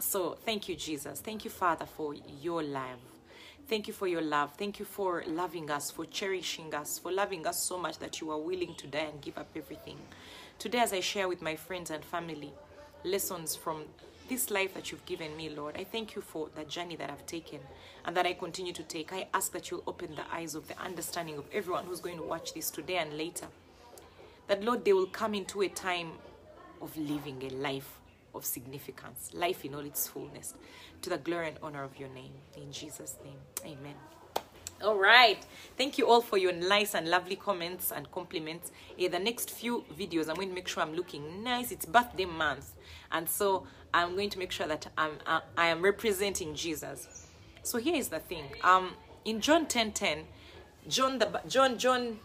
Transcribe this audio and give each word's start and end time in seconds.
So 0.00 0.38
thank 0.44 0.68
you, 0.68 0.76
Jesus. 0.76 1.20
Thank 1.20 1.44
you, 1.44 1.50
Father, 1.50 1.84
for 1.84 2.14
your 2.40 2.62
love. 2.62 2.98
Thank 3.68 3.88
you 3.88 3.92
for 3.92 4.06
your 4.06 4.22
love. 4.22 4.54
Thank 4.54 4.78
you 4.78 4.84
for 4.84 5.24
loving 5.26 5.70
us, 5.70 5.90
for 5.90 6.06
cherishing 6.06 6.72
us, 6.74 6.98
for 6.98 7.12
loving 7.12 7.46
us 7.46 7.62
so 7.62 7.76
much 7.76 7.98
that 7.98 8.20
you 8.20 8.30
are 8.30 8.38
willing 8.38 8.74
to 8.76 8.86
die 8.86 9.08
and 9.10 9.20
give 9.20 9.36
up 9.36 9.48
everything. 9.54 9.98
Today, 10.58 10.78
as 10.78 10.92
I 10.92 11.00
share 11.00 11.28
with 11.28 11.42
my 11.42 11.56
friends 11.56 11.90
and 11.90 12.04
family 12.04 12.52
lessons 13.04 13.56
from 13.56 13.84
this 14.28 14.50
life 14.50 14.72
that 14.74 14.90
you've 14.90 15.04
given 15.04 15.36
me, 15.36 15.50
Lord, 15.50 15.76
I 15.76 15.84
thank 15.84 16.14
you 16.14 16.22
for 16.22 16.48
the 16.54 16.64
journey 16.64 16.96
that 16.96 17.10
I've 17.10 17.26
taken 17.26 17.60
and 18.06 18.16
that 18.16 18.24
I 18.24 18.32
continue 18.32 18.72
to 18.72 18.82
take. 18.84 19.12
I 19.12 19.26
ask 19.34 19.52
that 19.52 19.70
you'll 19.70 19.84
open 19.86 20.14
the 20.14 20.24
eyes 20.32 20.54
of 20.54 20.68
the 20.68 20.80
understanding 20.80 21.36
of 21.36 21.44
everyone 21.52 21.84
who's 21.84 22.00
going 22.00 22.16
to 22.16 22.22
watch 22.22 22.54
this 22.54 22.70
today 22.70 22.98
and 22.98 23.18
later. 23.18 23.46
That, 24.46 24.64
Lord, 24.64 24.84
they 24.84 24.94
will 24.94 25.06
come 25.06 25.34
into 25.34 25.60
a 25.62 25.68
time 25.68 26.12
of 26.80 26.96
living 26.96 27.42
a 27.42 27.50
life 27.50 27.98
of 28.34 28.44
significance, 28.44 29.30
life 29.34 29.64
in 29.64 29.74
all 29.74 29.84
its 29.84 30.08
fullness, 30.08 30.54
to 31.02 31.10
the 31.10 31.18
glory 31.18 31.48
and 31.48 31.58
honor 31.62 31.84
of 31.84 31.98
your 31.98 32.08
name. 32.08 32.32
In 32.56 32.72
Jesus' 32.72 33.16
name, 33.24 33.38
amen. 33.64 33.94
All 34.80 34.96
right. 34.96 35.44
Thank 35.76 35.98
you 35.98 36.06
all 36.06 36.20
for 36.20 36.38
your 36.38 36.52
nice 36.52 36.94
and 36.94 37.08
lovely 37.08 37.34
comments 37.34 37.90
and 37.90 38.08
compliments. 38.12 38.70
In 38.96 39.10
the 39.10 39.18
next 39.18 39.50
few 39.50 39.84
videos, 39.98 40.28
I'm 40.28 40.36
going 40.36 40.50
to 40.50 40.54
make 40.54 40.68
sure 40.68 40.84
I'm 40.84 40.94
looking 40.94 41.42
nice. 41.42 41.72
It's 41.72 41.84
birthday 41.84 42.26
month. 42.26 42.74
And 43.10 43.28
so 43.28 43.66
I'm 43.92 44.14
going 44.14 44.30
to 44.30 44.38
make 44.38 44.52
sure 44.52 44.68
that 44.68 44.86
I'm, 44.96 45.12
I, 45.26 45.40
I 45.56 45.66
am 45.66 45.82
representing 45.82 46.54
Jesus. 46.54 47.26
So 47.64 47.78
here 47.78 47.96
is 47.96 48.08
the 48.08 48.20
thing. 48.20 48.44
Um, 48.62 48.92
in 49.24 49.40
John 49.40 49.66
10 49.66 49.92
10, 49.92 50.24
John, 50.88 51.18
the, 51.18 51.40
John, 51.48 51.76
John, 51.76 52.20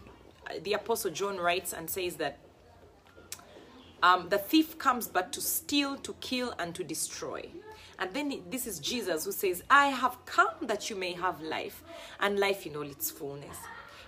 the 0.62 0.74
apostle 0.74 1.10
John 1.10 1.38
writes 1.38 1.72
and 1.72 1.90
says 1.90 2.16
that 2.16 2.38
um, 4.04 4.28
the 4.28 4.36
thief 4.36 4.76
comes 4.76 5.08
but 5.08 5.32
to 5.32 5.40
steal, 5.40 5.96
to 5.96 6.12
kill, 6.20 6.54
and 6.58 6.74
to 6.74 6.84
destroy. 6.84 7.48
And 7.98 8.12
then 8.12 8.42
this 8.50 8.66
is 8.66 8.78
Jesus 8.78 9.24
who 9.24 9.32
says, 9.32 9.62
I 9.70 9.86
have 9.86 10.18
come 10.26 10.54
that 10.62 10.90
you 10.90 10.96
may 10.96 11.12
have 11.12 11.40
life 11.40 11.82
and 12.20 12.38
life 12.38 12.66
in 12.66 12.76
all 12.76 12.82
its 12.82 13.10
fullness. 13.10 13.56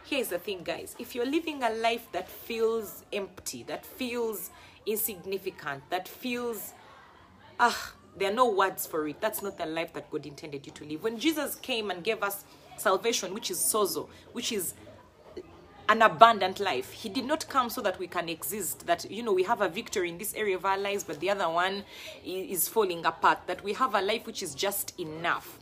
Here's 0.05 0.29
the 0.29 0.39
thing, 0.39 0.65
guys 0.65 0.95
if 0.99 1.15
you're 1.15 1.25
living 1.25 1.63
a 1.63 1.71
life 1.71 2.07
that 2.13 2.29
feels 2.29 3.05
empty, 3.11 3.63
that 3.69 3.87
feels 3.87 4.51
insignificant, 4.85 5.83
that 5.89 6.07
feels, 6.07 6.75
ah, 7.59 7.95
there 8.19 8.31
are 8.31 8.35
no 8.35 8.51
words 8.51 8.87
for 8.87 9.09
it, 9.09 9.19
that's 9.23 9.43
not 9.43 9.57
the 9.57 9.67
life 9.67 9.95
that 9.95 10.11
God 10.11 10.27
intended 10.27 10.67
you 10.67 10.73
to 10.73 10.85
live. 10.85 11.03
When 11.03 11.19
Jesus 11.19 11.55
came 11.55 11.91
and 11.91 12.05
gave 12.05 12.23
us 12.23 12.45
salvation, 12.77 13.33
which 13.33 13.51
is 13.51 13.59
sozo, 13.59 14.09
which 14.35 14.53
is 14.53 14.75
an 15.89 16.03
abundant 16.03 16.61
life. 16.61 16.93
He 16.93 17.09
did 17.09 17.25
not 17.25 17.49
come 17.49 17.71
so 17.71 17.81
that 17.83 17.99
we 17.99 18.07
can 18.07 18.29
exist, 18.29 18.87
that, 18.87 19.11
you 19.11 19.23
know, 19.23 19.33
we 19.33 19.45
have 19.45 19.61
a 19.61 19.69
victory 19.69 20.09
in 20.09 20.19
this 20.19 20.35
area 20.35 20.57
of 20.57 20.65
our 20.65 20.79
lives, 20.79 21.05
but 21.05 21.21
the 21.21 21.31
other 21.31 21.49
one 21.49 21.85
is 22.25 22.69
falling 22.69 23.05
apart, 23.07 23.39
that 23.47 23.63
we 23.63 23.73
have 23.75 23.95
a 23.95 24.01
life 24.01 24.27
which 24.27 24.43
is 24.43 24.55
just 24.55 24.99
enough. 24.99 25.59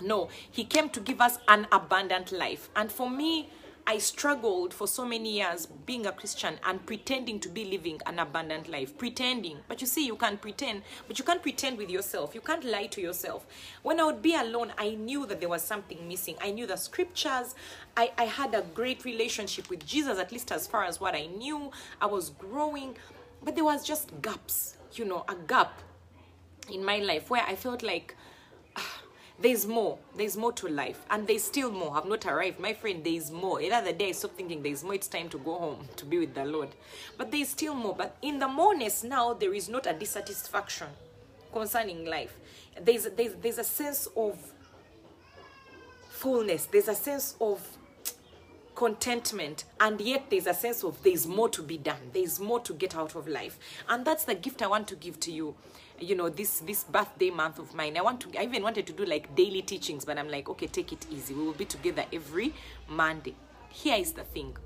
No, 0.00 0.28
He 0.50 0.64
came 0.64 0.88
to 0.90 1.00
give 1.00 1.20
us 1.20 1.38
an 1.48 1.66
abundant 1.70 2.32
life. 2.32 2.68
And 2.74 2.90
for 2.90 3.08
me, 3.08 3.50
I 3.84 3.98
struggled 3.98 4.72
for 4.72 4.86
so 4.86 5.04
many 5.04 5.38
years 5.38 5.66
being 5.66 6.06
a 6.06 6.12
Christian 6.12 6.54
and 6.64 6.84
pretending 6.86 7.40
to 7.40 7.48
be 7.48 7.64
living 7.64 8.00
an 8.06 8.20
abundant 8.20 8.68
life. 8.68 8.96
Pretending. 8.96 9.58
But 9.66 9.80
you 9.80 9.86
see, 9.88 10.06
you 10.06 10.16
can't 10.16 10.40
pretend, 10.40 10.82
but 11.08 11.18
you 11.18 11.24
can't 11.24 11.42
pretend 11.42 11.78
with 11.78 11.90
yourself. 11.90 12.34
You 12.34 12.40
can't 12.40 12.64
lie 12.64 12.86
to 12.86 13.00
yourself. 13.00 13.44
When 13.82 13.98
I 13.98 14.04
would 14.04 14.22
be 14.22 14.36
alone, 14.36 14.72
I 14.78 14.90
knew 14.90 15.26
that 15.26 15.40
there 15.40 15.48
was 15.48 15.62
something 15.62 16.06
missing. 16.06 16.36
I 16.40 16.52
knew 16.52 16.66
the 16.66 16.76
scriptures. 16.76 17.56
I, 17.96 18.12
I 18.16 18.24
had 18.24 18.54
a 18.54 18.62
great 18.74 19.04
relationship 19.04 19.68
with 19.68 19.84
Jesus, 19.84 20.18
at 20.18 20.30
least 20.30 20.52
as 20.52 20.66
far 20.66 20.84
as 20.84 21.00
what 21.00 21.14
I 21.16 21.26
knew. 21.26 21.72
I 22.00 22.06
was 22.06 22.30
growing, 22.30 22.96
but 23.42 23.56
there 23.56 23.64
was 23.64 23.84
just 23.84 24.10
gaps, 24.22 24.76
you 24.92 25.04
know, 25.04 25.24
a 25.28 25.34
gap 25.34 25.80
in 26.70 26.84
my 26.84 26.98
life 26.98 27.30
where 27.30 27.42
I 27.42 27.56
felt 27.56 27.82
like 27.82 28.14
there's 29.40 29.66
more. 29.66 29.98
There's 30.16 30.36
more 30.36 30.52
to 30.52 30.68
life. 30.68 31.04
And 31.10 31.26
there's 31.26 31.44
still 31.44 31.70
more. 31.70 31.96
I've 31.96 32.06
not 32.06 32.26
arrived. 32.26 32.60
My 32.60 32.74
friend, 32.74 33.02
there's 33.02 33.30
more. 33.30 33.58
The 33.58 33.72
other 33.72 33.92
day 33.92 34.08
I 34.08 34.12
stopped 34.12 34.36
thinking 34.36 34.62
there's 34.62 34.84
more. 34.84 34.94
It's 34.94 35.08
time 35.08 35.28
to 35.30 35.38
go 35.38 35.58
home 35.58 35.88
to 35.96 36.04
be 36.04 36.18
with 36.18 36.34
the 36.34 36.44
Lord. 36.44 36.68
But 37.16 37.30
there's 37.30 37.48
still 37.48 37.74
more. 37.74 37.94
But 37.96 38.16
in 38.22 38.38
the 38.38 38.48
moreness 38.48 39.02
now, 39.02 39.34
there 39.34 39.54
is 39.54 39.68
not 39.68 39.86
a 39.86 39.92
dissatisfaction 39.92 40.88
concerning 41.52 42.04
life. 42.04 42.36
There's, 42.80 43.04
there's, 43.04 43.34
there's 43.34 43.58
a 43.58 43.64
sense 43.64 44.08
of 44.16 44.38
fullness. 46.08 46.66
There's 46.66 46.88
a 46.88 46.94
sense 46.94 47.36
of 47.40 47.66
contentment 48.74 49.64
and 49.80 50.00
yet 50.00 50.24
there's 50.30 50.46
a 50.46 50.54
sense 50.54 50.82
of 50.82 51.00
there's 51.02 51.26
more 51.26 51.48
to 51.48 51.62
be 51.62 51.76
done 51.76 51.98
there's 52.14 52.40
more 52.40 52.58
to 52.58 52.72
get 52.72 52.96
out 52.96 53.14
of 53.14 53.28
life 53.28 53.58
and 53.88 54.02
that's 54.04 54.24
the 54.24 54.34
gift 54.34 54.62
i 54.62 54.66
want 54.66 54.88
to 54.88 54.96
give 54.96 55.20
to 55.20 55.30
you 55.30 55.54
you 56.02 56.14
know 56.14 56.28
this 56.28 56.60
this 56.60 56.84
birthday 56.84 57.30
month 57.30 57.58
of 57.58 57.74
mine 57.74 57.96
i 57.96 58.02
want 58.02 58.20
to 58.20 58.28
i 58.38 58.42
even 58.42 58.62
wanted 58.62 58.86
to 58.86 58.92
do 58.92 59.04
like 59.04 59.34
daily 59.34 59.62
teachings 59.62 60.04
but 60.04 60.18
i'm 60.18 60.28
like 60.28 60.48
okay 60.48 60.66
take 60.66 60.92
it 60.92 61.06
easy. 61.10 61.34
We 61.34 61.44
will 61.44 61.52
be 61.52 61.64
together 61.64 62.04
every 62.12 62.52
monday. 62.88 63.34
Here 63.70 63.96
is 63.96 64.12
the 64.12 64.24
thing 64.24 64.56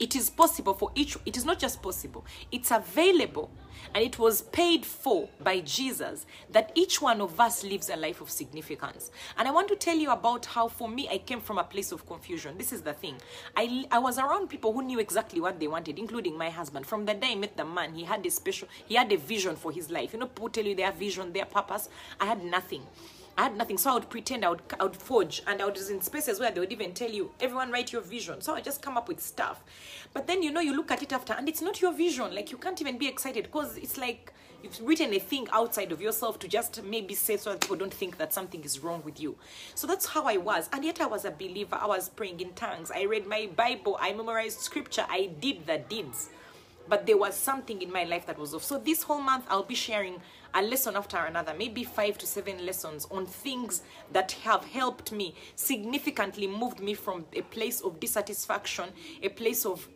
it 0.00 0.16
is 0.16 0.30
possible 0.30 0.74
for 0.74 0.90
each 0.94 1.16
it 1.26 1.36
is 1.36 1.44
not 1.44 1.58
just 1.58 1.82
possible 1.82 2.24
it's 2.50 2.70
available 2.70 3.50
and 3.94 4.02
it 4.02 4.18
was 4.18 4.42
paid 4.42 4.84
for 4.84 5.28
by 5.42 5.60
jesus 5.60 6.26
that 6.50 6.72
each 6.74 7.00
one 7.00 7.20
of 7.20 7.38
us 7.38 7.62
lives 7.64 7.90
a 7.90 7.96
life 7.96 8.20
of 8.20 8.30
significance. 8.30 9.10
And 9.36 9.46
i 9.48 9.50
want 9.50 9.68
to 9.68 9.76
tell 9.76 9.96
you 9.96 10.10
about 10.10 10.46
how 10.46 10.68
for 10.68 10.88
me 10.88 11.08
i 11.08 11.18
came 11.18 11.40
from 11.40 11.58
a 11.58 11.64
place 11.64 11.92
of 11.92 12.06
confusion. 12.06 12.56
This 12.58 12.72
is 12.72 12.82
the 12.82 12.92
thing. 12.92 13.16
I 13.56 13.86
i 13.90 13.98
was 13.98 14.18
around 14.18 14.48
people 14.48 14.72
who 14.72 14.82
knew 14.82 14.98
exactly 14.98 15.40
what 15.40 15.60
they 15.60 15.68
wanted 15.68 15.98
including 15.98 16.36
my 16.36 16.50
husband. 16.50 16.86
From 16.86 17.04
the 17.04 17.14
day 17.14 17.32
i 17.32 17.34
met 17.34 17.56
the 17.56 17.64
man 17.64 17.94
he 17.94 18.04
had 18.04 18.24
a 18.26 18.30
special 18.30 18.68
he 18.86 18.94
had 18.94 19.12
a 19.12 19.16
vision 19.16 19.56
for 19.56 19.72
his 19.72 19.90
life. 19.90 20.12
You 20.12 20.20
know 20.20 20.26
people 20.26 20.48
tell 20.48 20.64
you 20.64 20.74
their 20.74 20.92
vision 20.92 21.32
their 21.32 21.46
purpose 21.46 21.88
i 22.20 22.26
had 22.26 22.42
nothing 22.44 22.82
I 23.36 23.44
had 23.44 23.56
nothing, 23.56 23.78
so 23.78 23.90
I 23.90 23.94
would 23.94 24.10
pretend 24.10 24.44
I 24.44 24.50
would, 24.50 24.62
I 24.78 24.84
would 24.84 24.96
forge, 24.96 25.42
and 25.46 25.60
I 25.60 25.66
was 25.66 25.90
in 25.90 26.00
spaces 26.00 26.38
where 26.38 26.52
they 26.52 26.60
would 26.60 26.72
even 26.72 26.92
tell 26.92 27.10
you, 27.10 27.32
everyone 27.40 27.72
write 27.72 27.92
your 27.92 28.02
vision. 28.02 28.40
So 28.40 28.54
I 28.54 28.60
just 28.60 28.80
come 28.80 28.96
up 28.96 29.08
with 29.08 29.20
stuff. 29.20 29.62
But 30.12 30.26
then, 30.28 30.42
you 30.42 30.52
know, 30.52 30.60
you 30.60 30.76
look 30.76 30.90
at 30.92 31.02
it 31.02 31.12
after, 31.12 31.32
and 31.32 31.48
it's 31.48 31.60
not 31.60 31.80
your 31.80 31.92
vision. 31.92 32.32
Like, 32.34 32.52
you 32.52 32.58
can't 32.58 32.80
even 32.80 32.96
be 32.96 33.08
excited 33.08 33.44
because 33.44 33.76
it's 33.76 33.96
like 33.98 34.32
you've 34.62 34.80
written 34.82 35.12
a 35.12 35.18
thing 35.18 35.48
outside 35.52 35.90
of 35.90 36.00
yourself 36.00 36.38
to 36.38 36.48
just 36.48 36.82
maybe 36.84 37.14
say 37.14 37.36
so 37.36 37.50
that 37.50 37.60
people 37.60 37.76
don't 37.76 37.92
think 37.92 38.18
that 38.18 38.32
something 38.32 38.62
is 38.62 38.80
wrong 38.80 39.02
with 39.04 39.20
you. 39.20 39.36
So 39.74 39.86
that's 39.86 40.06
how 40.06 40.24
I 40.24 40.36
was. 40.36 40.68
And 40.72 40.84
yet 40.84 41.00
I 41.00 41.06
was 41.06 41.24
a 41.24 41.30
believer. 41.32 41.76
I 41.80 41.86
was 41.86 42.08
praying 42.08 42.40
in 42.40 42.52
tongues. 42.52 42.90
I 42.90 43.02
read 43.04 43.26
my 43.26 43.48
Bible. 43.56 43.98
I 44.00 44.12
memorized 44.12 44.60
scripture. 44.60 45.04
I 45.08 45.30
did 45.40 45.66
the 45.66 45.78
deeds. 45.78 46.30
But 46.88 47.06
there 47.06 47.16
was 47.16 47.34
something 47.34 47.80
in 47.82 47.90
my 47.90 48.04
life 48.04 48.26
that 48.26 48.38
was 48.38 48.54
off. 48.54 48.64
So 48.64 48.78
this 48.78 49.02
whole 49.02 49.20
month, 49.20 49.44
I'll 49.48 49.62
be 49.62 49.74
sharing 49.74 50.20
a 50.54 50.62
lesson 50.62 50.96
after 50.96 51.16
another, 51.16 51.54
maybe 51.56 51.82
five 51.82 52.16
to 52.18 52.26
seven 52.26 52.64
lessons 52.64 53.06
on 53.10 53.26
things 53.26 53.82
that 54.12 54.32
have 54.44 54.64
helped 54.64 55.10
me, 55.10 55.34
significantly 55.56 56.46
moved 56.46 56.80
me 56.80 56.94
from 56.94 57.26
a 57.32 57.42
place 57.42 57.80
of 57.80 57.98
dissatisfaction, 57.98 58.90
a 59.22 59.28
place 59.28 59.66
of 59.66 59.88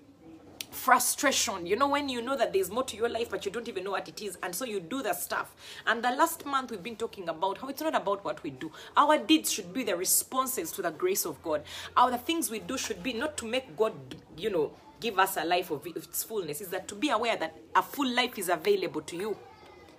frustration. 0.70 1.66
You 1.66 1.76
know 1.76 1.88
when 1.88 2.08
you 2.08 2.20
know 2.20 2.36
that 2.36 2.52
there's 2.52 2.70
more 2.70 2.82
to 2.84 2.96
your 2.96 3.08
life 3.08 3.30
but 3.30 3.44
you 3.44 3.50
don't 3.50 3.68
even 3.68 3.84
know 3.84 3.92
what 3.92 4.08
it 4.08 4.20
is 4.20 4.36
and 4.42 4.54
so 4.54 4.64
you 4.64 4.80
do 4.80 5.02
the 5.02 5.12
stuff. 5.12 5.54
And 5.86 6.02
the 6.02 6.10
last 6.10 6.44
month 6.44 6.70
we've 6.70 6.82
been 6.82 6.96
talking 6.96 7.28
about 7.28 7.58
how 7.58 7.68
it's 7.68 7.80
not 7.80 7.94
about 7.94 8.24
what 8.24 8.42
we 8.42 8.50
do. 8.50 8.70
Our 8.96 9.18
deeds 9.18 9.50
should 9.50 9.72
be 9.72 9.84
the 9.84 9.96
responses 9.96 10.70
to 10.72 10.82
the 10.82 10.90
grace 10.90 11.24
of 11.24 11.42
god. 11.42 11.62
Our 11.96 12.10
the 12.10 12.18
things 12.18 12.50
we 12.50 12.58
do 12.58 12.76
should 12.76 13.02
be 13.02 13.12
not 13.12 13.36
to 13.38 13.46
make 13.46 13.76
god 13.76 13.94
you 14.36 14.50
know 14.50 14.72
give 15.00 15.18
us 15.18 15.36
a 15.36 15.44
life 15.44 15.70
of 15.70 15.86
its 15.86 16.24
fullness 16.24 16.60
is 16.60 16.68
that 16.68 16.88
to 16.88 16.94
be 16.94 17.10
aware 17.10 17.36
that 17.36 17.56
a 17.74 17.82
full 17.82 18.08
life 18.08 18.38
is 18.38 18.48
available 18.48 19.00
to 19.02 19.16
you. 19.16 19.36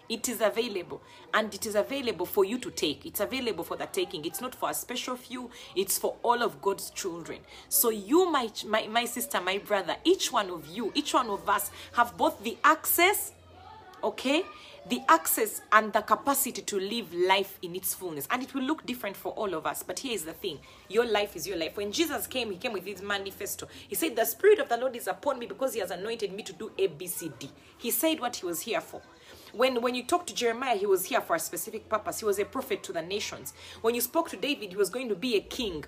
It 0.09 0.27
is 0.27 0.41
available 0.41 1.03
and 1.35 1.53
it 1.53 1.67
is 1.67 1.75
available 1.75 2.25
for 2.25 2.43
you 2.43 2.57
to 2.57 2.71
take. 2.71 3.05
It's 3.05 3.19
available 3.19 3.63
for 3.63 3.77
the 3.77 3.85
taking. 3.85 4.25
It's 4.25 4.41
not 4.41 4.55
for 4.55 4.71
a 4.71 4.73
special 4.73 5.15
few. 5.15 5.51
It's 5.75 5.99
for 5.99 6.15
all 6.23 6.41
of 6.41 6.61
god's 6.63 6.89
children. 6.89 7.39
So 7.69 7.89
you 7.91 8.29
my, 8.31 8.49
my 8.65 8.87
my 8.87 9.05
sister 9.05 9.39
my 9.39 9.59
brother 9.59 9.97
each 10.03 10.31
one 10.31 10.49
of 10.49 10.67
you 10.67 10.91
each 10.95 11.13
one 11.13 11.29
of 11.29 11.47
us 11.47 11.69
have 11.93 12.17
both 12.17 12.43
the 12.43 12.57
access 12.63 13.33
okay 14.03 14.43
the 14.89 15.01
access 15.07 15.61
and 15.72 15.94
the 15.94 16.01
capacity 16.01 16.61
to 16.61 16.79
live 16.79 17.13
life 17.13 17.57
in 17.61 17.75
its 17.75 17.93
fullness. 17.93 18.28
And 18.31 18.41
it 18.41 18.53
will 18.53 18.64
look 18.64 18.85
different 18.85 19.16
for 19.16 19.31
all 19.34 19.53
of 19.53 19.66
us. 19.66 19.84
But 19.84 19.99
here 19.99 20.14
is 20.14 20.25
the 20.25 20.34
thing. 20.34 20.59
Your 20.87 21.05
life 21.05 21.35
is 21.35 21.47
your 21.47 21.58
life. 21.58 21.78
When 21.78 21.91
jesus 21.91 22.28
came 22.28 22.52
he 22.52 22.58
came 22.58 22.73
with 22.73 22.85
his 22.85 23.02
manifesto. 23.02 23.67
He 23.87 23.96
said 23.96 24.16
the 24.16 24.25
spirit 24.25 24.59
of 24.59 24.69
the 24.69 24.78
lord 24.78 24.96
is 24.96 25.08
upon 25.08 25.40
me 25.40 25.46
because 25.46 25.73
he 25.73 25.79
has 25.79 25.91
anointed 25.91 26.34
me 26.34 26.43
to 26.43 26.53
do 26.53 26.72
abcd 26.78 27.49
he 27.79 27.91
said 27.91 28.19
what 28.19 28.35
he 28.35 28.46
was 28.46 28.61
here 28.61 28.81
for. 28.81 29.02
When, 29.53 29.81
when 29.81 29.96
you 29.96 30.03
talk 30.03 30.28
to 30.28 30.35
Jeremiah, 30.35 30.75
he 30.75 30.85
was 30.85 31.05
here 31.05 31.22
for 31.22 31.35
a 31.35 31.40
specific 31.40 31.90
purpose. 31.90 32.19
He 32.19 32.25
was 32.25 32.37
a 32.37 32.46
prophet 32.46 32.84
to 32.84 32.93
the 32.93 33.02
nations. 33.02 33.53
When 33.81 33.96
you 33.96 34.02
spoke 34.02 34.29
to 34.29 34.37
David, 34.37 34.69
he 34.72 34.75
was 34.75 34.90
going 34.90 35.09
to 35.09 35.16
be 35.16 35.35
a 35.37 35.41
king. 35.41 35.85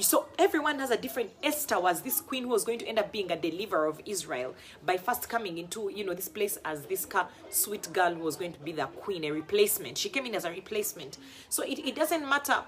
So 0.00 0.26
everyone 0.38 0.78
has 0.78 0.90
a 0.90 0.96
different. 0.96 1.30
Esther 1.42 1.80
was 1.80 2.02
this 2.02 2.20
queen 2.20 2.44
who 2.44 2.50
was 2.50 2.64
going 2.64 2.78
to 2.80 2.86
end 2.86 2.98
up 2.98 3.12
being 3.12 3.30
a 3.30 3.36
deliverer 3.36 3.86
of 3.86 4.00
Israel 4.06 4.54
by 4.84 4.96
first 4.96 5.28
coming 5.28 5.58
into 5.58 5.90
you 5.94 6.04
know 6.04 6.14
this 6.14 6.28
place 6.28 6.58
as 6.64 6.86
this 6.86 7.06
sweet 7.50 7.92
girl 7.92 8.14
who 8.14 8.22
was 8.22 8.36
going 8.36 8.52
to 8.52 8.60
be 8.60 8.72
the 8.72 8.86
queen, 8.86 9.24
a 9.24 9.30
replacement. 9.30 9.98
She 9.98 10.08
came 10.08 10.26
in 10.26 10.34
as 10.34 10.44
a 10.44 10.50
replacement. 10.50 11.18
So 11.48 11.62
it, 11.62 11.78
it 11.78 11.94
doesn't 11.94 12.28
matter 12.28 12.64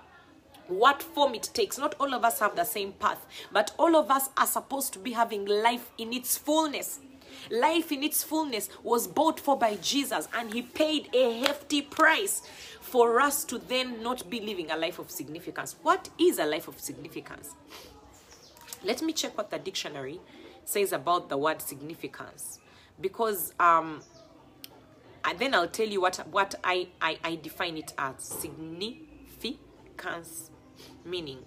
what 0.69 1.02
form 1.02 1.34
it 1.34 1.50
takes. 1.54 1.78
Not 1.78 1.94
all 2.00 2.14
of 2.14 2.25
us 2.25 2.40
have 2.40 2.56
the 2.56 2.64
same 2.64 2.93
path, 2.93 3.25
but 3.52 3.72
all 3.78 3.96
of 3.96 4.10
us 4.10 4.31
are 4.37 4.46
supposed 4.46 4.93
to 4.94 4.98
be 4.98 5.12
having 5.12 5.44
life 5.44 5.90
in 5.98 6.12
its 6.12 6.37
fullness. 6.37 7.00
Life 7.50 7.92
in 7.92 8.02
its 8.02 8.22
fullness 8.22 8.68
was 8.82 9.06
bought 9.06 9.40
for 9.40 9.56
by 9.56 9.76
Jesus, 9.76 10.28
and 10.34 10.52
He 10.52 10.62
paid 10.62 11.08
a 11.14 11.38
hefty 11.40 11.82
price 11.82 12.42
for 12.80 13.20
us 13.20 13.44
to 13.44 13.58
then 13.58 14.02
not 14.02 14.28
be 14.30 14.40
living 14.40 14.70
a 14.70 14.76
life 14.76 14.98
of 14.98 15.10
significance. 15.10 15.76
What 15.82 16.08
is 16.18 16.38
a 16.38 16.46
life 16.46 16.68
of 16.68 16.78
significance? 16.78 17.50
Let 18.84 19.02
me 19.02 19.12
check 19.12 19.36
what 19.36 19.50
the 19.50 19.58
dictionary 19.58 20.20
says 20.64 20.92
about 20.92 21.28
the 21.28 21.36
word 21.36 21.62
significance 21.62 22.60
because 23.00 23.52
um, 23.58 24.02
and 25.24 25.38
then 25.38 25.54
I'll 25.54 25.68
tell 25.68 25.88
you 25.88 26.00
what 26.00 26.16
what 26.30 26.54
I, 26.62 26.88
I, 27.00 27.18
I 27.24 27.36
define 27.36 27.76
it 27.76 27.92
as 27.98 28.24
significance 28.24 30.50
meaning 31.04 31.38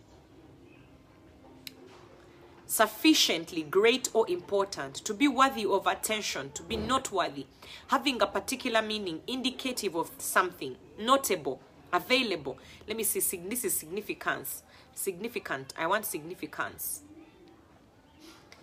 sufficiently 2.69 3.63
great 3.63 4.09
or 4.13 4.29
important 4.29 4.93
to 4.93 5.11
be 5.11 5.27
worthy 5.27 5.65
of 5.65 5.87
attention 5.87 6.51
to 6.51 6.61
be 6.61 6.77
noteworthy 6.77 7.47
having 7.87 8.21
a 8.21 8.27
particular 8.27 8.79
meaning 8.79 9.19
indicative 9.25 9.95
of 9.95 10.11
something 10.19 10.75
notable 10.99 11.59
available. 11.91 12.59
Let 12.87 12.95
me 12.95 13.01
see 13.03 13.19
this 13.49 13.65
is 13.65 13.73
significance. 13.73 14.61
Significant 14.93 15.73
i 15.79 15.87
want 15.87 16.05
significance. 16.05 17.01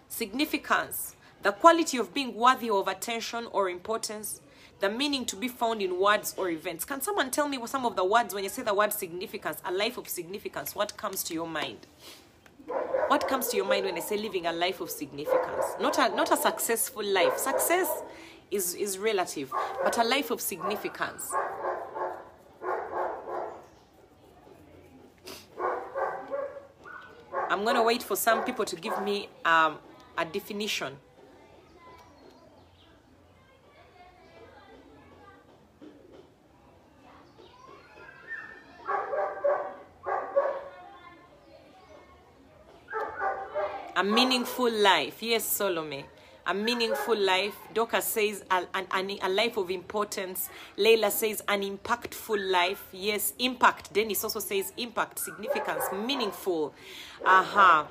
Significance 0.09 1.17
the 1.43 1.50
quality 1.50 1.99
of 1.99 2.14
being 2.14 2.32
worthy 2.37 2.70
of 2.70 2.87
attention 2.87 3.49
or 3.50 3.69
importance 3.69 4.41
the 4.79 4.88
meaning 4.88 5.25
to 5.25 5.35
be 5.35 5.49
found 5.49 5.82
in 5.82 5.99
words 5.99 6.32
or 6.38 6.49
events. 6.49 6.85
Can 6.85 7.00
someone 7.00 7.32
tell 7.32 7.49
me 7.49 7.59
what 7.59 7.70
some 7.70 7.85
of 7.85 7.97
the 7.97 8.05
words 8.05 8.32
when 8.32 8.44
you 8.44 8.50
say 8.50 8.62
the 8.62 8.73
word 8.73 8.93
significance 8.93 9.59
a 9.64 9.73
life 9.73 9.99
of 9.99 10.09
significance 10.09 10.76
what 10.76 10.97
comes 10.97 11.25
to 11.25 11.35
your 11.35 11.49
mind 11.49 11.88
what 13.08 13.29
comes 13.29 13.49
to 13.49 13.56
your 13.56 13.67
mind 13.67 13.85
when 13.85 13.97
I 13.97 14.00
say 14.00 14.17
living 14.17 14.47
a 14.47 14.53
life 14.53 14.81
of 14.81 14.91
significance? 14.91 15.64
Not 15.81 15.99
a 15.99 16.14
not 16.14 16.32
a 16.32 16.37
successful 16.37 17.05
life. 17.05 17.38
Success 17.38 17.88
is, 18.50 18.75
is 18.75 18.99
relative, 18.99 19.53
but 19.82 19.99
a 19.99 20.05
life 20.05 20.31
of 20.31 20.41
significance. 20.41 21.32
I'm 27.49 27.64
gonna 27.64 27.82
wait 27.82 28.03
for 28.03 28.17
some 28.17 28.44
people 28.44 28.64
to 28.64 28.76
give 28.76 29.00
me 29.03 29.29
um, 29.44 29.79
a 30.19 30.25
definition. 30.25 30.97
Meaningful 44.06 44.70
life. 44.70 45.23
Yes, 45.23 45.44
Solomon. 45.44 46.05
A 46.47 46.55
meaningful 46.55 47.17
life. 47.19 47.56
Doka 47.75 48.00
says 48.00 48.44
a, 48.50 48.62
a, 48.75 49.19
a 49.23 49.29
life 49.29 49.56
of 49.56 49.70
importance. 49.70 50.49
Leila 50.76 51.11
says 51.11 51.43
an 51.49 51.62
impactful 51.62 52.50
life. 52.50 52.85
Yes, 52.93 53.32
impact. 53.38 53.93
Dennis 53.93 54.23
also 54.23 54.38
says 54.38 54.73
impact, 54.76 55.19
significance, 55.19 55.85
meaningful. 55.93 56.73
Aha. 57.25 57.88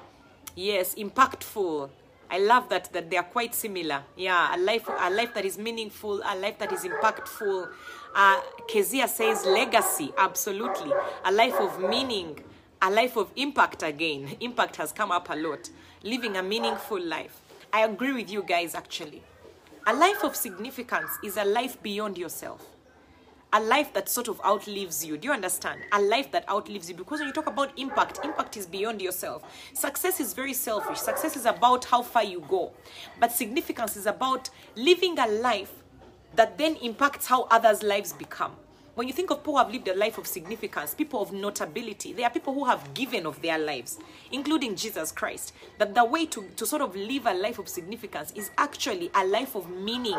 Yes, 0.55 0.95
impactful. 0.95 1.89
I 2.29 2.39
love 2.39 2.69
that 2.69 2.91
that 2.93 3.09
they 3.09 3.17
are 3.17 3.23
quite 3.23 3.53
similar. 3.53 4.01
Yeah, 4.15 4.55
a 4.55 4.57
life 4.57 4.87
a 4.87 5.09
life 5.09 5.33
that 5.35 5.45
is 5.45 5.57
meaningful, 5.57 6.21
a 6.25 6.35
life 6.37 6.57
that 6.59 6.71
is 6.71 6.83
impactful. 6.83 7.69
Uh, 8.15 8.41
Kezia 8.67 9.07
says 9.07 9.45
legacy, 9.45 10.11
absolutely. 10.17 10.91
A 11.25 11.31
life 11.31 11.55
of 11.59 11.79
meaning, 11.81 12.39
a 12.85 12.91
life 12.91 13.17
of 13.17 13.31
impact 13.35 13.81
again. 13.81 14.37
Impact 14.41 14.75
has 14.75 14.91
come 14.91 15.11
up 15.11 15.31
a 15.31 15.35
lot. 15.35 15.71
Living 16.03 16.37
a 16.37 16.43
meaningful 16.43 17.01
life. 17.01 17.41
I 17.73 17.83
agree 17.83 18.13
with 18.13 18.29
you 18.29 18.43
guys 18.43 18.75
actually. 18.75 19.23
A 19.87 19.93
life 19.93 20.23
of 20.23 20.35
significance 20.35 21.09
is 21.23 21.35
a 21.35 21.45
life 21.45 21.81
beyond 21.81 22.15
yourself. 22.15 22.63
A 23.53 23.59
life 23.59 23.91
that 23.95 24.07
sort 24.07 24.27
of 24.27 24.39
outlives 24.45 25.03
you. 25.03 25.17
Do 25.17 25.29
you 25.29 25.33
understand? 25.33 25.81
A 25.93 25.99
life 25.99 26.31
that 26.31 26.47
outlives 26.47 26.87
you. 26.87 26.95
Because 26.95 27.17
when 27.17 27.27
you 27.27 27.33
talk 27.33 27.47
about 27.47 27.71
impact, 27.75 28.19
impact 28.23 28.55
is 28.55 28.67
beyond 28.67 29.01
yourself. 29.01 29.41
Success 29.73 30.19
is 30.19 30.33
very 30.33 30.53
selfish. 30.53 30.99
Success 30.99 31.35
is 31.35 31.47
about 31.47 31.85
how 31.85 32.03
far 32.03 32.23
you 32.23 32.41
go. 32.47 32.71
But 33.19 33.31
significance 33.31 33.97
is 33.97 34.05
about 34.05 34.51
living 34.75 35.17
a 35.17 35.25
life 35.25 35.73
that 36.35 36.59
then 36.59 36.75
impacts 36.75 37.25
how 37.25 37.47
others' 37.49 37.81
lives 37.81 38.13
become. 38.13 38.51
When 38.95 39.09
you 39.09 39.13
think 39.13 39.29
of 39.29 39.39
people 39.39 39.55
who 39.55 39.59
have 39.59 39.71
lived 39.71 39.89
a 39.89 39.93
life 39.93 40.17
of 40.17 40.25
significance, 40.25 40.93
people 40.93 41.21
of 41.21 41.33
notability, 41.33 42.13
they 42.13 42.23
are 42.23 42.29
people 42.29 42.53
who 42.53 42.63
have 42.63 42.93
given 42.93 43.25
of 43.25 43.41
their 43.41 43.59
lives, 43.59 43.99
including 44.31 44.77
Jesus 44.77 45.11
Christ. 45.11 45.53
That 45.79 45.93
the 45.93 46.05
way 46.05 46.25
to, 46.27 46.45
to 46.55 46.65
sort 46.65 46.81
of 46.81 46.95
live 46.95 47.25
a 47.25 47.33
life 47.33 47.59
of 47.59 47.67
significance 47.67 48.31
is 48.35 48.51
actually 48.57 49.11
a 49.13 49.25
life 49.25 49.53
of 49.53 49.69
meaning. 49.69 50.17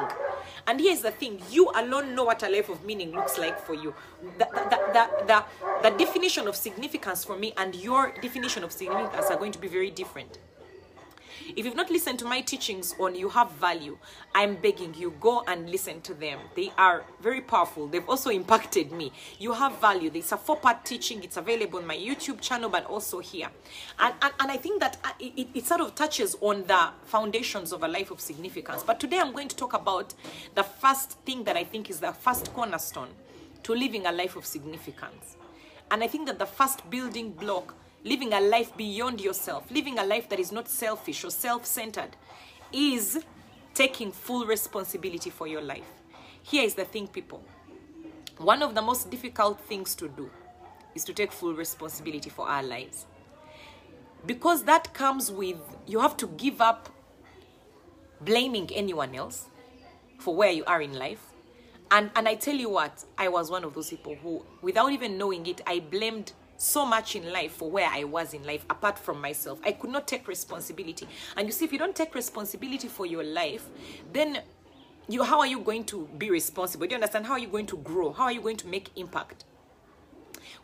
And 0.66 0.78
here's 0.78 1.00
the 1.00 1.10
thing 1.10 1.40
you 1.50 1.70
alone 1.74 2.14
know 2.14 2.24
what 2.24 2.42
a 2.42 2.50
life 2.50 2.68
of 2.68 2.84
meaning 2.84 3.12
looks 3.12 3.38
like 3.38 3.58
for 3.58 3.72
you. 3.72 3.94
The, 4.38 4.46
the, 4.52 4.78
the, 4.92 5.24
the, 5.26 5.88
the 5.88 5.96
definition 5.96 6.46
of 6.46 6.54
significance 6.54 7.24
for 7.24 7.38
me 7.38 7.54
and 7.56 7.74
your 7.74 8.12
definition 8.20 8.62
of 8.62 8.72
significance 8.72 9.30
are 9.30 9.38
going 9.38 9.52
to 9.52 9.58
be 9.58 9.68
very 9.68 9.90
different. 9.90 10.38
If 11.54 11.64
you've 11.64 11.76
not 11.76 11.90
listened 11.90 12.18
to 12.20 12.24
my 12.24 12.40
teachings 12.40 12.94
on 12.98 13.14
you 13.14 13.28
have 13.28 13.52
value, 13.52 13.98
I'm 14.34 14.56
begging 14.56 14.94
you 14.94 15.14
go 15.20 15.44
and 15.46 15.70
listen 15.70 16.00
to 16.02 16.14
them. 16.14 16.40
They 16.56 16.72
are 16.76 17.04
very 17.20 17.40
powerful. 17.40 17.86
They've 17.86 18.08
also 18.08 18.30
impacted 18.30 18.90
me. 18.90 19.12
You 19.38 19.52
have 19.52 19.78
value. 19.80 20.10
It's 20.12 20.32
a 20.32 20.36
four-part 20.36 20.84
teaching. 20.84 21.22
It's 21.22 21.36
available 21.36 21.78
on 21.78 21.86
my 21.86 21.96
YouTube 21.96 22.40
channel, 22.40 22.68
but 22.68 22.84
also 22.86 23.20
here. 23.20 23.48
And 23.98 24.14
and, 24.22 24.32
and 24.40 24.50
I 24.50 24.56
think 24.56 24.80
that 24.80 24.96
uh, 25.04 25.10
it, 25.20 25.48
it 25.54 25.66
sort 25.66 25.80
of 25.80 25.94
touches 25.94 26.36
on 26.40 26.64
the 26.66 26.90
foundations 27.04 27.72
of 27.72 27.82
a 27.82 27.88
life 27.88 28.10
of 28.10 28.20
significance. 28.20 28.82
But 28.82 28.98
today 28.98 29.18
I'm 29.20 29.32
going 29.32 29.48
to 29.48 29.56
talk 29.56 29.74
about 29.74 30.14
the 30.54 30.64
first 30.64 31.12
thing 31.20 31.44
that 31.44 31.56
I 31.56 31.64
think 31.64 31.90
is 31.90 32.00
the 32.00 32.12
first 32.12 32.52
cornerstone 32.54 33.08
to 33.62 33.74
living 33.74 34.06
a 34.06 34.12
life 34.12 34.36
of 34.36 34.44
significance. 34.46 35.36
And 35.90 36.02
I 36.02 36.08
think 36.08 36.26
that 36.26 36.38
the 36.38 36.46
first 36.46 36.88
building 36.90 37.30
block 37.30 37.74
living 38.04 38.32
a 38.32 38.40
life 38.40 38.76
beyond 38.76 39.20
yourself, 39.20 39.70
living 39.70 39.98
a 39.98 40.04
life 40.04 40.28
that 40.28 40.38
is 40.38 40.52
not 40.52 40.68
selfish 40.68 41.24
or 41.24 41.30
self 41.30 41.66
centered, 41.66 42.16
is 42.72 43.24
taking 43.74 44.12
full 44.12 44.46
responsibility 44.46 45.30
for 45.30 45.46
your 45.46 45.62
life. 45.62 45.90
Here 46.42 46.64
is 46.64 46.74
the 46.74 46.84
thing, 46.84 47.08
people. 47.08 47.44
One 48.38 48.62
of 48.62 48.74
the 48.74 48.82
most 48.82 49.10
difficult 49.10 49.60
things 49.60 49.94
to 49.96 50.08
do 50.08 50.30
is 50.94 51.04
to 51.04 51.12
take 51.12 51.32
full 51.32 51.54
responsibility 51.54 52.30
for 52.30 52.48
our 52.48 52.62
lives. 52.62 53.06
Because 54.24 54.64
that 54.64 54.92
comes 54.94 55.30
with, 55.30 55.58
you 55.86 56.00
have 56.00 56.16
to 56.18 56.26
give 56.26 56.60
up 56.60 56.88
blaming 58.20 58.70
anyone 58.74 59.14
else 59.14 59.46
for 60.18 60.34
where 60.34 60.50
you 60.50 60.64
are 60.64 60.80
in 60.80 60.94
life. 60.94 61.32
And, 61.90 62.10
and 62.16 62.26
I 62.26 62.34
tell 62.34 62.54
you 62.54 62.70
what, 62.70 63.04
I 63.16 63.28
was 63.28 63.50
one 63.50 63.62
of 63.62 63.74
those 63.74 63.90
people 63.90 64.16
who, 64.16 64.42
without 64.62 64.90
even 64.90 65.18
knowing 65.18 65.46
it, 65.46 65.60
I 65.66 65.80
blamed 65.80 66.32
so 66.56 66.86
much 66.86 67.16
in 67.16 67.32
life 67.32 67.52
for 67.52 67.70
where 67.70 67.88
I 67.88 68.04
was 68.04 68.34
in 68.34 68.44
life 68.44 68.64
apart 68.70 68.98
from 68.98 69.20
myself. 69.20 69.60
I 69.64 69.72
could 69.72 69.90
not 69.90 70.08
take 70.08 70.28
responsibility. 70.28 71.08
And 71.36 71.46
you 71.46 71.52
see, 71.52 71.64
if 71.64 71.72
you 71.72 71.78
don't 71.78 71.94
take 71.94 72.14
responsibility 72.14 72.88
for 72.88 73.06
your 73.06 73.24
life, 73.24 73.66
then 74.12 74.40
you 75.08 75.22
how 75.22 75.38
are 75.40 75.46
you 75.46 75.60
going 75.60 75.84
to 75.84 76.08
be 76.18 76.30
responsible? 76.30 76.86
Do 76.86 76.90
you 76.90 76.96
understand? 76.96 77.26
How 77.26 77.32
are 77.32 77.38
you 77.38 77.48
going 77.48 77.66
to 77.66 77.76
grow? 77.76 78.12
How 78.12 78.24
are 78.24 78.32
you 78.32 78.40
going 78.40 78.56
to 78.56 78.66
make 78.66 78.90
impact? 78.96 79.44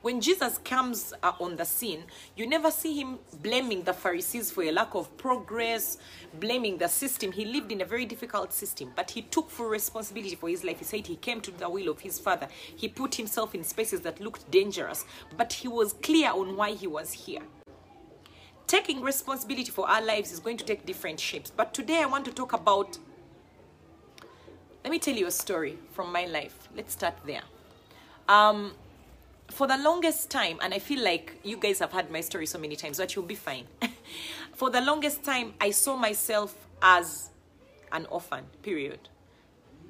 When 0.02 0.20
Jesus 0.20 0.58
comes 0.58 1.14
uh, 1.22 1.30
on 1.38 1.54
the 1.54 1.64
scene, 1.64 2.02
you 2.36 2.48
never 2.48 2.72
see 2.72 3.00
him 3.00 3.20
blaming 3.40 3.84
the 3.84 3.92
Pharisees 3.92 4.50
for 4.50 4.64
a 4.64 4.72
lack 4.72 4.96
of 4.96 5.16
progress, 5.16 5.96
blaming 6.40 6.76
the 6.78 6.88
system. 6.88 7.30
He 7.30 7.44
lived 7.44 7.70
in 7.70 7.80
a 7.80 7.84
very 7.84 8.04
difficult 8.04 8.52
system, 8.52 8.92
but 8.96 9.12
he 9.12 9.22
took 9.22 9.48
full 9.48 9.68
responsibility 9.68 10.34
for 10.34 10.48
his 10.48 10.64
life. 10.64 10.80
He 10.80 10.84
said 10.84 11.06
he 11.06 11.14
came 11.14 11.40
to 11.42 11.52
the 11.52 11.70
will 11.70 11.88
of 11.88 12.00
his 12.00 12.18
father. 12.18 12.48
He 12.74 12.88
put 12.88 13.14
himself 13.14 13.54
in 13.54 13.62
spaces 13.62 14.00
that 14.00 14.20
looked 14.20 14.50
dangerous, 14.50 15.04
but 15.36 15.52
he 15.52 15.68
was 15.68 15.92
clear 15.92 16.32
on 16.32 16.56
why 16.56 16.72
he 16.72 16.88
was 16.88 17.12
here. 17.12 17.42
Taking 18.66 19.02
responsibility 19.02 19.70
for 19.70 19.88
our 19.88 20.02
lives 20.02 20.32
is 20.32 20.40
going 20.40 20.56
to 20.56 20.64
take 20.64 20.84
different 20.84 21.20
shapes, 21.20 21.52
but 21.56 21.72
today 21.72 22.02
I 22.02 22.06
want 22.06 22.24
to 22.24 22.32
talk 22.32 22.52
about. 22.54 22.98
Let 24.82 24.90
me 24.90 24.98
tell 24.98 25.14
you 25.14 25.28
a 25.28 25.30
story 25.30 25.78
from 25.92 26.10
my 26.10 26.24
life. 26.24 26.68
Let's 26.74 26.94
start 26.94 27.14
there. 27.24 27.42
Um, 28.28 28.72
for 29.52 29.66
the 29.66 29.76
longest 29.76 30.30
time, 30.30 30.58
and 30.62 30.72
I 30.72 30.78
feel 30.78 31.02
like 31.04 31.38
you 31.44 31.56
guys 31.56 31.78
have 31.80 31.92
heard 31.92 32.10
my 32.10 32.20
story 32.20 32.46
so 32.46 32.58
many 32.58 32.74
times, 32.74 32.98
but 32.98 33.14
you'll 33.14 33.24
be 33.24 33.34
fine. 33.34 33.66
for 34.54 34.70
the 34.70 34.80
longest 34.80 35.22
time, 35.22 35.54
I 35.60 35.70
saw 35.70 35.96
myself 35.96 36.54
as 36.80 37.30
an 37.92 38.06
orphan, 38.06 38.44
period. 38.62 39.08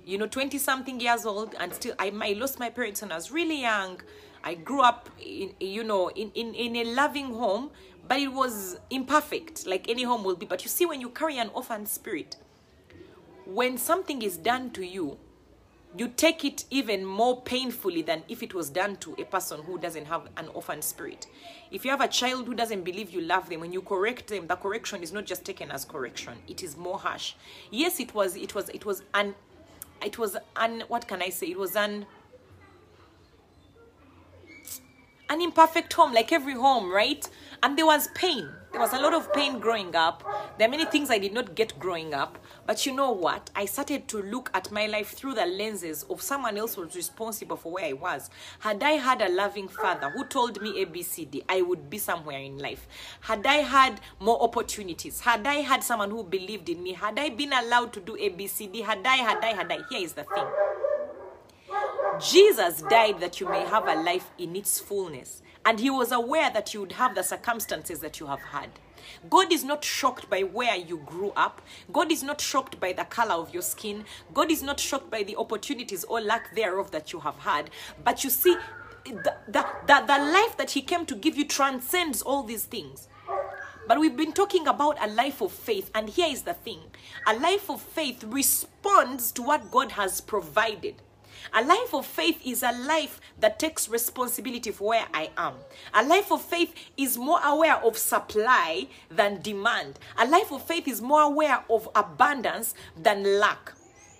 You 0.04 0.18
know, 0.18 0.26
20 0.26 0.58
something 0.58 1.00
years 1.00 1.24
old, 1.24 1.54
and 1.58 1.72
still, 1.72 1.94
I, 1.98 2.12
I 2.20 2.32
lost 2.32 2.58
my 2.58 2.70
parents 2.70 3.02
when 3.02 3.12
I 3.12 3.14
was 3.14 3.30
really 3.30 3.60
young. 3.60 4.00
I 4.42 4.54
grew 4.54 4.80
up, 4.82 5.08
in, 5.24 5.54
you 5.60 5.84
know, 5.84 6.08
in, 6.08 6.32
in, 6.34 6.54
in 6.54 6.76
a 6.76 6.84
loving 6.84 7.32
home, 7.32 7.70
but 8.08 8.18
it 8.18 8.32
was 8.32 8.78
imperfect, 8.90 9.66
like 9.66 9.88
any 9.88 10.02
home 10.02 10.24
will 10.24 10.36
be. 10.36 10.44
But 10.44 10.64
you 10.64 10.68
see, 10.68 10.86
when 10.86 11.00
you 11.00 11.08
carry 11.08 11.38
an 11.38 11.50
orphan 11.54 11.86
spirit, 11.86 12.36
when 13.46 13.78
something 13.78 14.22
is 14.22 14.36
done 14.36 14.70
to 14.72 14.84
you, 14.84 15.18
you 15.96 16.08
take 16.08 16.44
it 16.44 16.64
even 16.70 17.04
more 17.04 17.42
painfully 17.42 18.02
than 18.02 18.22
if 18.28 18.42
it 18.42 18.54
was 18.54 18.70
done 18.70 18.96
to 18.96 19.14
a 19.18 19.24
person 19.24 19.62
who 19.62 19.78
doesn't 19.78 20.06
have 20.06 20.28
an 20.36 20.48
orphan 20.48 20.80
spirit. 20.80 21.26
If 21.70 21.84
you 21.84 21.90
have 21.90 22.00
a 22.00 22.08
child 22.08 22.46
who 22.46 22.54
doesn't 22.54 22.82
believe 22.82 23.10
you 23.10 23.20
love 23.20 23.48
them, 23.48 23.60
when 23.60 23.72
you 23.72 23.82
correct 23.82 24.28
them, 24.28 24.46
the 24.46 24.56
correction 24.56 25.02
is 25.02 25.12
not 25.12 25.26
just 25.26 25.44
taken 25.44 25.70
as 25.70 25.84
correction; 25.84 26.34
it 26.48 26.62
is 26.62 26.76
more 26.76 26.98
harsh. 26.98 27.34
Yes, 27.70 28.00
it 28.00 28.14
was. 28.14 28.36
It 28.36 28.54
was. 28.54 28.68
It 28.70 28.86
was 28.86 29.02
an. 29.14 29.34
It 30.04 30.18
was 30.18 30.36
an. 30.56 30.84
What 30.88 31.06
can 31.06 31.20
I 31.22 31.28
say? 31.28 31.48
It 31.48 31.58
was 31.58 31.76
an 31.76 32.06
an 35.32 35.40
imperfect 35.40 35.92
home, 35.94 36.12
like 36.12 36.30
every 36.30 36.54
home, 36.54 36.92
right? 36.92 37.28
And 37.62 37.78
there 37.78 37.86
was 37.86 38.08
pain. 38.08 38.50
There 38.70 38.80
was 38.80 38.92
a 38.92 39.00
lot 39.00 39.14
of 39.14 39.32
pain 39.32 39.60
growing 39.60 39.96
up. 39.96 40.22
There 40.58 40.68
are 40.68 40.70
many 40.70 40.84
things 40.84 41.10
I 41.10 41.18
did 41.18 41.32
not 41.32 41.54
get 41.54 41.78
growing 41.78 42.12
up. 42.12 42.38
But 42.64 42.86
you 42.86 42.92
know 42.94 43.10
what? 43.10 43.50
I 43.56 43.64
started 43.64 44.06
to 44.08 44.22
look 44.22 44.50
at 44.54 44.70
my 44.70 44.86
life 44.86 45.10
through 45.10 45.34
the 45.34 45.46
lenses 45.46 46.04
of 46.08 46.22
someone 46.22 46.56
else 46.56 46.76
was 46.76 46.94
responsible 46.94 47.56
for 47.56 47.72
where 47.72 47.86
I 47.86 47.92
was. 47.92 48.30
Had 48.60 48.82
I 48.84 48.92
had 48.92 49.20
a 49.20 49.28
loving 49.28 49.66
father 49.66 50.10
who 50.10 50.24
told 50.24 50.62
me 50.62 50.84
ABCD, 50.84 51.42
I 51.48 51.62
would 51.62 51.90
be 51.90 51.98
somewhere 51.98 52.38
in 52.38 52.58
life. 52.58 52.86
Had 53.20 53.44
I 53.46 53.56
had 53.56 54.00
more 54.20 54.40
opportunities, 54.42 55.20
had 55.20 55.46
I 55.46 55.56
had 55.56 55.82
someone 55.82 56.10
who 56.10 56.22
believed 56.22 56.68
in 56.68 56.82
me, 56.82 56.92
had 56.92 57.18
I 57.18 57.30
been 57.30 57.52
allowed 57.52 57.92
to 57.94 58.00
do 58.00 58.16
ABCD, 58.16 58.84
had 58.84 59.04
I, 59.04 59.16
had 59.16 59.42
I, 59.42 59.54
had 59.54 59.72
I, 59.72 59.78
here 59.90 60.04
is 60.04 60.12
the 60.12 60.24
thing. 60.24 60.46
Jesus 62.30 62.82
died 62.82 63.20
that 63.20 63.40
you 63.40 63.48
may 63.48 63.64
have 63.64 63.88
a 63.88 63.94
life 63.94 64.30
in 64.38 64.54
its 64.54 64.78
fullness. 64.78 65.42
And 65.64 65.80
he 65.80 65.90
was 65.90 66.12
aware 66.12 66.50
that 66.50 66.72
you 66.74 66.80
would 66.80 66.92
have 66.92 67.14
the 67.14 67.22
circumstances 67.22 68.00
that 68.00 68.20
you 68.20 68.26
have 68.26 68.40
had. 68.40 68.70
God 69.28 69.52
is 69.52 69.64
not 69.64 69.84
shocked 69.84 70.30
by 70.30 70.42
where 70.42 70.76
you 70.76 70.98
grew 70.98 71.32
up. 71.36 71.60
God 71.92 72.12
is 72.12 72.22
not 72.22 72.40
shocked 72.40 72.78
by 72.80 72.92
the 72.92 73.04
color 73.04 73.34
of 73.34 73.52
your 73.52 73.62
skin. 73.62 74.04
God 74.32 74.50
is 74.50 74.62
not 74.62 74.78
shocked 74.78 75.10
by 75.10 75.22
the 75.22 75.36
opportunities 75.36 76.04
or 76.04 76.20
lack 76.20 76.54
thereof 76.54 76.90
that 76.92 77.12
you 77.12 77.20
have 77.20 77.38
had. 77.38 77.70
But 78.04 78.24
you 78.24 78.30
see, 78.30 78.56
the, 79.04 79.36
the, 79.48 79.66
the, 79.86 80.04
the 80.06 80.18
life 80.18 80.56
that 80.56 80.72
he 80.72 80.82
came 80.82 81.06
to 81.06 81.14
give 81.14 81.36
you 81.36 81.44
transcends 81.44 82.22
all 82.22 82.42
these 82.42 82.64
things. 82.64 83.08
But 83.88 83.98
we've 83.98 84.16
been 84.16 84.32
talking 84.32 84.68
about 84.68 84.96
a 85.04 85.08
life 85.08 85.40
of 85.40 85.50
faith, 85.50 85.90
and 85.92 86.08
here 86.08 86.28
is 86.30 86.42
the 86.42 86.54
thing 86.54 86.78
a 87.26 87.34
life 87.34 87.68
of 87.68 87.80
faith 87.80 88.22
responds 88.24 89.32
to 89.32 89.42
what 89.42 89.70
God 89.72 89.92
has 89.92 90.20
provided. 90.20 90.94
A 91.52 91.62
life 91.62 91.92
of 91.94 92.06
faith 92.06 92.40
is 92.44 92.62
a 92.62 92.72
life 92.72 93.20
that 93.40 93.58
takes 93.58 93.88
responsibility 93.88 94.70
for 94.70 94.88
where 94.88 95.06
I 95.12 95.30
am. 95.36 95.54
A 95.94 96.04
life 96.04 96.30
of 96.30 96.42
faith 96.42 96.74
is 96.96 97.18
more 97.18 97.40
aware 97.44 97.76
of 97.76 97.98
supply 97.98 98.86
than 99.10 99.42
demand. 99.42 99.98
A 100.16 100.26
life 100.26 100.52
of 100.52 100.64
faith 100.64 100.88
is 100.88 101.00
more 101.00 101.22
aware 101.22 101.64
of 101.68 101.88
abundance 101.94 102.74
than 103.00 103.38
lack. 103.38 103.72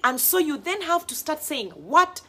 And 0.04 0.20
so 0.20 0.38
you 0.38 0.58
then 0.58 0.82
have 0.82 1.06
to 1.08 1.14
start 1.14 1.42
saying, 1.42 1.70
What 1.70 2.22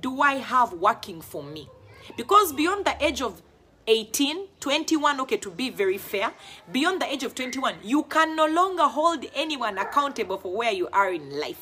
do 0.00 0.20
I 0.20 0.34
have 0.34 0.72
working 0.72 1.20
for 1.20 1.42
me? 1.42 1.68
Because 2.16 2.52
beyond 2.52 2.86
the 2.86 2.96
age 3.04 3.20
of 3.20 3.42
18, 3.86 4.48
21, 4.60 5.20
okay, 5.22 5.36
to 5.38 5.50
be 5.50 5.70
very 5.70 5.98
fair, 5.98 6.32
beyond 6.70 7.00
the 7.00 7.10
age 7.10 7.24
of 7.24 7.34
21, 7.34 7.76
you 7.82 8.02
can 8.04 8.36
no 8.36 8.46
longer 8.46 8.84
hold 8.84 9.24
anyone 9.34 9.78
accountable 9.78 10.38
for 10.38 10.54
where 10.54 10.72
you 10.72 10.88
are 10.88 11.12
in 11.12 11.38
life. 11.40 11.60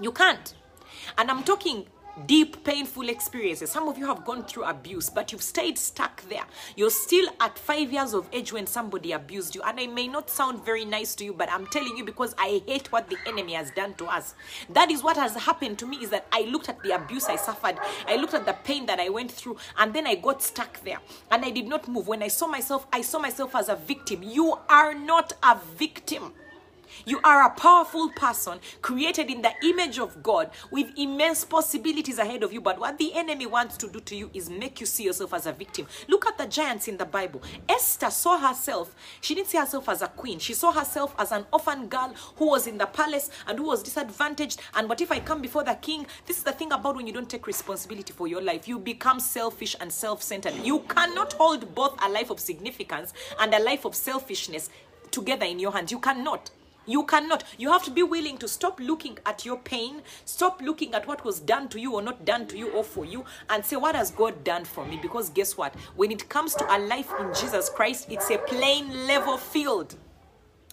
You 0.00 0.12
can't. 0.12 0.54
And 1.18 1.30
I'm 1.30 1.42
talking 1.42 1.86
deep, 2.26 2.62
painful 2.64 3.08
experiences. 3.08 3.70
Some 3.70 3.88
of 3.88 3.96
you 3.96 4.06
have 4.06 4.24
gone 4.24 4.44
through 4.44 4.64
abuse, 4.64 5.08
but 5.08 5.32
you've 5.32 5.42
stayed 5.42 5.78
stuck 5.78 6.22
there. 6.28 6.44
You're 6.76 6.90
still 6.90 7.28
at 7.40 7.58
five 7.58 7.92
years 7.92 8.12
of 8.12 8.28
age 8.32 8.52
when 8.52 8.66
somebody 8.66 9.12
abused 9.12 9.54
you. 9.54 9.62
And 9.62 9.80
I 9.80 9.86
may 9.86 10.08
not 10.08 10.28
sound 10.28 10.64
very 10.64 10.84
nice 10.84 11.14
to 11.16 11.24
you, 11.24 11.32
but 11.32 11.50
I'm 11.50 11.66
telling 11.68 11.96
you 11.96 12.04
because 12.04 12.34
I 12.38 12.62
hate 12.66 12.92
what 12.92 13.08
the 13.08 13.16
enemy 13.26 13.54
has 13.54 13.70
done 13.70 13.94
to 13.94 14.06
us. 14.06 14.34
That 14.70 14.90
is 14.90 15.02
what 15.02 15.16
has 15.16 15.34
happened 15.34 15.78
to 15.78 15.86
me 15.86 15.98
is 15.98 16.10
that 16.10 16.26
I 16.32 16.42
looked 16.42 16.68
at 16.68 16.82
the 16.82 16.94
abuse 16.94 17.26
I 17.26 17.36
suffered. 17.36 17.78
I 18.06 18.16
looked 18.16 18.34
at 18.34 18.46
the 18.46 18.56
pain 18.64 18.86
that 18.86 19.00
I 19.00 19.08
went 19.08 19.30
through, 19.30 19.56
and 19.78 19.94
then 19.94 20.06
I 20.06 20.16
got 20.16 20.42
stuck 20.42 20.82
there. 20.84 20.98
And 21.30 21.44
I 21.44 21.50
did 21.50 21.66
not 21.66 21.88
move. 21.88 22.08
When 22.08 22.22
I 22.22 22.28
saw 22.28 22.46
myself, 22.46 22.86
I 22.92 23.02
saw 23.02 23.18
myself 23.18 23.54
as 23.54 23.68
a 23.68 23.76
victim. 23.76 24.22
You 24.22 24.58
are 24.68 24.94
not 24.94 25.32
a 25.42 25.58
victim. 25.76 26.32
You 27.04 27.20
are 27.24 27.46
a 27.46 27.50
powerful 27.50 28.08
person 28.10 28.60
created 28.80 29.30
in 29.30 29.42
the 29.42 29.52
image 29.62 29.98
of 29.98 30.22
God 30.22 30.50
with 30.70 30.90
immense 30.96 31.44
possibilities 31.44 32.18
ahead 32.18 32.42
of 32.42 32.52
you. 32.52 32.60
But 32.60 32.78
what 32.78 32.98
the 32.98 33.14
enemy 33.14 33.46
wants 33.46 33.76
to 33.78 33.88
do 33.88 34.00
to 34.00 34.16
you 34.16 34.30
is 34.34 34.50
make 34.50 34.80
you 34.80 34.86
see 34.86 35.04
yourself 35.04 35.34
as 35.34 35.46
a 35.46 35.52
victim. 35.52 35.86
Look 36.08 36.26
at 36.26 36.38
the 36.38 36.46
giants 36.46 36.88
in 36.88 36.96
the 36.96 37.04
Bible. 37.04 37.42
Esther 37.68 38.10
saw 38.10 38.38
herself, 38.38 38.94
she 39.20 39.34
didn't 39.34 39.48
see 39.48 39.58
herself 39.58 39.88
as 39.88 40.02
a 40.02 40.08
queen. 40.08 40.38
She 40.38 40.54
saw 40.54 40.72
herself 40.72 41.14
as 41.18 41.32
an 41.32 41.46
orphan 41.52 41.88
girl 41.88 42.14
who 42.36 42.48
was 42.48 42.66
in 42.66 42.78
the 42.78 42.86
palace 42.86 43.30
and 43.46 43.58
who 43.58 43.66
was 43.66 43.82
disadvantaged. 43.82 44.60
And 44.74 44.88
what 44.88 45.00
if 45.00 45.10
I 45.12 45.20
come 45.20 45.42
before 45.42 45.64
the 45.64 45.74
king? 45.74 46.06
This 46.26 46.38
is 46.38 46.44
the 46.44 46.52
thing 46.52 46.72
about 46.72 46.96
when 46.96 47.06
you 47.06 47.12
don't 47.12 47.28
take 47.28 47.46
responsibility 47.46 48.12
for 48.12 48.26
your 48.26 48.42
life. 48.42 48.68
You 48.68 48.78
become 48.78 49.20
selfish 49.20 49.76
and 49.80 49.92
self 49.92 50.22
centered. 50.22 50.54
You 50.62 50.80
cannot 50.80 51.34
hold 51.34 51.74
both 51.74 51.98
a 52.04 52.08
life 52.08 52.30
of 52.30 52.40
significance 52.40 53.12
and 53.40 53.52
a 53.54 53.62
life 53.62 53.84
of 53.84 53.94
selfishness 53.94 54.70
together 55.10 55.46
in 55.46 55.58
your 55.58 55.72
hands. 55.72 55.92
You 55.92 55.98
cannot. 55.98 56.50
You 56.86 57.04
cannot. 57.04 57.44
You 57.58 57.70
have 57.70 57.84
to 57.84 57.90
be 57.90 58.02
willing 58.02 58.38
to 58.38 58.48
stop 58.48 58.80
looking 58.80 59.18
at 59.24 59.44
your 59.44 59.58
pain, 59.58 60.02
stop 60.24 60.60
looking 60.60 60.94
at 60.94 61.06
what 61.06 61.24
was 61.24 61.40
done 61.40 61.68
to 61.70 61.80
you 61.80 61.94
or 61.94 62.02
not 62.02 62.24
done 62.24 62.46
to 62.48 62.58
you 62.58 62.70
or 62.70 62.82
for 62.82 63.04
you, 63.04 63.24
and 63.48 63.64
say, 63.64 63.76
What 63.76 63.94
has 63.94 64.10
God 64.10 64.44
done 64.44 64.64
for 64.64 64.84
me? 64.84 64.98
Because 65.00 65.30
guess 65.30 65.56
what? 65.56 65.74
When 65.96 66.10
it 66.10 66.28
comes 66.28 66.54
to 66.56 66.76
a 66.76 66.78
life 66.78 67.12
in 67.20 67.32
Jesus 67.34 67.68
Christ, 67.68 68.06
it's 68.10 68.30
a 68.30 68.38
plain 68.38 69.06
level 69.06 69.36
field. 69.36 69.96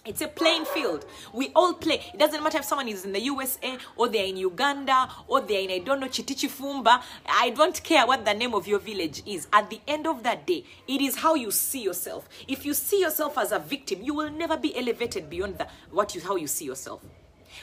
It's 0.06 0.22
a 0.22 0.28
playing 0.28 0.64
field. 0.64 1.04
We 1.34 1.52
all 1.54 1.74
play. 1.74 2.00
It 2.14 2.18
doesn't 2.18 2.42
matter 2.42 2.56
if 2.58 2.64
someone 2.64 2.88
is 2.88 3.04
in 3.04 3.12
the 3.12 3.20
USA 3.20 3.76
or 3.96 4.08
they're 4.08 4.24
in 4.24 4.38
Uganda 4.38 5.10
or 5.28 5.42
they're 5.42 5.60
in, 5.60 5.70
I 5.70 5.78
don't 5.78 6.00
know, 6.00 6.06
Chitichifumba. 6.06 7.02
I 7.28 7.50
don't 7.50 7.82
care 7.82 8.06
what 8.06 8.24
the 8.24 8.32
name 8.32 8.54
of 8.54 8.66
your 8.66 8.78
village 8.78 9.22
is. 9.26 9.46
At 9.52 9.68
the 9.68 9.80
end 9.86 10.06
of 10.06 10.22
that 10.22 10.46
day, 10.46 10.64
it 10.88 11.02
is 11.02 11.16
how 11.16 11.34
you 11.34 11.50
see 11.50 11.82
yourself. 11.82 12.26
If 12.48 12.64
you 12.64 12.72
see 12.72 13.02
yourself 13.02 13.36
as 13.36 13.52
a 13.52 13.58
victim, 13.58 14.00
you 14.02 14.14
will 14.14 14.30
never 14.30 14.56
be 14.56 14.74
elevated 14.74 15.28
beyond 15.28 15.58
the, 15.58 15.66
what 15.90 16.14
you, 16.14 16.22
how 16.22 16.36
you 16.36 16.46
see 16.46 16.64
yourself. 16.64 17.02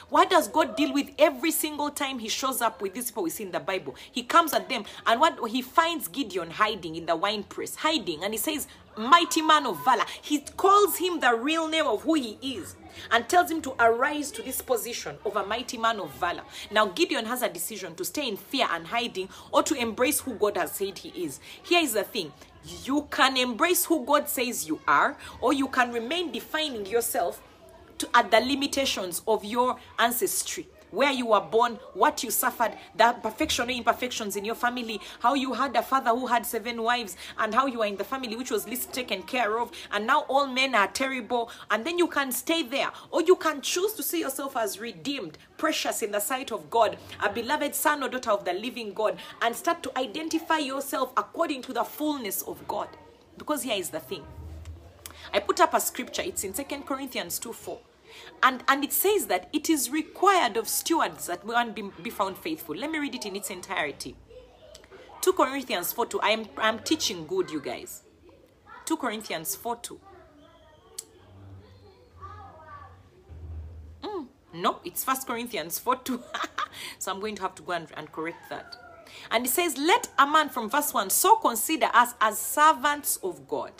What 0.08 0.30
does 0.30 0.48
God 0.48 0.76
deal 0.76 0.92
with 0.92 1.10
every 1.18 1.50
single 1.50 1.90
time 1.90 2.18
He 2.18 2.28
shows 2.28 2.60
up 2.60 2.80
with 2.80 2.94
these 2.94 3.10
people 3.10 3.24
we 3.24 3.30
see 3.30 3.44
in 3.44 3.50
the 3.50 3.60
Bible? 3.60 3.96
He 4.12 4.22
comes 4.22 4.52
at 4.52 4.68
them, 4.68 4.84
and 5.06 5.20
what 5.20 5.50
He 5.50 5.62
finds 5.62 6.08
Gideon 6.08 6.50
hiding 6.50 6.94
in 6.94 7.06
the 7.06 7.16
wine 7.16 7.42
press, 7.42 7.74
hiding, 7.74 8.22
and 8.22 8.32
He 8.32 8.38
says, 8.38 8.68
Mighty 8.98 9.42
man 9.42 9.64
of 9.64 9.82
valor. 9.84 10.04
He 10.20 10.40
calls 10.40 10.98
him 10.98 11.20
the 11.20 11.34
real 11.34 11.68
name 11.68 11.86
of 11.86 12.02
who 12.02 12.14
he 12.14 12.36
is 12.42 12.74
and 13.12 13.28
tells 13.28 13.50
him 13.50 13.62
to 13.62 13.74
arise 13.78 14.32
to 14.32 14.42
this 14.42 14.60
position 14.60 15.16
of 15.24 15.36
a 15.36 15.46
mighty 15.46 15.78
man 15.78 16.00
of 16.00 16.10
valor. 16.14 16.42
Now, 16.70 16.86
Gideon 16.86 17.24
has 17.26 17.42
a 17.42 17.48
decision 17.48 17.94
to 17.94 18.04
stay 18.04 18.26
in 18.26 18.36
fear 18.36 18.66
and 18.70 18.88
hiding 18.88 19.28
or 19.52 19.62
to 19.62 19.74
embrace 19.74 20.20
who 20.20 20.34
God 20.34 20.56
has 20.56 20.72
said 20.72 20.98
he 20.98 21.10
is. 21.24 21.38
Here 21.62 21.80
is 21.80 21.92
the 21.92 22.02
thing 22.02 22.32
you 22.84 23.06
can 23.10 23.36
embrace 23.36 23.84
who 23.84 24.04
God 24.04 24.28
says 24.28 24.66
you 24.66 24.80
are, 24.86 25.16
or 25.40 25.52
you 25.52 25.68
can 25.68 25.92
remain 25.92 26.32
defining 26.32 26.84
yourself 26.86 27.40
to, 27.98 28.08
at 28.14 28.30
the 28.30 28.40
limitations 28.40 29.22
of 29.26 29.44
your 29.44 29.78
ancestry 29.98 30.66
where 30.90 31.12
you 31.12 31.26
were 31.26 31.40
born, 31.40 31.78
what 31.94 32.22
you 32.22 32.30
suffered, 32.30 32.72
the 32.96 33.12
perfection 33.22 33.68
or 33.68 33.72
imperfections 33.72 34.36
in 34.36 34.44
your 34.44 34.54
family, 34.54 35.00
how 35.20 35.34
you 35.34 35.52
had 35.54 35.74
a 35.76 35.82
father 35.82 36.10
who 36.10 36.26
had 36.26 36.46
seven 36.46 36.82
wives, 36.82 37.16
and 37.38 37.54
how 37.54 37.66
you 37.66 37.82
are 37.82 37.86
in 37.86 37.96
the 37.96 38.04
family 38.04 38.36
which 38.36 38.50
was 38.50 38.68
least 38.68 38.92
taken 38.92 39.22
care 39.22 39.58
of, 39.58 39.70
and 39.92 40.06
now 40.06 40.20
all 40.28 40.46
men 40.46 40.74
are 40.74 40.88
terrible, 40.88 41.50
and 41.70 41.84
then 41.84 41.98
you 41.98 42.06
can 42.06 42.32
stay 42.32 42.62
there, 42.62 42.90
or 43.10 43.22
you 43.22 43.36
can 43.36 43.60
choose 43.60 43.92
to 43.92 44.02
see 44.02 44.20
yourself 44.20 44.56
as 44.56 44.80
redeemed, 44.80 45.38
precious 45.56 46.02
in 46.02 46.12
the 46.12 46.20
sight 46.20 46.52
of 46.52 46.70
God, 46.70 46.96
a 47.22 47.32
beloved 47.32 47.74
son 47.74 48.02
or 48.02 48.08
daughter 48.08 48.30
of 48.30 48.44
the 48.44 48.52
living 48.52 48.92
God, 48.92 49.18
and 49.42 49.54
start 49.54 49.82
to 49.82 49.98
identify 49.98 50.58
yourself 50.58 51.12
according 51.16 51.62
to 51.62 51.72
the 51.72 51.84
fullness 51.84 52.42
of 52.42 52.66
God. 52.68 52.88
Because 53.36 53.62
here 53.62 53.76
is 53.76 53.90
the 53.90 54.00
thing. 54.00 54.24
I 55.32 55.40
put 55.40 55.60
up 55.60 55.74
a 55.74 55.80
scripture, 55.80 56.22
it's 56.22 56.44
in 56.44 56.54
Second 56.54 56.86
Corinthians 56.86 57.38
2 57.38 57.52
4. 57.52 57.78
And, 58.42 58.62
and 58.68 58.84
it 58.84 58.92
says 58.92 59.26
that 59.26 59.48
it 59.52 59.68
is 59.68 59.90
required 59.90 60.56
of 60.56 60.68
stewards 60.68 61.26
that 61.26 61.44
one 61.44 61.72
be, 61.72 61.90
be 62.02 62.10
found 62.10 62.38
faithful. 62.38 62.76
Let 62.76 62.90
me 62.90 62.98
read 62.98 63.14
it 63.14 63.26
in 63.26 63.36
its 63.36 63.50
entirety. 63.50 64.16
2 65.20 65.32
Corinthians 65.32 65.92
4 65.92 66.06
2. 66.06 66.20
I'm, 66.22 66.46
I'm 66.56 66.78
teaching 66.78 67.26
good, 67.26 67.50
you 67.50 67.60
guys. 67.60 68.02
2 68.84 68.96
Corinthians 68.96 69.56
4 69.56 69.76
2. 69.76 70.00
Mm, 74.02 74.26
no, 74.54 74.78
it's 74.84 75.06
1 75.06 75.16
Corinthians 75.26 75.78
4 75.78 75.96
2. 75.96 76.22
so 76.98 77.12
I'm 77.12 77.20
going 77.20 77.34
to 77.34 77.42
have 77.42 77.54
to 77.56 77.62
go 77.62 77.72
and, 77.72 77.88
and 77.96 78.10
correct 78.12 78.48
that. 78.50 78.76
And 79.30 79.46
it 79.46 79.50
says, 79.50 79.76
Let 79.76 80.08
a 80.18 80.26
man 80.26 80.48
from 80.48 80.70
verse 80.70 80.94
1 80.94 81.10
so 81.10 81.36
consider 81.36 81.90
us 81.92 82.14
as 82.20 82.38
servants 82.38 83.18
of 83.22 83.48
God 83.48 83.72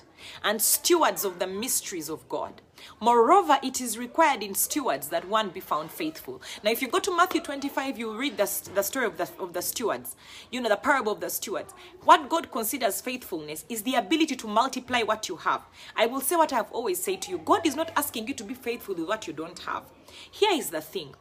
and 0.43 0.61
stewards 0.61 1.25
of 1.25 1.39
the 1.39 1.47
mysteries 1.47 2.09
of 2.09 2.29
God. 2.29 2.61
Moreover, 3.01 3.59
it 3.63 3.81
is 3.81 3.99
required 3.99 4.43
in 4.43 4.55
stewards 4.55 5.09
that 5.09 5.29
one 5.29 5.51
be 5.51 5.61
found 5.61 5.91
faithful. 5.91 6.41
Now, 6.63 6.71
if 6.71 6.81
you 6.83 6.89
go 6.89 7.01
to 7.01 7.17
Matthew 7.17 7.41
25, 7.41 7.99
you 7.99 8.17
read 8.17 8.37
the, 8.37 8.71
the 8.75 8.83
story 8.83 9.07
of 9.07 9.17
the, 9.17 9.29
of 9.39 9.53
the 9.53 9.63
stewards, 9.63 10.17
you 10.51 10.61
know, 10.61 10.69
the 10.69 10.77
parable 10.77 11.13
of 11.13 11.21
the 11.21 11.31
stewards. 11.31 11.75
What 12.05 12.29
God 12.29 12.51
considers 12.51 13.01
faithfulness 13.01 13.65
is 13.69 13.83
the 13.83 13.95
ability 13.95 14.37
to 14.37 14.47
multiply 14.47 15.03
what 15.03 15.29
you 15.29 15.37
have. 15.37 15.63
I 15.97 16.07
will 16.07 16.21
say 16.21 16.37
what 16.37 16.53
I've 16.53 16.71
always 16.73 17.03
said 17.03 17.23
to 17.23 17.31
you 17.31 17.39
God 17.39 17.67
is 17.67 17.77
not 17.77 17.93
asking 17.97 18.29
you 18.29 18.35
to 18.35 18.45
be 18.45 18.55
faithful 18.55 18.95
with 18.95 19.09
what 19.09 19.27
you 19.27 19.33
don't 19.33 19.59
have. 19.61 19.85
Here 20.31 20.53
is 20.53 20.71
the 20.71 20.81
thing 20.81 21.15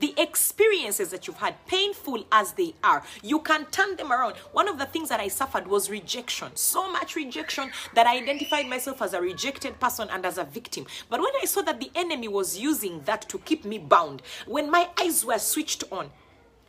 the 0.00 0.14
experiences 0.16 1.10
that 1.10 1.26
you've 1.26 1.36
had, 1.38 1.54
painful 1.66 2.26
as 2.32 2.52
they 2.52 2.74
are, 2.82 3.02
you 3.22 3.40
can 3.40 3.66
turn 3.66 3.96
them 3.96 4.12
around. 4.12 4.36
One 4.52 4.68
of 4.68 4.78
the 4.78 4.86
things 4.86 5.08
that 5.08 5.20
I 5.20 5.28
suffered 5.28 5.66
was 5.66 5.90
rejection. 5.90 6.50
So 6.54 6.90
much 6.90 7.16
rejection 7.16 7.70
that 7.94 8.06
I 8.06 8.18
identified 8.18 8.66
myself 8.66 9.02
as 9.02 9.14
a 9.14 9.20
rejected 9.20 9.78
person 9.80 10.08
and 10.10 10.24
as 10.24 10.38
a 10.38 10.44
victim. 10.44 10.86
But 11.08 11.20
when 11.20 11.32
I 11.40 11.44
saw 11.44 11.62
that 11.62 11.80
the 11.80 11.90
enemy 11.94 12.28
was 12.28 12.58
using 12.58 13.02
that 13.04 13.28
to 13.28 13.38
keep 13.38 13.64
me 13.64 13.78
bound, 13.78 14.22
when 14.46 14.70
my 14.70 14.88
eyes 15.00 15.24
were 15.24 15.38
switched 15.38 15.84
on, 15.90 16.10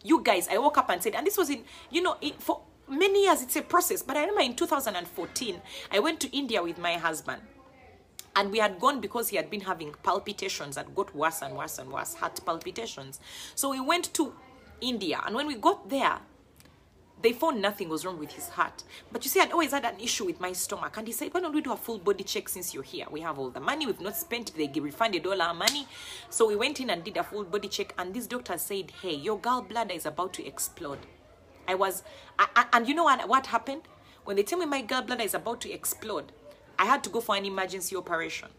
you 0.03 0.21
guys, 0.21 0.47
I 0.47 0.57
woke 0.57 0.77
up 0.77 0.89
and 0.89 1.01
said, 1.01 1.15
and 1.15 1.25
this 1.25 1.37
was 1.37 1.49
in, 1.49 1.63
you 1.89 2.01
know, 2.01 2.17
in, 2.21 2.33
for 2.33 2.61
many 2.87 3.23
years, 3.23 3.41
it's 3.41 3.55
a 3.55 3.61
process. 3.61 4.03
But 4.03 4.17
I 4.17 4.21
remember 4.21 4.41
in 4.41 4.55
2014, 4.55 5.61
I 5.91 5.99
went 5.99 6.19
to 6.19 6.35
India 6.35 6.61
with 6.61 6.77
my 6.77 6.93
husband 6.93 7.41
and 8.35 8.51
we 8.51 8.59
had 8.59 8.79
gone 8.79 8.99
because 8.99 9.29
he 9.29 9.37
had 9.37 9.49
been 9.49 9.61
having 9.61 9.93
palpitations 10.03 10.75
that 10.75 10.93
got 10.93 11.15
worse 11.15 11.41
and 11.41 11.55
worse 11.55 11.79
and 11.79 11.91
worse 11.91 12.13
heart 12.15 12.39
palpitations. 12.45 13.19
So 13.55 13.69
we 13.69 13.79
went 13.79 14.13
to 14.15 14.33
india 14.81 15.21
and 15.25 15.35
when 15.35 15.47
we 15.47 15.55
got 15.55 15.89
there 15.89 16.19
they 17.21 17.31
found 17.31 17.61
nothing 17.61 17.87
was 17.87 18.05
wrong 18.05 18.19
with 18.19 18.33
his 18.33 18.49
heart. 18.49 18.83
But 19.11 19.23
you 19.23 19.29
see 19.29 19.39
i'd 19.39 19.51
always 19.51 19.71
had 19.71 19.85
an 19.85 19.99
issue 19.99 20.25
with 20.25 20.39
my 20.39 20.51
stomach 20.51 20.97
and 20.97 21.07
he 21.07 21.13
said 21.13 21.33
why 21.33 21.39
don't 21.39 21.55
we 21.55 21.61
do 21.61 21.71
a 21.71 21.77
full 21.77 21.97
body 21.97 22.23
check 22.23 22.49
since 22.49 22.73
you're 22.73 22.83
here? 22.83 23.05
We 23.09 23.21
have 23.21 23.39
all 23.39 23.49
the 23.49 23.61
money 23.61 23.85
we've 23.85 24.01
not 24.01 24.17
spent 24.17 24.53
they 24.55 24.67
refunded 24.79 25.25
all 25.25 25.41
our 25.41 25.53
money. 25.53 25.87
So 26.29 26.47
we 26.47 26.55
went 26.55 26.79
in 26.79 26.89
and 26.89 27.03
did 27.03 27.17
a 27.17 27.23
full 27.23 27.45
body 27.45 27.69
check 27.69 27.93
and 27.97 28.13
this 28.13 28.27
doctor 28.27 28.57
said 28.57 28.91
hey 29.01 29.15
your 29.15 29.39
gallbladder 29.39 29.95
is 29.95 30.05
about 30.05 30.33
to 30.33 30.45
explode. 30.45 30.99
I 31.67 31.75
was 31.75 32.03
I, 32.37 32.47
I, 32.55 32.65
and 32.73 32.87
you 32.87 32.93
know 32.93 33.05
what, 33.05 33.27
what 33.27 33.47
happened? 33.47 33.83
When 34.25 34.35
they 34.35 34.43
tell 34.43 34.59
me 34.59 34.65
my 34.65 34.83
gallbladder 34.83 35.23
is 35.23 35.33
about 35.33 35.61
to 35.61 35.71
explode 35.71 36.31
I 36.77 36.85
had 36.85 37.03
to 37.03 37.09
go 37.09 37.21
for 37.21 37.35
an 37.35 37.45
emergency 37.45 37.95
operation. 37.95 38.49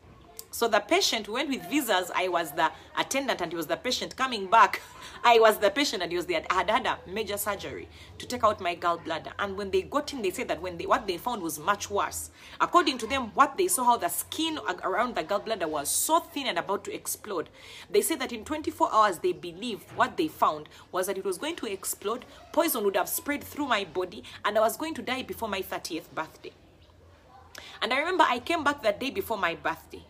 So 0.56 0.68
the 0.68 0.80
patient 0.80 1.28
went 1.28 1.50
with 1.50 1.68
visas. 1.68 2.10
I 2.14 2.28
was 2.28 2.52
the 2.52 2.72
attendant 2.98 3.42
and 3.42 3.52
he 3.52 3.56
was 3.56 3.66
the 3.66 3.76
patient 3.76 4.16
coming 4.16 4.46
back. 4.46 4.80
I 5.24 5.38
was 5.38 5.58
the 5.58 5.68
patient 5.68 6.02
and 6.02 6.10
he 6.10 6.16
was 6.16 6.24
the 6.24 6.32
had 6.48 6.70
had 6.70 6.86
a 6.86 6.98
major 7.06 7.36
surgery 7.36 7.90
to 8.16 8.26
take 8.26 8.42
out 8.42 8.58
my 8.58 8.74
gallbladder. 8.74 9.32
And 9.38 9.58
when 9.58 9.70
they 9.70 9.82
got 9.82 10.14
in, 10.14 10.22
they 10.22 10.30
said 10.30 10.48
that 10.48 10.62
when 10.62 10.78
they 10.78 10.86
what 10.86 11.06
they 11.06 11.18
found 11.18 11.42
was 11.42 11.58
much 11.58 11.90
worse. 11.90 12.30
According 12.58 12.96
to 12.98 13.06
them, 13.06 13.32
what 13.34 13.58
they 13.58 13.68
saw 13.68 13.84
how 13.84 13.96
the 13.98 14.08
skin 14.08 14.58
around 14.82 15.14
the 15.14 15.24
gallbladder 15.24 15.68
was 15.68 15.90
so 15.90 16.20
thin 16.20 16.46
and 16.46 16.58
about 16.58 16.84
to 16.84 16.94
explode. 16.94 17.50
They 17.90 18.00
said 18.00 18.20
that 18.20 18.32
in 18.32 18.42
24 18.42 18.94
hours 18.94 19.18
they 19.18 19.32
believe 19.32 19.82
what 19.94 20.16
they 20.16 20.28
found 20.28 20.70
was 20.90 21.08
that 21.08 21.18
it 21.18 21.24
was 21.26 21.36
going 21.36 21.56
to 21.56 21.70
explode. 21.70 22.24
Poison 22.52 22.82
would 22.84 22.96
have 22.96 23.10
spread 23.10 23.44
through 23.44 23.66
my 23.66 23.84
body 23.84 24.24
and 24.42 24.56
I 24.56 24.62
was 24.62 24.78
going 24.78 24.94
to 24.94 25.02
die 25.02 25.22
before 25.22 25.50
my 25.50 25.60
30th 25.60 26.08
birthday. 26.14 26.52
And 27.82 27.92
I 27.92 27.98
remember 27.98 28.24
I 28.28 28.38
came 28.38 28.64
back 28.64 28.82
that 28.82 29.00
day 29.00 29.10
before 29.10 29.38
my 29.38 29.54
birthday. 29.54 30.02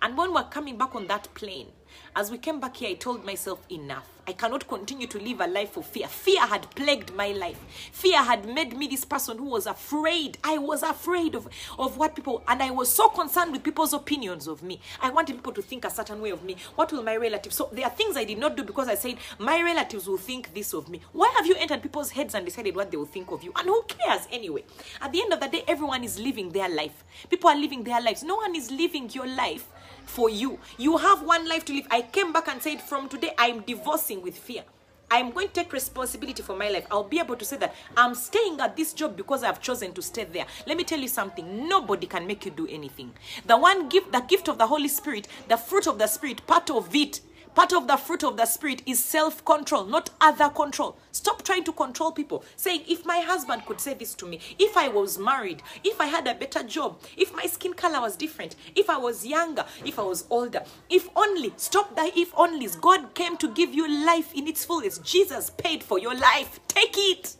And 0.00 0.16
when 0.16 0.28
we 0.28 0.34
we're 0.34 0.44
coming 0.44 0.76
back 0.76 0.94
on 0.94 1.06
that 1.06 1.32
plane, 1.34 1.68
as 2.14 2.30
we 2.30 2.38
came 2.38 2.60
back 2.60 2.76
here, 2.76 2.90
I 2.90 2.94
told 2.94 3.24
myself, 3.24 3.60
enough. 3.70 4.08
I 4.24 4.32
cannot 4.32 4.68
continue 4.68 5.08
to 5.08 5.18
live 5.18 5.40
a 5.40 5.48
life 5.48 5.76
of 5.76 5.84
fear. 5.84 6.06
Fear 6.06 6.42
had 6.42 6.70
plagued 6.76 7.12
my 7.14 7.32
life. 7.32 7.58
Fear 7.90 8.22
had 8.22 8.46
made 8.46 8.76
me 8.76 8.86
this 8.86 9.04
person 9.04 9.36
who 9.36 9.46
was 9.46 9.66
afraid. 9.66 10.38
I 10.44 10.58
was 10.58 10.84
afraid 10.84 11.34
of, 11.34 11.48
of 11.76 11.96
what 11.96 12.14
people, 12.14 12.44
and 12.46 12.62
I 12.62 12.70
was 12.70 12.88
so 12.88 13.08
concerned 13.08 13.50
with 13.50 13.64
people's 13.64 13.92
opinions 13.92 14.46
of 14.46 14.62
me. 14.62 14.80
I 15.00 15.10
wanted 15.10 15.36
people 15.36 15.52
to 15.54 15.62
think 15.62 15.84
a 15.84 15.90
certain 15.90 16.20
way 16.20 16.30
of 16.30 16.44
me. 16.44 16.56
What 16.76 16.92
will 16.92 17.02
my 17.02 17.16
relatives? 17.16 17.56
So 17.56 17.68
there 17.72 17.84
are 17.84 17.90
things 17.90 18.16
I 18.16 18.22
did 18.22 18.38
not 18.38 18.56
do 18.56 18.62
because 18.62 18.86
I 18.86 18.94
said, 18.94 19.16
my 19.40 19.60
relatives 19.60 20.06
will 20.06 20.18
think 20.18 20.54
this 20.54 20.72
of 20.72 20.88
me. 20.88 21.00
Why 21.12 21.32
have 21.36 21.46
you 21.46 21.56
entered 21.58 21.82
people's 21.82 22.12
heads 22.12 22.36
and 22.36 22.44
decided 22.44 22.76
what 22.76 22.92
they 22.92 22.96
will 22.96 23.06
think 23.06 23.32
of 23.32 23.42
you? 23.42 23.52
And 23.56 23.66
who 23.66 23.82
cares 23.88 24.28
anyway? 24.30 24.62
At 25.00 25.10
the 25.10 25.20
end 25.20 25.32
of 25.32 25.40
the 25.40 25.48
day, 25.48 25.64
everyone 25.66 26.04
is 26.04 26.20
living 26.20 26.50
their 26.50 26.68
life. 26.68 27.02
People 27.28 27.50
are 27.50 27.56
living 27.56 27.82
their 27.82 28.00
lives. 28.00 28.22
No 28.22 28.36
one 28.36 28.54
is 28.54 28.70
living 28.70 29.10
your 29.10 29.26
life 29.26 29.66
for 30.04 30.28
you. 30.30 30.58
You 30.78 30.96
have 30.98 31.22
one 31.22 31.48
life 31.48 31.64
to 31.66 31.72
live. 31.72 31.86
I 31.90 32.01
came 32.02 32.32
back 32.32 32.48
and 32.48 32.62
said, 32.62 32.80
from 32.80 33.08
today, 33.08 33.32
I'm 33.38 33.60
divorcing 33.60 34.22
with 34.22 34.36
fear. 34.36 34.64
I'm 35.10 35.30
going 35.30 35.48
to 35.48 35.52
take 35.52 35.74
responsibility 35.74 36.42
for 36.42 36.56
my 36.56 36.70
life. 36.70 36.86
I'll 36.90 37.04
be 37.04 37.18
able 37.18 37.36
to 37.36 37.44
say 37.44 37.58
that 37.58 37.74
I'm 37.98 38.14
staying 38.14 38.58
at 38.60 38.76
this 38.78 38.94
job 38.94 39.14
because 39.14 39.44
I've 39.44 39.60
chosen 39.60 39.92
to 39.92 40.00
stay 40.00 40.24
there. 40.24 40.46
Let 40.66 40.78
me 40.78 40.84
tell 40.84 40.98
you 40.98 41.08
something. 41.08 41.68
Nobody 41.68 42.06
can 42.06 42.26
make 42.26 42.46
you 42.46 42.50
do 42.50 42.66
anything. 42.66 43.12
The 43.44 43.58
one 43.58 43.90
gift, 43.90 44.10
the 44.10 44.20
gift 44.20 44.48
of 44.48 44.56
the 44.56 44.66
Holy 44.66 44.88
Spirit, 44.88 45.28
the 45.48 45.58
fruit 45.58 45.86
of 45.86 45.98
the 45.98 46.06
Spirit, 46.06 46.46
part 46.46 46.70
of 46.70 46.94
it 46.96 47.20
Part 47.54 47.74
of 47.74 47.86
the 47.86 47.98
fruit 47.98 48.24
of 48.24 48.38
the 48.38 48.46
Spirit 48.46 48.82
is 48.86 48.98
self 49.02 49.44
control, 49.44 49.84
not 49.84 50.08
other 50.22 50.48
control. 50.48 50.96
Stop 51.10 51.42
trying 51.42 51.64
to 51.64 51.72
control 51.72 52.10
people. 52.10 52.44
Saying, 52.56 52.82
if 52.88 53.04
my 53.04 53.20
husband 53.20 53.66
could 53.66 53.78
say 53.78 53.92
this 53.92 54.14
to 54.14 54.26
me, 54.26 54.40
if 54.58 54.74
I 54.76 54.88
was 54.88 55.18
married, 55.18 55.62
if 55.84 56.00
I 56.00 56.06
had 56.06 56.26
a 56.26 56.34
better 56.34 56.62
job, 56.62 56.98
if 57.16 57.34
my 57.34 57.44
skin 57.44 57.74
color 57.74 58.00
was 58.00 58.16
different, 58.16 58.56
if 58.74 58.88
I 58.88 58.96
was 58.96 59.26
younger, 59.26 59.66
if 59.84 59.98
I 59.98 60.02
was 60.02 60.24
older, 60.30 60.62
if 60.88 61.10
only, 61.14 61.52
stop 61.58 61.94
the 61.94 62.10
if 62.16 62.32
onlys. 62.32 62.80
God 62.80 63.14
came 63.14 63.36
to 63.36 63.48
give 63.48 63.74
you 63.74 63.86
life 64.06 64.32
in 64.34 64.48
its 64.48 64.64
fullness. 64.64 64.98
Jesus 64.98 65.50
paid 65.50 65.82
for 65.82 65.98
your 65.98 66.14
life. 66.14 66.58
Take 66.68 66.94
it. 66.96 67.36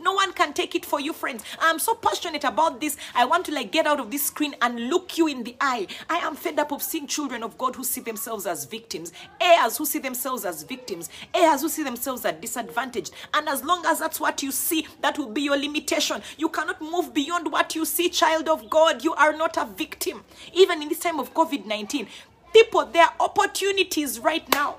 No 0.00 0.14
one 0.14 0.32
can 0.32 0.54
take 0.54 0.74
it 0.74 0.86
for 0.86 0.98
you, 0.98 1.12
friends. 1.12 1.44
I'm 1.60 1.78
so 1.78 1.94
passionate 1.94 2.44
about 2.44 2.80
this. 2.80 2.96
I 3.14 3.26
want 3.26 3.44
to 3.46 3.54
like 3.54 3.70
get 3.70 3.86
out 3.86 4.00
of 4.00 4.10
this 4.10 4.24
screen 4.24 4.56
and 4.62 4.88
look 4.88 5.18
you 5.18 5.26
in 5.26 5.44
the 5.44 5.54
eye. 5.60 5.86
I 6.08 6.16
am 6.18 6.36
fed 6.36 6.58
up 6.58 6.72
of 6.72 6.82
seeing 6.82 7.06
children 7.06 7.42
of 7.42 7.58
God 7.58 7.76
who 7.76 7.84
see 7.84 8.00
themselves 8.00 8.46
as 8.46 8.64
victims, 8.64 9.12
heirs 9.38 9.76
who 9.76 9.84
see 9.84 9.98
themselves 9.98 10.46
as 10.46 10.62
victims, 10.62 11.10
heirs 11.34 11.60
who 11.60 11.68
see 11.68 11.82
themselves 11.82 12.24
as 12.24 12.40
disadvantaged. 12.40 13.12
And 13.34 13.46
as 13.46 13.62
long 13.62 13.84
as 13.84 13.98
that's 13.98 14.18
what 14.18 14.42
you 14.42 14.52
see, 14.52 14.86
that 15.02 15.18
will 15.18 15.30
be 15.30 15.42
your 15.42 15.58
limitation. 15.58 16.22
You 16.38 16.48
cannot 16.48 16.80
move 16.80 17.12
beyond 17.12 17.52
what 17.52 17.74
you 17.74 17.84
see, 17.84 18.08
child 18.08 18.48
of 18.48 18.70
God. 18.70 19.04
You 19.04 19.12
are 19.14 19.36
not 19.36 19.58
a 19.58 19.66
victim. 19.66 20.24
Even 20.54 20.80
in 20.80 20.88
this 20.88 21.00
time 21.00 21.20
of 21.20 21.34
COVID 21.34 21.66
19, 21.66 22.06
people, 22.54 22.86
there 22.86 23.04
are 23.04 23.14
opportunities 23.20 24.18
right 24.18 24.48
now. 24.50 24.76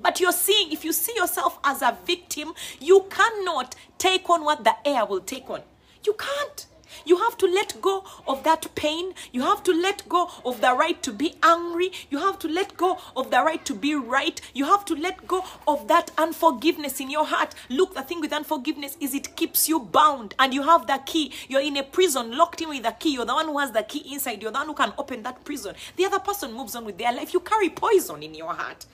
But 0.00 0.20
you're 0.20 0.32
seeing, 0.32 0.72
if 0.72 0.84
you 0.84 0.92
see 0.92 1.14
yourself 1.16 1.58
as 1.64 1.82
a 1.82 1.96
victim, 2.06 2.52
you 2.80 3.06
cannot 3.10 3.74
take 3.98 4.28
on 4.28 4.44
what 4.44 4.64
the 4.64 4.74
heir 4.84 5.04
will 5.04 5.20
take 5.20 5.48
on. 5.50 5.62
You 6.04 6.14
can't. 6.14 6.66
You 7.04 7.18
have 7.18 7.36
to 7.38 7.46
let 7.46 7.80
go 7.82 8.04
of 8.26 8.42
that 8.44 8.74
pain. 8.74 9.12
You 9.32 9.42
have 9.42 9.62
to 9.64 9.72
let 9.72 10.08
go 10.08 10.30
of 10.44 10.60
the 10.60 10.72
right 10.74 11.02
to 11.02 11.12
be 11.12 11.34
angry. 11.42 11.92
You 12.10 12.18
have 12.18 12.38
to 12.40 12.48
let 12.48 12.76
go 12.76 12.98
of 13.16 13.30
the 13.30 13.42
right 13.42 13.64
to 13.64 13.74
be 13.74 13.94
right. 13.94 14.40
You 14.54 14.64
have 14.66 14.84
to 14.86 14.94
let 14.94 15.26
go 15.26 15.44
of 15.66 15.88
that 15.88 16.10
unforgiveness 16.16 17.00
in 17.00 17.10
your 17.10 17.26
heart. 17.26 17.54
Look, 17.68 17.94
the 17.94 18.02
thing 18.02 18.20
with 18.20 18.32
unforgiveness 18.32 18.96
is 19.00 19.14
it 19.14 19.36
keeps 19.36 19.68
you 19.68 19.80
bound 19.80 20.34
and 20.38 20.54
you 20.54 20.62
have 20.62 20.86
the 20.86 21.00
key. 21.04 21.32
You're 21.48 21.60
in 21.60 21.76
a 21.76 21.82
prison, 21.82 22.36
locked 22.36 22.62
in 22.62 22.68
with 22.68 22.84
the 22.84 22.92
key. 22.92 23.14
You're 23.14 23.26
the 23.26 23.34
one 23.34 23.46
who 23.46 23.58
has 23.58 23.72
the 23.72 23.82
key 23.82 24.12
inside. 24.12 24.42
You're 24.42 24.52
the 24.52 24.58
one 24.58 24.68
who 24.68 24.74
can 24.74 24.92
open 24.98 25.22
that 25.24 25.44
prison. 25.44 25.74
The 25.96 26.06
other 26.06 26.20
person 26.20 26.52
moves 26.52 26.74
on 26.74 26.84
with 26.84 26.98
their 26.98 27.12
life. 27.12 27.34
You 27.34 27.40
carry 27.40 27.68
poison 27.68 28.22
in 28.22 28.34
your 28.34 28.54
heart. 28.54 28.86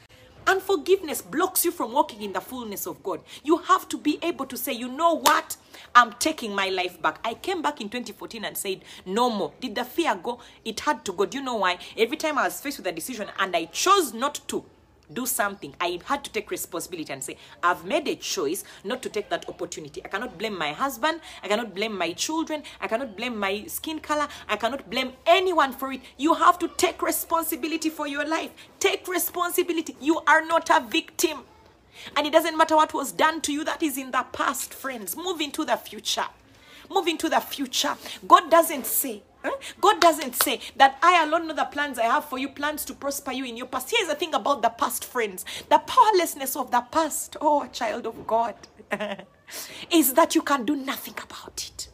Unforgiveness 0.46 1.22
blocks 1.22 1.64
you 1.64 1.70
from 1.70 1.92
walking 1.92 2.22
in 2.22 2.32
the 2.32 2.40
fullness 2.40 2.86
of 2.86 3.02
God. 3.02 3.20
You 3.44 3.58
have 3.58 3.88
to 3.88 3.98
be 3.98 4.18
able 4.22 4.46
to 4.46 4.56
say, 4.56 4.72
you 4.72 4.88
know 4.88 5.14
what? 5.14 5.56
I'm 5.94 6.12
taking 6.14 6.54
my 6.54 6.68
life 6.68 7.00
back. 7.00 7.20
I 7.24 7.34
came 7.34 7.62
back 7.62 7.80
in 7.80 7.88
2014 7.88 8.44
and 8.44 8.56
said, 8.56 8.82
no 9.06 9.30
more. 9.30 9.52
Did 9.60 9.74
the 9.74 9.84
fear 9.84 10.14
go? 10.14 10.40
It 10.64 10.80
had 10.80 11.04
to 11.04 11.12
go. 11.12 11.26
Do 11.26 11.38
you 11.38 11.44
know 11.44 11.56
why? 11.56 11.78
Every 11.96 12.16
time 12.16 12.38
I 12.38 12.44
was 12.44 12.60
faced 12.60 12.78
with 12.78 12.86
a 12.86 12.92
decision 12.92 13.28
and 13.38 13.54
I 13.54 13.66
chose 13.66 14.12
not 14.12 14.40
to, 14.48 14.64
do 15.14 15.26
something, 15.26 15.74
I 15.80 16.00
had 16.04 16.24
to 16.24 16.30
take 16.30 16.50
responsibility 16.50 17.12
and 17.12 17.22
say, 17.22 17.36
I've 17.62 17.84
made 17.84 18.08
a 18.08 18.16
choice 18.16 18.64
not 18.84 19.02
to 19.02 19.08
take 19.08 19.28
that 19.30 19.48
opportunity. 19.48 20.02
I 20.04 20.08
cannot 20.08 20.38
blame 20.38 20.56
my 20.56 20.72
husband. 20.72 21.20
I 21.42 21.48
cannot 21.48 21.74
blame 21.74 21.96
my 21.96 22.12
children. 22.12 22.62
I 22.80 22.88
cannot 22.88 23.16
blame 23.16 23.38
my 23.38 23.64
skin 23.66 24.00
color. 24.00 24.28
I 24.48 24.56
cannot 24.56 24.88
blame 24.90 25.12
anyone 25.26 25.72
for 25.72 25.92
it. 25.92 26.00
You 26.16 26.34
have 26.34 26.58
to 26.60 26.68
take 26.68 27.02
responsibility 27.02 27.90
for 27.90 28.06
your 28.06 28.26
life. 28.26 28.50
Take 28.80 29.06
responsibility. 29.08 29.96
You 30.00 30.20
are 30.26 30.44
not 30.44 30.70
a 30.70 30.80
victim. 30.80 31.40
And 32.16 32.26
it 32.26 32.32
doesn't 32.32 32.56
matter 32.56 32.76
what 32.76 32.94
was 32.94 33.12
done 33.12 33.40
to 33.42 33.52
you, 33.52 33.64
that 33.64 33.82
is 33.82 33.98
in 33.98 34.10
the 34.10 34.24
past, 34.32 34.74
friends. 34.74 35.16
Move 35.16 35.40
into 35.40 35.64
the 35.64 35.76
future. 35.76 36.26
Move 36.90 37.06
into 37.06 37.28
the 37.28 37.40
future. 37.40 37.96
God 38.26 38.50
doesn't 38.50 38.86
say, 38.86 39.22
Hmm? 39.44 39.60
God 39.80 40.00
doesn't 40.00 40.42
say 40.42 40.60
that 40.76 40.98
I 41.02 41.24
alone 41.24 41.48
know 41.48 41.54
the 41.54 41.64
plans 41.64 41.98
I 41.98 42.04
have 42.04 42.24
for 42.24 42.38
you, 42.38 42.48
plans 42.48 42.84
to 42.86 42.94
prosper 42.94 43.32
you 43.32 43.44
in 43.44 43.56
your 43.56 43.66
past. 43.66 43.90
Here's 43.90 44.08
the 44.08 44.14
thing 44.14 44.34
about 44.34 44.62
the 44.62 44.70
past, 44.70 45.04
friends 45.04 45.44
the 45.68 45.78
powerlessness 45.78 46.56
of 46.56 46.70
the 46.70 46.80
past, 46.90 47.36
oh, 47.40 47.66
child 47.72 48.06
of 48.06 48.26
God, 48.26 48.54
is 49.90 50.14
that 50.14 50.34
you 50.34 50.42
can 50.42 50.64
do 50.64 50.76
nothing 50.76 51.14
about 51.22 51.70
it. 51.72 51.88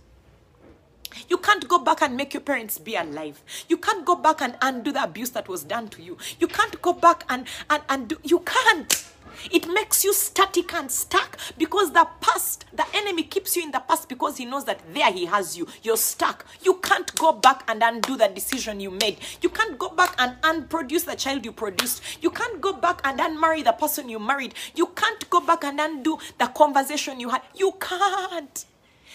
You 1.28 1.38
can't 1.38 1.66
go 1.66 1.78
back 1.78 2.02
and 2.02 2.16
make 2.16 2.34
your 2.34 2.40
parents 2.40 2.78
be 2.78 2.94
alive. 2.94 3.42
You 3.68 3.76
can't 3.76 4.04
go 4.04 4.14
back 4.14 4.40
and 4.40 4.56
undo 4.62 4.92
the 4.92 5.02
abuse 5.02 5.30
that 5.30 5.48
was 5.48 5.64
done 5.64 5.88
to 5.88 6.02
you. 6.02 6.16
You 6.38 6.46
can't 6.46 6.80
go 6.80 6.92
back 6.92 7.24
and, 7.28 7.46
and, 7.68 7.82
and 7.88 8.08
do, 8.08 8.16
you 8.22 8.40
can't. 8.40 9.04
It 9.50 9.68
makes 9.68 10.04
you 10.04 10.12
static 10.12 10.72
and 10.74 10.90
stuck 10.90 11.38
because 11.56 11.92
the 11.92 12.06
past, 12.20 12.64
the 12.72 12.84
enemy 12.94 13.22
keeps 13.22 13.56
you 13.56 13.62
in 13.62 13.70
the 13.70 13.80
past 13.80 14.08
because 14.08 14.36
he 14.36 14.44
knows 14.44 14.64
that 14.64 14.80
there 14.94 15.12
he 15.12 15.26
has 15.26 15.56
you. 15.56 15.66
You're 15.82 15.96
stuck. 15.96 16.46
You 16.62 16.74
can't 16.74 17.14
go 17.16 17.32
back 17.32 17.64
and 17.68 17.82
undo 17.82 18.16
the 18.16 18.28
decision 18.28 18.80
you 18.80 18.90
made. 18.90 19.18
You 19.40 19.48
can't 19.48 19.78
go 19.78 19.90
back 19.90 20.14
and 20.18 20.36
unproduce 20.42 21.04
the 21.04 21.16
child 21.16 21.44
you 21.44 21.52
produced. 21.52 22.02
You 22.20 22.30
can't 22.30 22.60
go 22.60 22.72
back 22.72 23.00
and 23.04 23.18
unmarry 23.18 23.64
the 23.64 23.72
person 23.72 24.08
you 24.08 24.18
married. 24.18 24.54
You 24.74 24.86
can't 24.86 25.28
go 25.30 25.40
back 25.40 25.64
and 25.64 25.80
undo 25.80 26.18
the 26.38 26.46
conversation 26.46 27.20
you 27.20 27.30
had. 27.30 27.42
You 27.54 27.72
can't. 27.80 28.64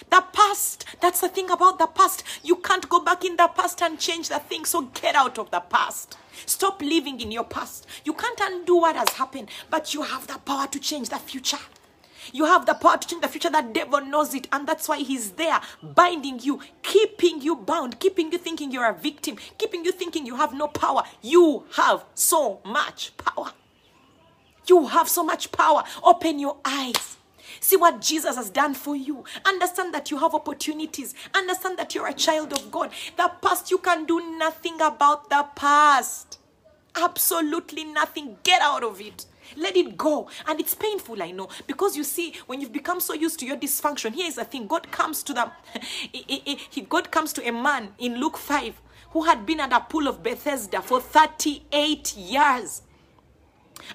The 0.09 0.23
past, 0.33 0.85
That's 1.01 1.21
the 1.21 1.29
thing 1.29 1.49
about 1.49 1.79
the 1.79 1.87
past. 1.87 2.23
You 2.43 2.55
can't 2.57 2.87
go 2.87 2.99
back 2.99 3.25
in 3.25 3.35
the 3.35 3.47
past 3.47 3.81
and 3.81 3.99
change 3.99 4.29
the 4.29 4.39
thing. 4.39 4.65
So 4.65 4.83
get 4.83 5.15
out 5.15 5.37
of 5.37 5.51
the 5.51 5.59
past. 5.59 6.17
Stop 6.45 6.81
living 6.81 7.19
in 7.19 7.31
your 7.31 7.43
past. 7.43 7.85
You 8.05 8.13
can't 8.13 8.39
undo 8.41 8.77
what 8.77 8.95
has 8.95 9.09
happened, 9.09 9.49
but 9.69 9.93
you 9.93 10.03
have 10.03 10.27
the 10.27 10.39
power 10.39 10.67
to 10.67 10.79
change 10.79 11.09
the 11.09 11.17
future. 11.17 11.59
You 12.31 12.45
have 12.45 12.65
the 12.65 12.73
power 12.73 12.97
to 12.97 13.07
change 13.07 13.21
the 13.21 13.27
future. 13.27 13.49
That 13.49 13.73
devil 13.73 13.99
knows 14.01 14.33
it, 14.33 14.47
and 14.51 14.67
that's 14.67 14.87
why 14.87 14.99
he's 14.99 15.31
there, 15.31 15.59
binding 15.81 16.39
you, 16.39 16.61
keeping 16.81 17.41
you 17.41 17.55
bound, 17.55 17.99
keeping 17.99 18.31
you 18.31 18.37
thinking 18.37 18.71
you're 18.71 18.87
a 18.87 18.93
victim, 18.93 19.37
keeping 19.57 19.83
you 19.83 19.91
thinking 19.91 20.25
you 20.25 20.37
have 20.37 20.53
no 20.53 20.67
power. 20.67 21.03
You 21.21 21.65
have 21.75 22.05
so 22.13 22.61
much 22.63 23.15
power. 23.17 23.51
You 24.67 24.87
have 24.87 25.09
so 25.09 25.23
much 25.23 25.51
power. 25.51 25.83
Open 26.01 26.39
your 26.39 26.57
eyes. 26.63 27.17
See 27.63 27.77
what 27.77 28.01
Jesus 28.01 28.35
has 28.35 28.49
done 28.49 28.73
for 28.73 28.93
you. 28.93 29.23
Understand 29.45 29.93
that 29.93 30.11
you 30.11 30.17
have 30.17 30.35
opportunities. 30.35 31.15
Understand 31.33 31.79
that 31.79 31.95
you're 31.95 32.09
a 32.09 32.13
child 32.13 32.51
of 32.51 32.69
God. 32.69 32.91
The 33.15 33.31
past, 33.41 33.71
you 33.71 33.77
can 33.77 34.03
do 34.03 34.37
nothing 34.37 34.81
about 34.81 35.29
the 35.29 35.47
past. 35.55 36.39
Absolutely 36.93 37.85
nothing. 37.85 38.35
Get 38.43 38.61
out 38.61 38.83
of 38.83 38.99
it. 38.99 39.27
Let 39.55 39.77
it 39.77 39.95
go. 39.95 40.27
And 40.45 40.59
it's 40.59 40.75
painful, 40.75 41.23
I 41.23 41.31
know. 41.31 41.47
Because 41.65 41.95
you 41.95 42.03
see, 42.03 42.33
when 42.47 42.59
you've 42.59 42.73
become 42.73 42.99
so 42.99 43.13
used 43.13 43.39
to 43.39 43.45
your 43.45 43.55
dysfunction, 43.55 44.13
here 44.13 44.27
is 44.27 44.35
the 44.35 44.43
thing 44.43 44.67
God 44.67 44.91
comes 44.91 45.23
to 45.23 45.33
them. 45.33 45.49
God 46.89 47.11
comes 47.11 47.31
to 47.31 47.47
a 47.47 47.53
man 47.53 47.93
in 47.97 48.19
Luke 48.19 48.37
5 48.37 48.81
who 49.11 49.23
had 49.23 49.45
been 49.45 49.61
at 49.61 49.71
a 49.71 49.79
pool 49.79 50.09
of 50.09 50.21
Bethesda 50.21 50.81
for 50.81 50.99
38 50.99 52.17
years 52.17 52.81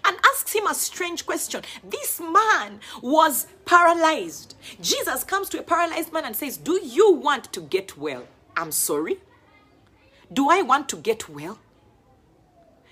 and 0.05 0.17
asks 0.27 0.53
him 0.53 0.67
a 0.67 0.75
strange 0.75 1.27
question. 1.27 1.63
This 1.83 2.21
man 2.21 2.81
was 3.03 3.47
paralyzed. 3.65 4.55
Jesus 4.81 5.25
comes 5.25 5.49
to 5.51 5.61
a 5.61 5.63
paralyzed 5.63 6.13
man 6.13 6.25
and 6.25 6.37
says, 6.37 6.57
Do 6.57 6.81
you 6.83 7.13
want 7.13 7.53
to 7.53 7.61
get 7.61 7.97
well? 7.97 8.27
I'm 8.57 8.73
sorry. 8.73 9.19
Do 10.33 10.51
I 10.51 10.63
want 10.63 10.89
to 10.91 10.97
get 10.97 11.29
well? 11.29 11.59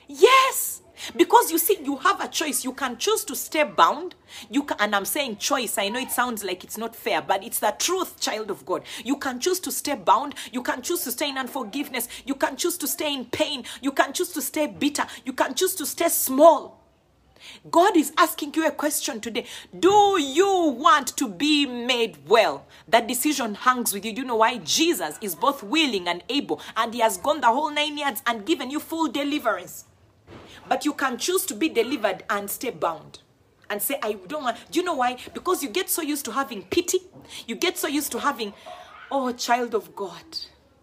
Yes. 0.09 0.83
Because 1.15 1.51
you 1.51 1.59
see, 1.59 1.79
you 1.83 1.97
have 1.99 2.21
a 2.21 2.29
choice. 2.29 2.65
You 2.65 2.73
can 2.73 2.97
choose 2.97 3.25
to 3.27 3.37
stay 3.37 3.65
bound. 3.65 4.15
You 4.49 4.63
can, 4.63 4.77
and 4.81 4.95
I'm 4.95 5.05
saying 5.05 5.37
choice. 5.37 5.77
I 5.77 5.89
know 5.89 6.01
it 6.01 6.11
sounds 6.11 6.43
like 6.43 6.65
it's 6.65 6.79
not 6.79 6.97
fair, 6.97 7.21
but 7.21 7.45
it's 7.45 7.59
the 7.59 7.75
truth, 7.79 8.19
child 8.21 8.51
of 8.51 8.65
God. 8.65 8.83
You 9.05 9.17
can 9.19 9.39
choose 9.39 9.61
to 9.61 9.73
stay 9.73 9.95
bound. 9.95 10.35
You 10.53 10.63
can 10.63 10.83
choose 10.83 11.03
to 11.05 11.13
stay 11.13 11.29
in 11.29 11.39
unforgiveness. 11.39 12.09
You 12.25 12.35
can 12.35 12.57
choose 12.57 12.79
to 12.79 12.89
stay 12.89 13.13
in 13.13 13.27
pain. 13.27 13.65
You 13.83 13.93
can 13.93 14.13
choose 14.13 14.31
to 14.31 14.43
stay 14.43 14.67
bitter. 14.67 15.07
You 15.25 15.33
can 15.35 15.55
choose 15.55 15.75
to 15.77 15.87
stay 15.87 16.09
small. 16.09 16.81
God 17.71 17.97
is 17.97 18.13
asking 18.17 18.55
you 18.55 18.67
a 18.67 18.71
question 18.71 19.21
today. 19.21 19.47
Do 19.79 20.21
you 20.21 20.77
want 20.79 21.17
to 21.17 21.29
be 21.29 21.67
made 21.67 22.19
well? 22.27 22.67
That 22.89 23.09
decision 23.09 23.55
hangs 23.55 23.93
with 23.93 24.05
you. 24.05 24.13
Do 24.13 24.23
you 24.23 24.27
know 24.27 24.37
why? 24.37 24.59
Jesus 24.59 25.19
is 25.21 25.35
both 25.35 25.63
willing 25.63 26.09
and 26.09 26.23
able, 26.29 26.61
and 26.77 26.95
He 26.95 27.01
has 27.01 27.17
gone 27.19 27.41
the 27.41 27.49
whole 27.49 27.71
nine 27.71 27.99
yards 27.99 28.23
and 28.27 28.47
given 28.47 28.71
you 28.71 28.81
full 28.81 29.09
deliverance. 29.09 29.85
But 30.69 30.85
you 30.85 30.93
can 30.93 31.19
choose 31.19 31.47
to 31.47 31.55
be 31.55 31.69
delivered 31.69 32.25
and 32.29 32.51
stay 32.51 32.71
bound 32.71 33.21
and 33.71 33.81
say, 33.83 33.99
I 34.03 34.15
don't 34.27 34.45
want. 34.45 34.59
Do 34.71 34.79
you 34.79 34.85
know 34.85 34.95
why? 34.95 35.19
Because 35.35 35.63
you 35.63 35.69
get 35.69 35.91
so 35.91 36.03
used 36.03 36.25
to 36.27 36.33
having 36.33 36.63
pity. 36.65 36.99
You 37.47 37.57
get 37.57 37.79
so 37.79 37.89
used 37.89 38.13
to 38.13 38.21
having, 38.21 38.53
oh, 39.11 39.33
child 39.33 39.75
of 39.75 39.95
God. 39.95 40.25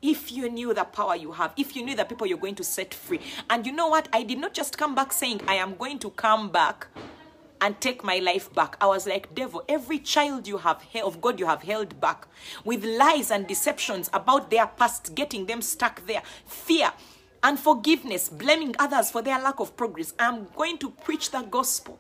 If 0.03 0.33
you 0.33 0.49
knew 0.49 0.73
the 0.73 0.83
power 0.83 1.15
you 1.15 1.31
have, 1.31 1.53
if 1.55 1.77
you 1.77 1.83
knew 1.85 1.95
the 1.95 2.03
people 2.03 2.27
you're 2.27 2.37
going 2.37 2.55
to 2.55 2.63
set 2.63 2.93
free. 2.93 3.21
And 3.49 3.65
you 3.65 3.71
know 3.71 3.87
what? 3.87 4.09
I 4.11 4.23
did 4.23 4.37
not 4.37 4.53
just 4.53 4.77
come 4.77 4.93
back 4.93 5.13
saying, 5.13 5.41
I 5.47 5.55
am 5.55 5.75
going 5.75 5.97
to 5.99 6.09
come 6.09 6.49
back 6.51 6.87
and 7.61 7.79
take 7.79 8.03
my 8.03 8.19
life 8.19 8.53
back. 8.53 8.75
I 8.81 8.87
was 8.87 9.07
like, 9.07 9.33
devil, 9.33 9.63
every 9.69 9.99
child 9.99 10.45
you 10.45 10.57
have 10.57 10.83
of 11.01 11.21
God 11.21 11.39
you 11.39 11.45
have 11.45 11.63
held 11.63 12.01
back 12.01 12.27
with 12.65 12.83
lies 12.83 13.31
and 13.31 13.47
deceptions 13.47 14.09
about 14.11 14.51
their 14.51 14.67
past, 14.67 15.15
getting 15.15 15.45
them 15.45 15.61
stuck 15.61 16.05
there, 16.05 16.21
fear, 16.45 16.91
unforgiveness, 17.41 18.27
blaming 18.27 18.75
others 18.79 19.09
for 19.09 19.21
their 19.21 19.39
lack 19.39 19.61
of 19.61 19.77
progress. 19.77 20.13
I'm 20.19 20.47
going 20.57 20.79
to 20.79 20.89
preach 20.89 21.31
the 21.31 21.43
gospel 21.43 21.97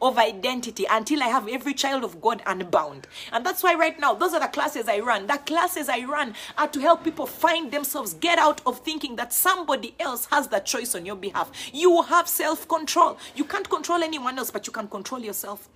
of 0.00 0.18
identity 0.18 0.86
until 0.90 1.22
I 1.22 1.28
have 1.28 1.48
every 1.48 1.74
child 1.74 2.04
of 2.04 2.20
God 2.20 2.42
unbound. 2.46 3.06
And 3.32 3.44
that's 3.44 3.62
why 3.62 3.74
right 3.74 3.98
now, 3.98 4.14
those 4.14 4.34
are 4.34 4.40
the 4.40 4.48
classes 4.48 4.88
I 4.88 5.00
run. 5.00 5.26
The 5.26 5.38
classes 5.38 5.88
I 5.88 6.04
run 6.04 6.34
are 6.58 6.68
to 6.68 6.80
help 6.80 7.04
people 7.04 7.26
find 7.26 7.70
themselves, 7.70 8.14
get 8.14 8.38
out 8.38 8.60
of 8.66 8.80
thinking 8.80 9.16
that 9.16 9.32
somebody 9.32 9.94
else 9.98 10.26
has 10.26 10.48
the 10.48 10.60
choice 10.60 10.94
on 10.94 11.06
your 11.06 11.16
behalf. 11.16 11.50
You 11.72 12.02
have 12.02 12.28
self 12.28 12.68
control. 12.68 13.18
You 13.34 13.44
can't 13.44 13.68
control 13.68 14.02
anyone 14.02 14.38
else, 14.38 14.50
but 14.50 14.66
you 14.66 14.72
can 14.72 14.88
control 14.88 15.20
yourself. 15.20 15.68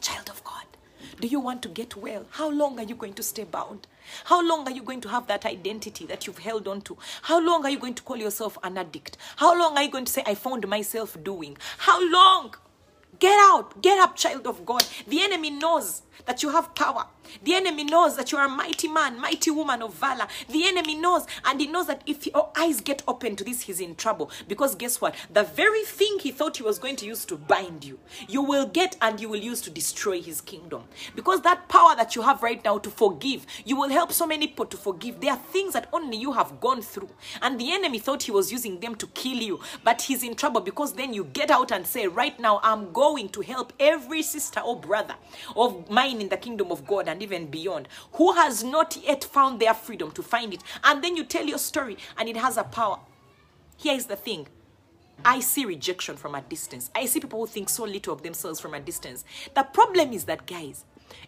Child 0.00 0.30
of 0.30 0.42
God. 0.44 0.66
Do 1.20 1.28
you 1.28 1.40
want 1.40 1.62
to 1.62 1.68
get 1.68 1.96
well? 1.96 2.26
How 2.30 2.50
long 2.50 2.78
are 2.80 2.84
you 2.84 2.94
going 2.94 3.14
to 3.14 3.22
stay 3.22 3.44
bound? 3.44 3.86
How 4.24 4.46
long 4.46 4.66
are 4.66 4.72
you 4.72 4.82
going 4.82 5.00
to 5.02 5.08
have 5.08 5.26
that 5.28 5.46
identity 5.46 6.06
that 6.06 6.26
you've 6.26 6.38
held 6.38 6.66
on 6.66 6.80
to? 6.82 6.96
How 7.22 7.40
long 7.40 7.64
are 7.64 7.70
you 7.70 7.78
going 7.78 7.94
to 7.94 8.02
call 8.02 8.16
yourself 8.16 8.58
an 8.62 8.78
addict? 8.78 9.16
How 9.36 9.56
long 9.58 9.76
are 9.76 9.82
you 9.84 9.90
going 9.90 10.04
to 10.06 10.12
say, 10.12 10.22
I 10.26 10.34
found 10.34 10.66
myself 10.66 11.16
doing? 11.22 11.56
How 11.78 12.00
long? 12.10 12.54
Get 13.18 13.38
out. 13.50 13.80
Get 13.82 13.98
up, 13.98 14.16
child 14.16 14.46
of 14.46 14.64
God. 14.64 14.84
The 15.06 15.22
enemy 15.22 15.50
knows 15.50 16.02
that 16.26 16.42
you 16.42 16.50
have 16.50 16.74
power. 16.74 17.06
The 17.42 17.54
enemy 17.54 17.84
knows 17.84 18.16
that 18.16 18.32
you 18.32 18.38
are 18.38 18.46
a 18.46 18.48
mighty 18.48 18.88
man, 18.88 19.20
mighty 19.20 19.50
woman 19.50 19.82
of 19.82 19.94
valor. 19.94 20.26
The 20.48 20.66
enemy 20.66 20.94
knows, 20.94 21.26
and 21.44 21.60
he 21.60 21.66
knows 21.66 21.86
that 21.86 22.02
if 22.06 22.26
your 22.26 22.50
eyes 22.56 22.80
get 22.80 23.02
open 23.08 23.36
to 23.36 23.44
this, 23.44 23.62
he's 23.62 23.80
in 23.80 23.94
trouble. 23.94 24.30
Because 24.48 24.74
guess 24.74 25.00
what? 25.00 25.14
The 25.32 25.42
very 25.42 25.84
thing 25.84 26.18
he 26.20 26.30
thought 26.30 26.56
he 26.56 26.62
was 26.62 26.78
going 26.78 26.96
to 26.96 27.06
use 27.06 27.24
to 27.26 27.36
bind 27.36 27.84
you, 27.84 27.98
you 28.28 28.42
will 28.42 28.66
get 28.66 28.96
and 29.00 29.20
you 29.20 29.28
will 29.28 29.40
use 29.40 29.60
to 29.62 29.70
destroy 29.70 30.20
his 30.20 30.40
kingdom. 30.40 30.84
Because 31.14 31.42
that 31.42 31.68
power 31.68 31.94
that 31.96 32.14
you 32.14 32.22
have 32.22 32.42
right 32.42 32.62
now 32.64 32.78
to 32.78 32.90
forgive, 32.90 33.46
you 33.64 33.76
will 33.76 33.88
help 33.88 34.12
so 34.12 34.26
many 34.26 34.46
people 34.46 34.66
to 34.66 34.76
forgive. 34.76 35.20
There 35.20 35.32
are 35.32 35.38
things 35.38 35.72
that 35.72 35.88
only 35.92 36.16
you 36.16 36.32
have 36.32 36.60
gone 36.60 36.82
through. 36.82 37.10
And 37.40 37.58
the 37.58 37.72
enemy 37.72 37.98
thought 37.98 38.24
he 38.24 38.32
was 38.32 38.52
using 38.52 38.80
them 38.80 38.94
to 38.96 39.06
kill 39.08 39.38
you, 39.38 39.60
but 39.84 40.02
he's 40.02 40.22
in 40.22 40.34
trouble 40.34 40.60
because 40.60 40.94
then 40.94 41.14
you 41.14 41.24
get 41.24 41.50
out 41.50 41.72
and 41.72 41.86
say, 41.86 42.06
Right 42.06 42.38
now, 42.38 42.60
I'm 42.62 42.92
going 42.92 43.30
to 43.30 43.40
help 43.40 43.72
every 43.80 44.22
sister 44.22 44.60
or 44.60 44.78
brother 44.78 45.14
of 45.56 45.88
mine 46.02 46.20
in 46.20 46.28
the 46.28 46.36
kingdom 46.36 46.70
of 46.70 46.86
God 46.86 47.08
and 47.08 47.22
even 47.22 47.46
beyond 47.46 47.88
who 48.12 48.32
has 48.32 48.64
not 48.64 48.96
yet 48.96 49.24
found 49.24 49.60
their 49.60 49.74
freedom 49.74 50.10
to 50.12 50.22
find 50.22 50.52
it. 50.52 50.62
And 50.84 51.02
then 51.02 51.16
you 51.16 51.24
tell 51.24 51.46
your 51.46 51.58
story 51.58 51.96
and 52.16 52.28
it 52.28 52.36
has 52.36 52.56
a 52.56 52.64
power. 52.64 52.98
Here 53.76 53.94
is 53.94 54.06
the 54.06 54.16
thing. 54.16 54.48
I 55.24 55.40
see 55.40 55.64
rejection 55.64 56.16
from 56.16 56.34
a 56.34 56.40
distance. 56.40 56.90
I 56.94 57.06
see 57.06 57.20
people 57.20 57.40
who 57.40 57.46
think 57.46 57.68
so 57.68 57.84
little 57.84 58.12
of 58.12 58.22
themselves 58.22 58.58
from 58.58 58.74
a 58.74 58.80
distance. 58.80 59.24
The 59.54 59.62
problem 59.62 60.12
is 60.12 60.24
that, 60.24 60.46
guys, 60.46 60.84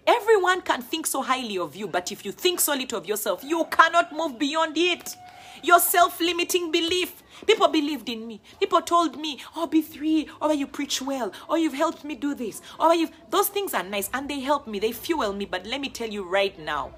everyone 0.07 0.63
can 0.63 0.83
think 0.83 1.07
so 1.07 1.23
highly 1.23 1.59
of 1.59 1.77
you, 1.77 1.87
but 1.87 2.11
if 2.11 2.25
you 2.25 2.33
think 2.33 2.59
so 2.59 2.75
little 2.75 2.99
of 2.99 3.07
yourself, 3.07 3.45
you 3.45 3.65
cannot 3.71 4.13
move 4.13 4.39
beyond 4.39 4.77
it. 4.77 5.15
Your 5.64 5.81
self 5.81 6.20
limiting 6.20 6.70
belief. 6.70 7.22
People 7.46 7.68
believed 7.68 8.11
in 8.11 8.27
me. 8.27 8.42
People 8.61 8.83
told 8.83 9.16
me, 9.16 9.40
oh, 9.57 9.66
be 9.66 9.81
three, 9.81 10.29
or 10.40 10.48
oh, 10.48 10.53
you 10.53 10.66
preach 10.66 11.00
well, 11.00 11.29
or 11.29 11.33
oh, 11.48 11.55
you've 11.57 11.72
helped 11.72 12.05
me 12.05 12.14
do 12.14 12.35
this, 12.35 12.61
or 12.79 12.88
oh, 12.88 12.92
you've. 12.92 13.11
Those 13.31 13.48
things 13.48 13.72
are 13.72 13.83
nice 13.83 14.11
and 14.12 14.29
they 14.29 14.40
help 14.40 14.66
me, 14.66 14.79
they 14.79 14.92
fuel 14.92 15.33
me. 15.33 15.46
But 15.46 15.64
let 15.64 15.81
me 15.81 15.88
tell 15.88 16.11
you 16.11 16.22
right 16.22 16.59
now, 16.59 16.92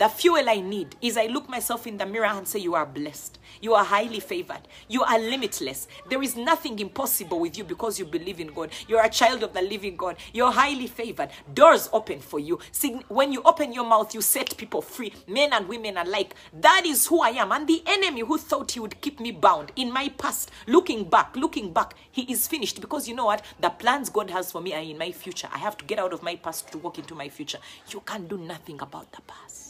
the 0.00 0.08
fuel 0.08 0.48
I 0.48 0.60
need 0.60 0.96
is 1.02 1.18
I 1.18 1.26
look 1.26 1.46
myself 1.46 1.86
in 1.86 1.98
the 1.98 2.06
mirror 2.06 2.24
and 2.24 2.48
say, 2.48 2.58
You 2.58 2.74
are 2.74 2.86
blessed. 2.86 3.38
You 3.60 3.74
are 3.74 3.84
highly 3.84 4.20
favored. 4.20 4.62
You 4.88 5.02
are 5.02 5.18
limitless. 5.18 5.88
There 6.08 6.22
is 6.22 6.36
nothing 6.36 6.78
impossible 6.78 7.38
with 7.38 7.58
you 7.58 7.64
because 7.64 7.98
you 7.98 8.06
believe 8.06 8.40
in 8.40 8.46
God. 8.46 8.70
You're 8.88 9.04
a 9.04 9.10
child 9.10 9.42
of 9.42 9.52
the 9.52 9.60
living 9.60 9.98
God. 9.98 10.16
You're 10.32 10.52
highly 10.52 10.86
favored. 10.86 11.28
Doors 11.52 11.90
open 11.92 12.20
for 12.20 12.38
you. 12.38 12.60
See, 12.72 12.98
When 13.08 13.30
you 13.30 13.42
open 13.42 13.74
your 13.74 13.84
mouth, 13.84 14.14
you 14.14 14.22
set 14.22 14.56
people 14.56 14.80
free, 14.80 15.12
men 15.28 15.52
and 15.52 15.68
women 15.68 15.98
alike. 15.98 16.34
That 16.58 16.86
is 16.86 17.06
who 17.06 17.20
I 17.20 17.32
am. 17.32 17.52
And 17.52 17.68
the 17.68 17.82
enemy 17.84 18.22
who 18.22 18.38
thought 18.38 18.72
he 18.72 18.80
would 18.80 19.02
keep 19.02 19.20
me 19.20 19.32
bound 19.32 19.70
in 19.76 19.92
my 19.92 20.08
past, 20.16 20.50
looking 20.66 21.04
back, 21.10 21.36
looking 21.36 21.74
back, 21.74 21.92
he 22.10 22.22
is 22.22 22.48
finished 22.48 22.80
because 22.80 23.06
you 23.06 23.14
know 23.14 23.26
what? 23.26 23.44
The 23.60 23.68
plans 23.68 24.08
God 24.08 24.30
has 24.30 24.50
for 24.50 24.62
me 24.62 24.72
are 24.72 24.80
in 24.80 24.96
my 24.96 25.12
future. 25.12 25.50
I 25.52 25.58
have 25.58 25.76
to 25.76 25.84
get 25.84 25.98
out 25.98 26.14
of 26.14 26.22
my 26.22 26.36
past 26.36 26.72
to 26.72 26.78
walk 26.78 26.98
into 26.98 27.14
my 27.14 27.28
future. 27.28 27.58
You 27.90 28.00
can't 28.00 28.30
do 28.30 28.38
nothing 28.38 28.80
about 28.80 29.12
the 29.12 29.20
past. 29.20 29.69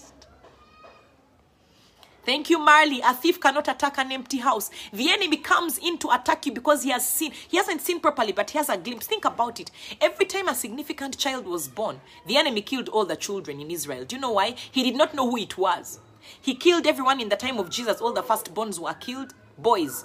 Thank 2.24 2.50
you, 2.50 2.58
Marley. 2.58 3.00
A 3.00 3.14
thief 3.14 3.40
cannot 3.40 3.66
attack 3.68 3.96
an 3.98 4.12
empty 4.12 4.38
house. 4.38 4.70
The 4.92 5.10
enemy 5.10 5.38
comes 5.38 5.78
in 5.78 5.96
to 5.98 6.10
attack 6.10 6.44
you 6.46 6.52
because 6.52 6.82
he 6.82 6.90
has 6.90 7.08
seen. 7.08 7.32
He 7.48 7.56
hasn't 7.56 7.80
seen 7.80 7.98
properly, 7.98 8.32
but 8.32 8.50
he 8.50 8.58
has 8.58 8.68
a 8.68 8.76
glimpse. 8.76 9.06
Think 9.06 9.24
about 9.24 9.58
it. 9.58 9.70
Every 10.00 10.26
time 10.26 10.48
a 10.48 10.54
significant 10.54 11.16
child 11.16 11.46
was 11.46 11.66
born, 11.66 12.00
the 12.26 12.36
enemy 12.36 12.60
killed 12.60 12.90
all 12.90 13.06
the 13.06 13.16
children 13.16 13.60
in 13.60 13.70
Israel. 13.70 14.04
Do 14.04 14.16
you 14.16 14.22
know 14.22 14.32
why? 14.32 14.54
He 14.70 14.82
did 14.82 14.96
not 14.96 15.14
know 15.14 15.30
who 15.30 15.38
it 15.38 15.56
was. 15.56 15.98
He 16.40 16.54
killed 16.54 16.86
everyone 16.86 17.20
in 17.20 17.30
the 17.30 17.36
time 17.36 17.58
of 17.58 17.70
Jesus. 17.70 18.00
All 18.00 18.12
the 18.12 18.22
firstborns 18.22 18.78
were 18.78 18.94
killed 18.94 19.32
boys. 19.58 20.04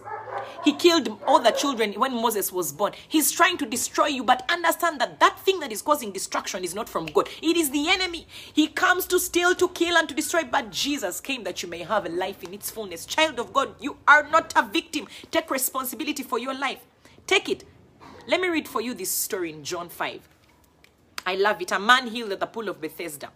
He 0.63 0.73
killed 0.73 1.19
all 1.27 1.39
the 1.39 1.51
children 1.51 1.93
when 1.93 2.13
Moses 2.13 2.51
was 2.51 2.71
born. 2.71 2.93
He's 3.07 3.31
trying 3.31 3.57
to 3.57 3.65
destroy 3.65 4.07
you, 4.07 4.23
but 4.23 4.49
understand 4.51 4.99
that 5.01 5.19
that 5.19 5.39
thing 5.39 5.59
that 5.59 5.71
is 5.71 5.81
causing 5.81 6.11
destruction 6.11 6.63
is 6.63 6.75
not 6.75 6.89
from 6.89 7.05
God. 7.07 7.29
It 7.41 7.57
is 7.57 7.69
the 7.69 7.89
enemy. 7.89 8.27
He 8.53 8.67
comes 8.67 9.05
to 9.07 9.19
steal, 9.19 9.55
to 9.55 9.69
kill, 9.69 9.95
and 9.97 10.07
to 10.09 10.15
destroy. 10.15 10.43
But 10.43 10.71
Jesus 10.71 11.21
came 11.21 11.43
that 11.43 11.61
you 11.61 11.69
may 11.69 11.83
have 11.83 12.05
a 12.05 12.09
life 12.09 12.43
in 12.43 12.53
its 12.53 12.69
fullness. 12.69 13.05
Child 13.05 13.39
of 13.39 13.53
God, 13.53 13.75
you 13.79 13.97
are 14.07 14.27
not 14.29 14.53
a 14.55 14.63
victim. 14.63 15.07
Take 15.31 15.51
responsibility 15.51 16.23
for 16.23 16.39
your 16.39 16.57
life. 16.57 16.79
Take 17.27 17.49
it. 17.49 17.63
Let 18.27 18.41
me 18.41 18.47
read 18.47 18.67
for 18.67 18.81
you 18.81 18.93
this 18.93 19.11
story 19.11 19.51
in 19.51 19.63
John 19.63 19.89
5. 19.89 20.34
I 21.25 21.35
love 21.35 21.61
it. 21.61 21.71
A 21.71 21.79
man 21.79 22.07
healed 22.07 22.31
at 22.31 22.39
the 22.39 22.45
pool 22.45 22.69
of 22.69 22.79
Bethesda. 22.79 23.31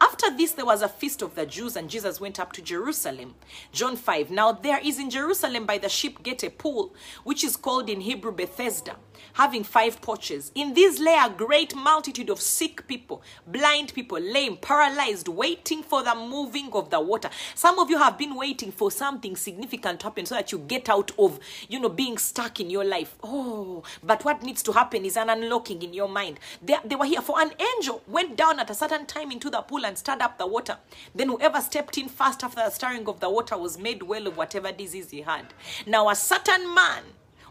After 0.00 0.34
this, 0.36 0.52
there 0.52 0.64
was 0.64 0.82
a 0.82 0.88
feast 0.88 1.20
of 1.22 1.34
the 1.34 1.44
Jews, 1.44 1.76
and 1.76 1.90
Jesus 1.90 2.20
went 2.20 2.40
up 2.40 2.52
to 2.54 2.62
Jerusalem. 2.62 3.34
John 3.72 3.96
5. 3.96 4.30
Now, 4.30 4.52
there 4.52 4.80
is 4.82 4.98
in 4.98 5.10
Jerusalem 5.10 5.66
by 5.66 5.78
the 5.78 5.88
sheep 5.88 6.22
gate 6.22 6.42
a 6.42 6.50
pool, 6.50 6.94
which 7.22 7.44
is 7.44 7.56
called 7.56 7.90
in 7.90 8.00
Hebrew 8.00 8.32
Bethesda, 8.32 8.96
having 9.34 9.64
five 9.64 10.00
porches. 10.00 10.52
In 10.54 10.74
these 10.74 11.00
lay 11.00 11.14
a 11.14 11.30
great 11.30 11.74
multitude 11.74 12.30
of 12.30 12.40
sick 12.40 12.86
people, 12.86 13.22
blind 13.46 13.94
people, 13.94 14.18
lame, 14.18 14.56
paralyzed, 14.56 15.28
waiting 15.28 15.82
for 15.82 16.02
the 16.02 16.14
moving 16.14 16.70
of 16.72 16.90
the 16.90 17.00
water. 17.00 17.30
Some 17.54 17.78
of 17.78 17.90
you 17.90 17.98
have 17.98 18.18
been 18.18 18.34
waiting 18.36 18.72
for 18.72 18.90
something 18.90 19.36
significant 19.36 20.00
to 20.00 20.06
happen 20.06 20.26
so 20.26 20.34
that 20.34 20.52
you 20.52 20.58
get 20.58 20.88
out 20.88 21.10
of, 21.18 21.38
you 21.68 21.80
know, 21.80 21.88
being 21.88 22.18
stuck 22.18 22.60
in 22.60 22.70
your 22.70 22.84
life. 22.84 23.16
Oh, 23.22 23.82
but 24.02 24.24
what 24.24 24.42
needs 24.42 24.62
to 24.64 24.72
happen 24.72 25.04
is 25.04 25.16
an 25.16 25.30
unlocking 25.30 25.82
in 25.82 25.92
your 25.92 26.08
mind. 26.08 26.40
They, 26.62 26.76
they 26.84 26.96
were 26.96 27.04
here 27.06 27.22
for 27.22 27.40
an 27.40 27.52
angel 27.76 28.02
went 28.06 28.36
down 28.36 28.60
at 28.60 28.70
a 28.70 28.74
certain 28.74 29.06
time 29.06 29.30
into 29.30 29.50
the 29.50 29.62
pool 29.62 29.84
and 29.84 29.96
stirred 29.96 30.22
up 30.22 30.38
the 30.38 30.46
water. 30.46 30.78
Then 31.14 31.28
whoever 31.28 31.60
stepped 31.60 31.98
in 31.98 32.08
first 32.08 32.44
after 32.44 32.60
the 32.60 32.70
stirring 32.70 33.08
of 33.08 33.20
the 33.20 33.30
water 33.30 33.56
was 33.56 33.78
made 33.78 34.02
well 34.02 34.26
of 34.26 34.36
whatever 34.36 34.72
disease 34.72 35.10
he 35.10 35.22
had. 35.22 35.52
Now 35.86 36.08
a 36.08 36.14
certain 36.14 36.74
man 36.74 37.02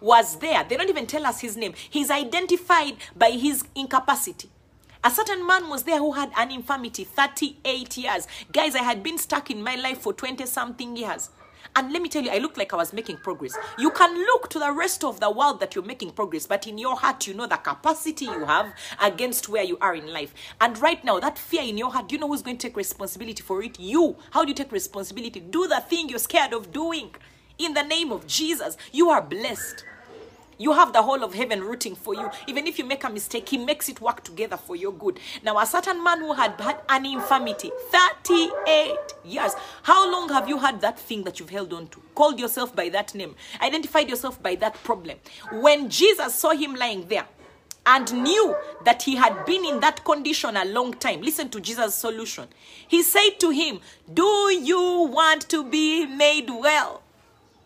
was 0.03 0.37
there. 0.39 0.63
They 0.63 0.75
don't 0.75 0.89
even 0.89 1.07
tell 1.07 1.25
us 1.25 1.39
his 1.39 1.55
name. 1.55 1.73
He's 1.89 2.11
identified 2.11 2.97
by 3.15 3.31
his 3.31 3.63
incapacity. 3.73 4.49
A 5.05 5.09
certain 5.09 5.45
man 5.47 5.69
was 5.69 5.83
there 5.83 5.97
who 5.97 6.11
had 6.11 6.31
an 6.37 6.51
infirmity, 6.51 7.05
38 7.05 7.97
years. 7.97 8.27
Guys, 8.51 8.75
I 8.75 8.83
had 8.83 9.01
been 9.01 9.17
stuck 9.17 9.49
in 9.49 9.63
my 9.63 9.75
life 9.75 9.99
for 9.99 10.13
20 10.13 10.45
something 10.45 10.95
years. 10.95 11.29
And 11.75 11.91
let 11.91 12.01
me 12.01 12.09
tell 12.09 12.21
you, 12.21 12.29
I 12.29 12.37
looked 12.37 12.57
like 12.57 12.73
I 12.73 12.75
was 12.75 12.93
making 12.93 13.17
progress. 13.17 13.57
You 13.79 13.89
can 13.91 14.15
look 14.15 14.49
to 14.49 14.59
the 14.59 14.71
rest 14.71 15.03
of 15.03 15.19
the 15.19 15.31
world 15.31 15.59
that 15.61 15.73
you're 15.73 15.83
making 15.83 16.11
progress, 16.11 16.45
but 16.45 16.67
in 16.67 16.77
your 16.77 16.95
heart, 16.95 17.25
you 17.25 17.33
know 17.33 17.47
the 17.47 17.55
capacity 17.57 18.25
you 18.25 18.45
have 18.45 18.73
against 19.01 19.49
where 19.49 19.63
you 19.63 19.77
are 19.79 19.95
in 19.95 20.07
life. 20.13 20.33
And 20.61 20.77
right 20.79 21.03
now, 21.03 21.19
that 21.19 21.37
fear 21.37 21.63
in 21.63 21.77
your 21.77 21.91
heart, 21.91 22.11
you 22.11 22.19
know 22.19 22.27
who's 22.27 22.41
going 22.41 22.57
to 22.57 22.67
take 22.67 22.77
responsibility 22.77 23.41
for 23.41 23.63
it? 23.63 23.79
You. 23.79 24.17
How 24.31 24.43
do 24.43 24.49
you 24.49 24.55
take 24.55 24.71
responsibility? 24.71 25.39
Do 25.39 25.67
the 25.67 25.79
thing 25.79 26.09
you're 26.09 26.19
scared 26.19 26.53
of 26.53 26.71
doing. 26.71 27.15
In 27.57 27.73
the 27.73 27.83
name 27.83 28.11
of 28.11 28.27
Jesus, 28.27 28.77
you 28.91 29.09
are 29.09 29.21
blessed. 29.21 29.85
You 30.57 30.73
have 30.73 30.93
the 30.93 31.01
whole 31.01 31.23
of 31.23 31.33
heaven 31.33 31.61
rooting 31.61 31.95
for 31.95 32.13
you. 32.13 32.29
Even 32.47 32.67
if 32.67 32.77
you 32.77 32.85
make 32.85 33.03
a 33.03 33.09
mistake, 33.09 33.49
he 33.49 33.57
makes 33.57 33.89
it 33.89 34.01
work 34.01 34.23
together 34.23 34.57
for 34.57 34.75
your 34.75 34.93
good. 34.93 35.19
Now, 35.43 35.59
a 35.59 35.65
certain 35.65 36.03
man 36.03 36.19
who 36.19 36.33
had 36.33 36.59
had 36.59 36.81
an 36.89 37.05
infirmity, 37.05 37.71
38 37.91 38.95
years. 39.25 39.53
How 39.83 40.11
long 40.11 40.29
have 40.29 40.47
you 40.47 40.57
had 40.57 40.81
that 40.81 40.99
thing 40.99 41.23
that 41.23 41.39
you've 41.39 41.49
held 41.49 41.73
on 41.73 41.87
to? 41.87 42.01
Called 42.15 42.39
yourself 42.39 42.75
by 42.75 42.89
that 42.89 43.15
name, 43.15 43.35
identified 43.61 44.09
yourself 44.09 44.41
by 44.41 44.55
that 44.55 44.75
problem. 44.83 45.17
When 45.51 45.89
Jesus 45.89 46.35
saw 46.35 46.51
him 46.51 46.75
lying 46.75 47.07
there, 47.07 47.25
and 47.85 48.13
knew 48.23 48.55
that 48.85 49.03
he 49.03 49.15
had 49.15 49.45
been 49.45 49.65
in 49.65 49.79
that 49.81 50.03
condition 50.05 50.55
a 50.55 50.65
long 50.65 50.93
time. 50.93 51.21
Listen 51.21 51.49
to 51.49 51.59
Jesus' 51.59 51.95
solution. 51.95 52.47
He 52.87 53.03
said 53.03 53.31
to 53.39 53.49
him, 53.49 53.81
Do 54.13 54.23
you 54.51 55.09
want 55.11 55.49
to 55.49 55.63
be 55.63 56.05
made 56.05 56.49
well? 56.49 57.02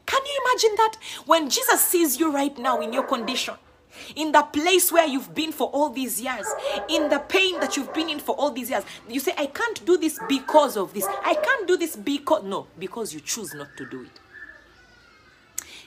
Can 0.08 0.26
you 0.26 0.42
imagine 0.46 0.76
that? 0.78 0.96
When 1.26 1.50
Jesus 1.50 1.82
sees 1.82 2.20
you 2.20 2.34
right 2.34 2.58
now 2.58 2.82
in 2.82 2.94
your 2.94 3.04
condition, 3.04 3.54
in 4.16 4.32
the 4.32 4.42
place 4.42 4.92
where 4.92 5.06
you've 5.06 5.36
been 5.36 5.52
for 5.52 5.68
all 5.68 5.90
these 5.90 6.20
years, 6.20 6.48
in 6.90 7.10
the 7.10 7.20
pain 7.20 7.60
that 7.60 7.78
you've 7.78 7.94
been 7.94 8.10
in 8.10 8.20
for 8.20 8.36
all 8.36 8.52
these 8.52 8.70
years, 8.70 8.84
you 9.10 9.20
say, 9.20 9.34
I 9.38 9.48
can't 9.48 9.86
do 9.86 9.98
this 9.98 10.20
because 10.30 10.78
of 10.78 10.94
this. 10.94 11.06
I 11.24 11.36
can't 11.36 11.68
do 11.68 11.78
this 11.78 11.96
because, 11.96 12.44
no, 12.44 12.68
because 12.80 13.14
you 13.14 13.20
choose 13.20 13.54
not 13.54 13.76
to 13.78 13.86
do 13.86 14.02
it. 14.02 14.20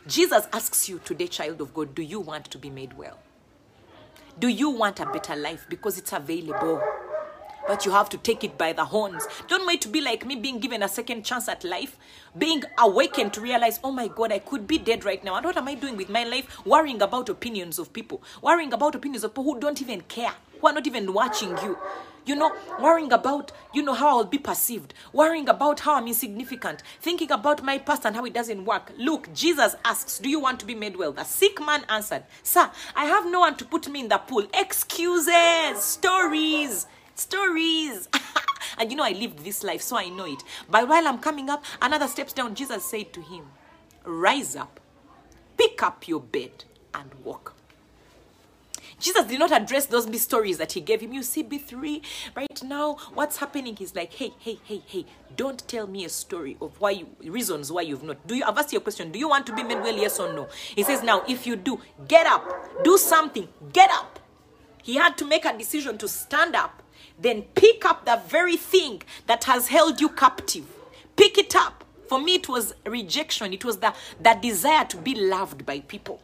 Jesus 0.07 0.47
asks 0.53 0.89
you 0.89 1.01
today, 1.05 1.27
child 1.27 1.61
of 1.61 1.73
God, 1.73 1.95
do 1.95 2.03
you 2.03 2.21
want 2.21 2.51
to 2.51 2.59
be 2.59 2.71
made 2.71 2.97
well? 2.97 3.19
Do 4.39 4.49
you 4.49 4.71
want 4.71 5.01
a 5.01 5.07
better 5.07 5.37
life? 5.37 5.67
Because 5.69 5.99
it's 5.99 6.13
available. 6.13 6.83
But 7.71 7.87
you 7.87 7.93
have 7.93 8.09
to 8.09 8.19
take 8.19 8.43
it 8.43 8.59
by 8.59 8.73
the 8.73 8.87
horns. 8.87 9.29
Don't 9.47 9.65
wait 9.65 9.81
to 9.83 9.89
be 9.89 10.01
like 10.01 10.27
me, 10.27 10.35
being 10.35 10.59
given 10.59 10.83
a 10.83 10.89
second 10.89 11.25
chance 11.25 11.49
at 11.49 11.63
life, 11.63 11.97
being 12.37 12.65
awakened 12.77 13.33
to 13.35 13.41
realize, 13.41 13.79
oh 13.85 13.93
my 13.93 14.09
God, 14.09 14.33
I 14.33 14.41
could 14.41 14.67
be 14.67 14.77
dead 14.77 15.05
right 15.05 15.23
now. 15.23 15.37
And 15.37 15.47
what 15.47 15.57
am 15.57 15.69
I 15.69 15.77
doing 15.77 15.97
with 15.97 16.09
my 16.09 16.25
life? 16.25 16.67
Worrying 16.67 17.01
about 17.01 17.29
opinions 17.29 17.79
of 17.79 17.93
people, 17.93 18.25
worrying 18.43 18.73
about 18.73 18.97
opinions 18.97 19.23
of 19.23 19.31
people 19.31 19.45
who 19.45 19.61
don't 19.61 19.81
even 19.81 20.01
care, 20.01 20.33
who 20.61 20.67
are 20.67 20.73
not 20.73 20.89
even 20.89 21.13
watching 21.13 21.57
you 21.59 21.79
you 22.27 22.37
know, 22.37 22.53
worrying 22.79 23.13
about, 23.13 23.51
you 23.73 23.83
know, 23.83 23.95
how 23.95 24.19
I'll 24.19 24.25
be 24.25 24.39
perceived, 24.39 24.93
worrying 25.13 25.49
about 25.49 25.81
how 25.81 25.95
I'm 25.95 26.07
insignificant, 26.07 26.83
thinking 27.01 27.31
about 27.31 27.65
my 27.65 27.79
past 27.79 28.05
and 28.05 28.15
how 28.15 28.25
it 28.25 28.35
doesn't 28.35 28.65
work. 28.65 28.93
Look, 28.99 29.33
Jesus 29.33 29.75
asks, 29.85 30.19
Do 30.19 30.29
you 30.29 30.39
want 30.39 30.61
to 30.61 30.67
be 30.67 30.75
made 30.75 30.97
well? 30.97 31.13
The 31.13 31.25
sick 31.25 31.61
man 31.61 31.85
answered, 31.89 32.25
Sir, 32.43 32.71
I 32.95 33.07
have 33.07 33.31
no 33.31 33.41
one 33.41 33.57
to 33.57 33.65
put 33.65 33.89
me 33.89 34.01
in 34.01 34.09
the 34.09 34.19
pool. 34.19 34.47
Excuses, 34.55 35.83
stories, 35.83 36.87
stories. 37.21 38.09
and 38.79 38.91
you 38.91 38.97
know, 38.97 39.05
I 39.05 39.13
lived 39.13 39.45
this 39.45 39.63
life, 39.63 39.83
so 39.83 39.97
I 39.97 40.09
know 40.09 40.27
it. 40.27 40.43
But 40.69 40.89
while 40.89 41.07
I'm 41.07 41.19
coming 41.19 41.51
up, 41.51 41.65
another 41.81 42.09
steps 42.09 42.33
down, 42.33 42.55
Jesus 42.55 42.85
said 42.85 43.13
to 43.13 43.21
him, 43.21 43.45
Rise 44.05 44.57
up, 44.57 44.81
pick 45.57 45.83
up 45.83 46.09
your 46.09 46.21
bed, 46.21 46.65
and 46.95 47.11
walk. 47.23 47.55
Jesus 49.01 49.25
did 49.25 49.39
not 49.39 49.51
address 49.51 49.87
those 49.87 50.07
B 50.07 50.19
stories 50.19 50.59
that 50.59 50.73
he 50.73 50.81
gave 50.83 51.01
him. 51.01 51.15
You 51.15 51.23
see, 51.23 51.43
Bee3, 51.43 52.03
right 52.37 52.63
now, 52.63 52.97
what's 53.15 53.39
happening 53.39 53.77
is 53.81 53.95
like, 53.95 54.13
hey, 54.13 54.33
hey, 54.39 54.59
hey, 54.63 54.83
hey, 54.87 55.07
don't 55.37 55.67
tell 55.67 55.87
me 55.87 56.05
a 56.05 56.09
story 56.11 56.59
of 56.61 56.79
why 56.79 56.91
you, 56.91 57.07
reasons 57.25 57.73
why 57.73 57.81
you've 57.81 58.03
not. 58.03 58.27
Do 58.27 58.35
you, 58.35 58.45
I've 58.45 58.59
asked 58.59 58.73
you 58.73 58.79
a 58.79 58.83
question. 58.83 59.11
Do 59.11 59.19
you 59.19 59.29
want 59.29 59.47
to 59.47 59.55
be 59.55 59.63
made 59.63 59.81
well, 59.81 59.97
yes 59.97 60.21
or 60.21 60.33
no? 60.35 60.49
He 60.75 60.83
says, 60.83 61.03
now, 61.03 61.25
if 61.27 61.47
you 61.47 61.57
do, 61.57 61.81
get 62.09 62.27
up, 62.27 62.45
do 62.85 62.99
something, 62.99 63.49
get 63.73 63.91
up. 63.91 64.19
He 64.83 64.97
had 64.97 65.17
to 65.19 65.25
make 65.25 65.47
a 65.47 65.57
decision 65.57 65.97
to 65.99 66.09
stand 66.09 66.55
up, 66.55 66.83
then 67.21 67.43
pick 67.55 67.85
up 67.85 68.05
the 68.05 68.21
very 68.27 68.57
thing 68.57 69.03
that 69.27 69.45
has 69.45 69.69
held 69.69 70.01
you 70.01 70.09
captive. 70.09 70.67
Pick 71.17 71.39
it 71.39 71.55
up. 71.55 71.85
For 72.09 72.21
me, 72.21 72.37
it 72.37 72.49
was 72.49 72.75
rejection. 72.87 73.53
It 73.53 73.65
was 73.65 73.79
the, 73.79 73.95
the 74.21 74.35
desire 74.41 74.85
to 74.87 74.97
be 74.97 75.15
loved 75.15 75.65
by 75.65 75.81
people. 75.81 76.21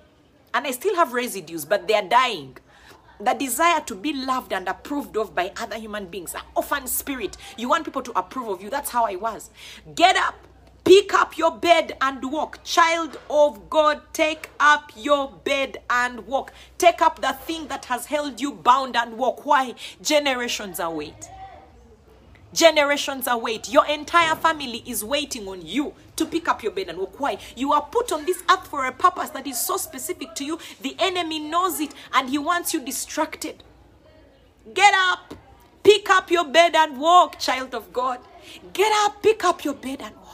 And 0.52 0.66
I 0.66 0.70
still 0.72 0.96
have 0.96 1.12
residues, 1.12 1.64
but 1.64 1.86
they 1.86 1.94
are 1.94 2.08
dying 2.08 2.56
the 3.20 3.32
desire 3.32 3.80
to 3.80 3.94
be 3.94 4.12
loved 4.12 4.52
and 4.52 4.68
approved 4.68 5.16
of 5.16 5.34
by 5.34 5.52
other 5.56 5.76
human 5.76 6.06
beings, 6.06 6.34
an 6.34 6.42
orphan 6.54 6.86
spirit. 6.86 7.36
You 7.56 7.68
want 7.68 7.84
people 7.84 8.02
to 8.02 8.18
approve 8.18 8.48
of 8.48 8.62
you. 8.62 8.70
That's 8.70 8.90
how 8.90 9.06
I 9.06 9.16
was. 9.16 9.50
Get 9.94 10.16
up, 10.16 10.34
pick 10.86 11.12
up 11.12 11.36
your 11.36 11.50
bed 11.50 11.96
and 12.00 12.30
walk. 12.30 12.60
Child 12.62 13.18
of 13.28 13.68
God, 13.68 14.00
take 14.12 14.50
up 14.60 14.92
your 14.96 15.32
bed 15.42 15.78
and 15.90 16.24
walk. 16.28 16.52
Take 16.78 17.02
up 17.02 17.20
the 17.20 17.32
thing 17.32 17.66
that 17.66 17.86
has 17.86 18.06
held 18.06 18.40
you 18.40 18.52
bound 18.52 18.96
and 18.96 19.18
walk. 19.18 19.44
Why? 19.44 19.74
Generations 20.00 20.78
await. 20.78 21.28
Generations 22.54 23.26
await. 23.26 23.68
Your 23.68 23.84
entire 23.86 24.36
family 24.36 24.84
is 24.86 25.02
waiting 25.02 25.48
on 25.48 25.66
you 25.66 25.92
to 26.14 26.24
pick 26.24 26.46
up 26.48 26.62
your 26.62 26.70
bed 26.70 26.88
and 26.88 26.98
walk. 26.98 27.18
Why? 27.18 27.38
You 27.56 27.72
are 27.72 27.82
put 27.82 28.12
on 28.12 28.24
this 28.24 28.40
earth 28.48 28.68
for 28.68 28.86
a 28.86 28.92
purpose 28.92 29.30
that 29.30 29.48
is 29.48 29.60
so 29.60 29.76
specific 29.78 30.36
to 30.36 30.44
you. 30.44 30.60
The 30.82 30.94
enemy 31.00 31.40
knows 31.40 31.80
it 31.80 31.92
and 32.14 32.30
he 32.30 32.38
wants 32.38 32.72
you 32.72 32.80
distracted. 32.84 33.64
Get 34.72 34.94
up, 34.96 35.34
pick 35.82 36.08
up 36.10 36.30
your 36.30 36.44
bed 36.44 36.76
and 36.76 37.00
walk, 37.00 37.40
child 37.40 37.74
of 37.74 37.92
God. 37.92 38.20
Get 38.72 38.92
up, 39.04 39.20
pick 39.20 39.42
up 39.44 39.64
your 39.64 39.74
bed 39.74 40.00
and 40.00 40.14
walk. 40.14 40.25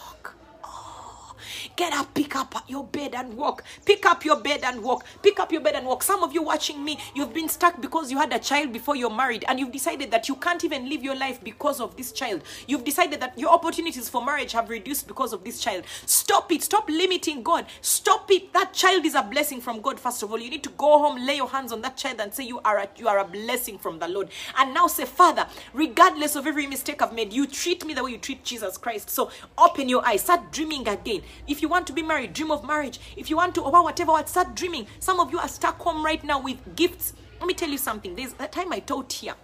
Get 1.76 1.92
up, 1.92 2.12
pick 2.14 2.36
up 2.36 2.54
your 2.68 2.84
bed 2.84 3.14
and 3.14 3.34
walk. 3.34 3.64
Pick 3.84 4.04
up 4.06 4.24
your 4.24 4.40
bed 4.40 4.60
and 4.64 4.82
walk. 4.82 5.04
Pick 5.22 5.40
up 5.40 5.52
your 5.52 5.60
bed 5.60 5.74
and 5.74 5.86
walk. 5.86 6.02
Some 6.02 6.22
of 6.22 6.32
you 6.32 6.42
watching 6.42 6.84
me, 6.84 6.98
you've 7.14 7.32
been 7.32 7.48
stuck 7.48 7.80
because 7.80 8.10
you 8.10 8.18
had 8.18 8.32
a 8.32 8.38
child 8.38 8.72
before 8.72 8.96
you're 8.96 9.10
married 9.10 9.44
and 9.48 9.58
you've 9.58 9.72
decided 9.72 10.10
that 10.10 10.28
you 10.28 10.36
can't 10.36 10.64
even 10.64 10.88
live 10.88 11.02
your 11.02 11.16
life 11.16 11.42
because 11.42 11.80
of 11.80 11.96
this 11.96 12.12
child. 12.12 12.42
You've 12.66 12.84
decided 12.84 13.20
that 13.20 13.38
your 13.38 13.50
opportunities 13.50 14.08
for 14.08 14.24
marriage 14.24 14.52
have 14.52 14.68
reduced 14.68 15.06
because 15.06 15.32
of 15.32 15.44
this 15.44 15.60
child. 15.60 15.84
Stop 16.06 16.52
it. 16.52 16.62
Stop 16.62 16.88
limiting 16.88 17.42
God. 17.42 17.66
Stop 17.80 18.30
it. 18.30 18.52
That 18.52 18.72
child 18.74 19.06
is 19.06 19.14
a 19.14 19.22
blessing 19.22 19.60
from 19.60 19.80
God, 19.80 19.98
first 19.98 20.22
of 20.22 20.30
all. 20.30 20.38
You 20.38 20.50
need 20.50 20.64
to 20.64 20.70
go 20.70 20.98
home, 20.98 21.24
lay 21.24 21.36
your 21.36 21.48
hands 21.48 21.72
on 21.72 21.80
that 21.82 21.96
child 21.96 22.20
and 22.20 22.32
say, 22.32 22.44
You 22.44 22.60
are 22.64 22.78
a, 22.78 22.88
you 22.96 23.08
are 23.08 23.18
a 23.18 23.24
blessing 23.24 23.78
from 23.78 23.98
the 23.98 24.08
Lord. 24.08 24.28
And 24.58 24.74
now 24.74 24.86
say, 24.86 25.04
Father, 25.04 25.46
regardless 25.72 26.36
of 26.36 26.46
every 26.46 26.66
mistake 26.66 27.00
I've 27.02 27.12
made, 27.14 27.32
you 27.32 27.46
treat 27.46 27.84
me 27.84 27.94
the 27.94 28.04
way 28.04 28.12
you 28.12 28.18
treat 28.18 28.44
Jesus 28.44 28.76
Christ. 28.76 29.10
So 29.10 29.30
open 29.56 29.88
your 29.88 30.06
eyes. 30.06 30.22
Start 30.22 30.52
dreaming 30.52 30.86
again. 30.86 31.22
If 31.46 31.61
you 31.62 31.68
want 31.68 31.86
to 31.86 31.92
be 31.92 32.02
married, 32.02 32.32
dream 32.32 32.50
of 32.50 32.66
marriage. 32.66 33.00
If 33.16 33.30
you 33.30 33.36
want 33.36 33.54
to, 33.54 33.62
or 33.62 33.82
whatever, 33.82 34.12
start 34.26 34.54
dreaming. 34.54 34.86
Some 34.98 35.20
of 35.20 35.30
you 35.30 35.38
are 35.38 35.48
stuck 35.48 35.78
home 35.80 36.04
right 36.04 36.22
now 36.22 36.40
with 36.40 36.76
gifts. 36.76 37.14
Let 37.40 37.46
me 37.46 37.54
tell 37.54 37.70
you 37.70 37.78
something. 37.78 38.14
There's 38.14 38.34
a 38.38 38.46
time 38.46 38.72
I 38.72 38.80
taught 38.80 39.12
here 39.12 39.34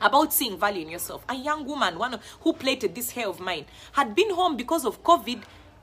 about 0.00 0.32
seeing 0.32 0.58
value 0.58 0.82
in 0.82 0.90
yourself. 0.90 1.24
A 1.28 1.34
young 1.34 1.64
woman, 1.66 1.98
one 1.98 2.18
who 2.40 2.52
plaited 2.52 2.94
this 2.94 3.10
hair 3.10 3.28
of 3.28 3.40
mine, 3.40 3.66
had 3.92 4.14
been 4.14 4.30
home 4.30 4.56
because 4.56 4.84
of 4.84 5.02
COVID, 5.02 5.42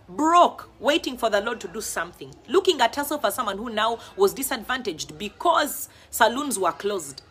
broke, 0.09 0.69
waiting 0.79 1.17
for 1.17 1.29
the 1.29 1.41
Lord 1.41 1.59
to 1.61 1.67
do 1.67 1.81
something. 1.81 2.33
Looking 2.47 2.81
at 2.81 2.95
herself 2.95 3.25
as 3.25 3.35
someone 3.35 3.57
who 3.57 3.69
now 3.69 3.99
was 4.15 4.33
disadvantaged 4.33 5.17
because 5.17 5.89
saloons 6.09 6.59
were 6.59 6.71
closed 6.71 7.21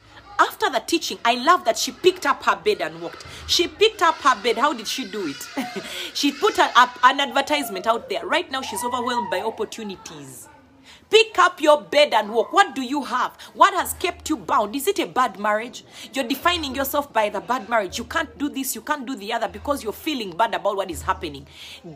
after 0.42 0.70
the 0.70 0.80
teaching, 0.80 1.18
I 1.24 1.34
love 1.34 1.64
that 1.64 1.78
she 1.78 1.92
picked 1.92 2.26
up 2.26 2.42
her 2.44 2.56
bed 2.56 2.80
and 2.80 3.00
walked. 3.00 3.24
She 3.46 3.68
picked 3.68 4.02
up 4.02 4.16
her 4.16 4.40
bed. 4.42 4.58
How 4.58 4.72
did 4.72 4.86
she 4.86 5.04
do 5.04 5.28
it? 5.28 5.82
she 6.14 6.32
put 6.32 6.58
up 6.58 6.98
an 7.02 7.20
advertisement 7.20 7.86
out 7.86 8.08
there. 8.08 8.26
Right 8.26 8.50
now, 8.50 8.62
she's 8.62 8.84
overwhelmed 8.84 9.30
by 9.30 9.40
opportunities. 9.40 10.48
Pick 11.10 11.38
up 11.38 11.60
your 11.60 11.82
bed 11.82 12.14
and 12.14 12.32
walk. 12.32 12.52
What 12.52 12.74
do 12.74 12.80
you 12.80 13.04
have? 13.04 13.36
What 13.52 13.74
has 13.74 13.92
kept 13.92 14.30
you 14.30 14.36
bound? 14.36 14.74
Is 14.74 14.88
it 14.88 14.98
a 14.98 15.06
bad 15.06 15.38
marriage? 15.38 15.84
You're 16.14 16.26
defining 16.26 16.74
yourself 16.74 17.12
by 17.12 17.28
the 17.28 17.40
bad 17.40 17.68
marriage. 17.68 17.98
You 17.98 18.04
can't 18.04 18.36
do 18.38 18.48
this, 18.48 18.74
you 18.74 18.80
can't 18.80 19.06
do 19.06 19.14
the 19.14 19.30
other 19.34 19.48
because 19.48 19.84
you're 19.84 19.92
feeling 19.92 20.34
bad 20.34 20.54
about 20.54 20.76
what 20.76 20.90
is 20.90 21.02
happening. 21.02 21.46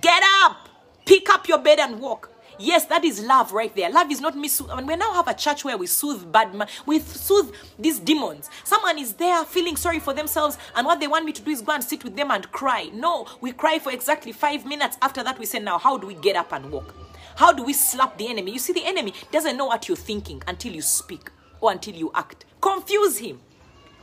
Get 0.02 0.22
up, 0.42 0.68
pick 1.06 1.30
up 1.30 1.48
your 1.48 1.58
bed 1.58 1.78
and 1.78 1.98
walk. 1.98 2.30
Yes, 2.58 2.86
that 2.86 3.04
is 3.04 3.22
love 3.22 3.52
right 3.52 3.74
there. 3.74 3.90
Love 3.90 4.10
is 4.10 4.20
not 4.20 4.36
me. 4.36 4.48
And 4.70 4.86
we 4.86 4.96
now 4.96 5.12
have 5.12 5.28
a 5.28 5.34
church 5.34 5.64
where 5.64 5.76
we 5.76 5.86
soothe 5.86 6.32
bad, 6.32 6.54
ma- 6.54 6.66
we 6.86 7.00
soothe 7.00 7.52
these 7.78 7.98
demons. 7.98 8.48
Someone 8.64 8.98
is 8.98 9.12
there 9.14 9.44
feeling 9.44 9.76
sorry 9.76 9.98
for 9.98 10.14
themselves, 10.14 10.56
and 10.74 10.86
what 10.86 11.00
they 11.00 11.06
want 11.06 11.24
me 11.24 11.32
to 11.32 11.42
do 11.42 11.50
is 11.50 11.60
go 11.60 11.72
and 11.72 11.84
sit 11.84 12.02
with 12.02 12.16
them 12.16 12.30
and 12.30 12.50
cry. 12.52 12.90
No, 12.94 13.26
we 13.40 13.52
cry 13.52 13.78
for 13.78 13.92
exactly 13.92 14.32
five 14.32 14.64
minutes. 14.64 14.96
After 15.02 15.22
that, 15.22 15.38
we 15.38 15.46
say, 15.46 15.58
now, 15.58 15.78
how 15.78 15.98
do 15.98 16.06
we 16.06 16.14
get 16.14 16.36
up 16.36 16.52
and 16.52 16.70
walk? 16.70 16.94
How 17.36 17.52
do 17.52 17.62
we 17.62 17.74
slap 17.74 18.16
the 18.16 18.28
enemy? 18.28 18.52
You 18.52 18.58
see, 18.58 18.72
the 18.72 18.86
enemy 18.86 19.12
doesn't 19.30 19.58
know 19.58 19.66
what 19.66 19.88
you're 19.88 19.96
thinking 19.96 20.42
until 20.46 20.72
you 20.72 20.80
speak 20.80 21.30
or 21.60 21.72
until 21.72 21.94
you 21.94 22.10
act. 22.14 22.46
Confuse 22.62 23.18
him. 23.18 23.40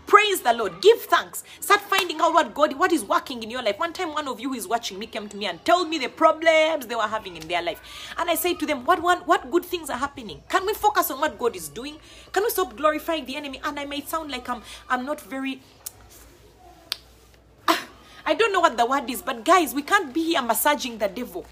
Praise 0.05 0.41
the 0.41 0.53
Lord. 0.53 0.81
Give 0.81 0.99
thanks. 1.01 1.43
Start 1.59 1.81
finding 1.81 2.19
out 2.19 2.33
what 2.33 2.53
God, 2.53 2.73
what 2.77 2.91
is 2.91 3.03
working 3.03 3.41
in 3.41 3.49
your 3.49 3.63
life. 3.63 3.79
One 3.79 3.93
time, 3.93 4.13
one 4.13 4.27
of 4.27 4.39
you 4.39 4.49
who 4.49 4.55
is 4.55 4.67
watching 4.67 4.99
me 4.99 5.07
came 5.07 5.29
to 5.29 5.37
me 5.37 5.45
and 5.45 5.63
told 5.65 5.89
me 5.89 5.97
the 5.97 6.09
problems 6.09 6.87
they 6.87 6.95
were 6.95 7.03
having 7.03 7.37
in 7.37 7.47
their 7.47 7.61
life. 7.61 7.81
And 8.17 8.29
I 8.29 8.35
said 8.35 8.59
to 8.59 8.65
them, 8.65 8.85
what, 8.85 9.01
one, 9.01 9.19
what 9.19 9.49
good 9.49 9.65
things 9.65 9.89
are 9.89 9.97
happening? 9.97 10.43
Can 10.49 10.65
we 10.65 10.73
focus 10.73 11.09
on 11.09 11.19
what 11.21 11.39
God 11.39 11.55
is 11.55 11.69
doing? 11.69 11.97
Can 12.31 12.43
we 12.43 12.49
stop 12.49 12.75
glorifying 12.75 13.25
the 13.25 13.35
enemy? 13.35 13.61
And 13.63 13.79
I 13.79 13.85
may 13.85 14.01
sound 14.01 14.31
like 14.31 14.47
I'm, 14.49 14.61
I'm 14.89 15.05
not 15.05 15.21
very 15.21 15.61
I 18.25 18.33
don't 18.33 18.51
know 18.51 18.59
what 18.59 18.77
the 18.77 18.85
word 18.85 19.09
is, 19.09 19.21
but 19.21 19.45
guys, 19.45 19.73
we 19.73 19.81
can't 19.81 20.13
be 20.13 20.23
here 20.23 20.41
massaging 20.41 20.97
the 20.97 21.07
devil. 21.07 21.45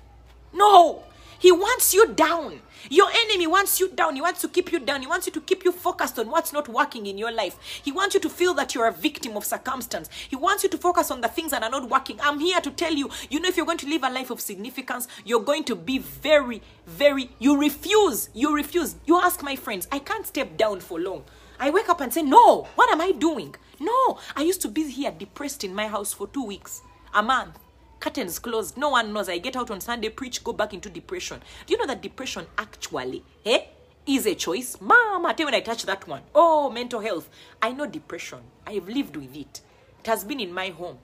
No, 0.54 1.04
he 1.40 1.52
wants 1.52 1.94
you 1.94 2.08
down. 2.08 2.62
Your 2.90 3.10
enemy 3.14 3.48
wants 3.48 3.80
you 3.80 3.90
down. 3.90 4.16
He 4.16 4.22
wants 4.22 4.42
to 4.42 4.48
keep 4.48 4.72
you 4.72 4.80
down. 4.80 5.02
He 5.02 5.08
wants 5.08 5.28
you 5.28 5.34
to 5.34 5.42
keep 5.42 5.64
you 5.64 5.72
focused 5.72 6.18
on 6.18 6.30
what's 6.30 6.54
not 6.54 6.68
working 6.68 7.06
in 7.06 7.18
your 7.18 7.32
life. 7.32 7.58
He 7.84 7.92
wants 7.92 8.16
you 8.16 8.22
to 8.22 8.30
feel 8.30 8.54
that 8.56 8.74
you're 8.74 8.88
a 8.88 8.92
victim 8.92 9.38
of 9.38 9.46
circumstance. 9.46 10.10
He 10.30 10.36
wants 10.36 10.64
you 10.64 10.70
to 10.70 10.78
focus 10.78 11.12
on 11.12 11.22
the 11.22 11.28
things 11.28 11.52
that 11.52 11.64
are 11.64 11.70
not 11.70 11.90
working. 11.90 12.20
I'm 12.22 12.40
here 12.40 12.62
to 12.62 12.72
tell 12.72 12.94
you, 12.94 13.10
you 13.30 13.40
know, 13.40 13.50
if 13.50 13.58
you're 13.58 13.66
going 13.66 13.78
to 13.80 13.90
live 13.90 14.04
a 14.04 14.10
life 14.10 14.32
of 14.32 14.42
significance, 14.42 15.08
you're 15.26 15.42
going 15.42 15.64
to 15.66 15.76
be 15.76 16.00
very, 16.00 16.62
very, 16.86 17.30
you 17.40 17.60
refuse. 17.60 18.30
You 18.34 18.56
refuse. 18.56 18.96
You 19.06 19.20
ask 19.20 19.44
my 19.44 19.56
friends, 19.56 19.88
I 19.92 20.00
can't 20.00 20.26
step 20.26 20.58
down 20.58 20.80
for 20.80 21.00
long. 21.00 21.24
I 21.60 21.70
wake 21.70 21.90
up 21.90 22.02
and 22.02 22.12
say, 22.12 22.24
No, 22.24 22.68
what 22.76 22.92
am 22.92 23.02
I 23.02 23.12
doing? 23.12 23.56
No, 23.80 24.20
I 24.36 24.42
used 24.42 24.62
to 24.62 24.68
be 24.68 24.90
here 24.90 25.12
depressed 25.12 25.64
in 25.64 25.76
my 25.76 25.88
house 25.88 26.14
for 26.14 26.28
two 26.28 26.46
weeks, 26.46 26.82
a 27.14 27.22
month. 27.22 27.58
Curtains 28.02 28.40
closed. 28.40 28.78
No 28.78 28.90
one 28.90 29.14
knows. 29.14 29.30
I 29.30 29.38
get 29.38 29.56
out 29.56 29.70
on 29.70 29.80
Sunday, 29.80 30.10
preach, 30.10 30.44
go 30.44 30.54
back 30.54 30.74
into 30.74 30.90
depression. 30.90 31.40
Do 31.68 31.74
you 31.74 31.78
know 31.78 31.86
that 31.86 32.02
depression 32.02 32.48
actually 32.58 33.24
eh, 33.46 33.62
is 34.08 34.26
a 34.26 34.34
choice? 34.34 34.82
Mama, 34.82 35.36
tell 35.36 35.42
you 35.42 35.46
when 35.46 35.54
I 35.54 35.60
touch 35.60 35.86
that 35.86 36.08
one. 36.08 36.24
Oh, 36.34 36.72
mental 36.72 37.00
health. 37.00 37.30
I 37.62 37.72
know 37.72 37.86
depression. 37.86 38.40
I 38.66 38.74
have 38.74 38.90
lived 38.90 39.16
with 39.16 39.36
it. 39.36 39.62
It 40.00 40.08
has 40.08 40.24
been 40.24 40.40
in 40.40 40.52
my 40.52 40.70
home. 40.70 40.98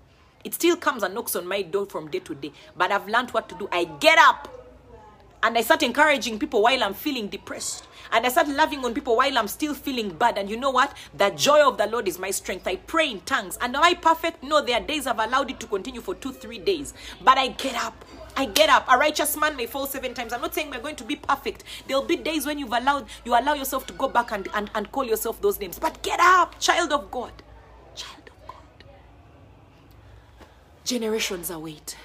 It 0.43 0.55
still 0.55 0.75
comes 0.75 1.03
and 1.03 1.13
knocks 1.13 1.36
on 1.36 1.47
my 1.47 1.62
door 1.62 1.86
from 1.86 2.10
day 2.10 2.19
to 2.19 2.33
day. 2.33 2.51
But 2.75 2.91
I've 2.91 3.07
learned 3.07 3.29
what 3.29 3.47
to 3.49 3.55
do. 3.55 3.69
I 3.71 3.83
get 3.86 4.17
up 4.17 4.66
and 5.47 5.57
I 5.57 5.62
start 5.62 5.81
encouraging 5.81 6.39
people 6.39 6.62
while 6.62 6.83
I'm 6.83 6.93
feeling 6.93 7.29
depressed. 7.29 7.88
And 8.12 8.25
I 8.25 8.29
start 8.29 8.49
loving 8.49 8.83
on 8.83 8.93
people 8.93 9.15
while 9.15 9.38
I'm 9.38 9.47
still 9.47 9.73
feeling 9.73 10.10
bad. 10.10 10.38
And 10.38 10.49
you 10.49 10.57
know 10.57 10.71
what? 10.71 10.93
The 11.15 11.29
joy 11.29 11.65
of 11.65 11.77
the 11.77 11.88
Lord 11.88 12.05
is 12.10 12.19
my 12.19 12.31
strength. 12.31 12.67
I 12.67 12.75
pray 12.75 13.12
in 13.12 13.21
tongues. 13.21 13.57
And 13.62 13.73
am 13.73 13.81
I 13.81 13.93
perfect? 13.93 14.43
No, 14.43 14.62
there 14.62 14.77
are 14.77 14.86
days 14.86 15.07
I've 15.07 15.19
allowed 15.19 15.49
it 15.49 15.62
to 15.62 15.67
continue 15.67 16.01
for 16.01 16.15
two, 16.15 16.33
three 16.33 16.60
days. 16.60 16.93
But 17.23 17.38
I 17.38 17.47
get 17.47 17.81
up. 17.81 18.03
I 18.36 18.43
get 18.43 18.69
up. 18.69 18.91
A 18.91 18.97
righteous 18.97 19.38
man 19.38 19.55
may 19.55 19.67
fall 19.67 19.86
seven 19.86 20.13
times. 20.13 20.33
I'm 20.33 20.41
not 20.41 20.53
saying 20.53 20.69
we're 20.69 20.81
going 20.81 20.97
to 20.97 21.05
be 21.05 21.15
perfect. 21.15 21.63
There'll 21.88 22.03
be 22.03 22.17
days 22.17 22.45
when 22.45 22.60
you've 22.60 22.73
allowed 22.73 23.05
you 23.23 23.31
allow 23.31 23.53
yourself 23.53 23.88
to 23.88 23.93
go 23.93 24.10
back 24.10 24.33
and, 24.33 24.49
and, 24.53 24.69
and 24.75 24.91
call 24.91 25.05
yourself 25.05 25.41
those 25.41 25.62
names. 25.62 25.79
But 25.79 26.03
get 26.03 26.19
up, 26.19 26.60
child 26.60 26.91
of 26.91 27.10
God. 27.10 27.31
Child 27.95 28.23
of 28.27 28.47
God. 28.49 28.86
Generations 30.83 31.49
await. 31.49 31.95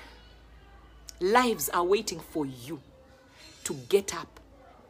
Lives 1.18 1.68
are 1.70 1.84
waiting 1.84 2.20
for 2.20 2.46
you 2.46 2.80
to 3.64 3.74
get 3.88 4.14
up, 4.14 4.40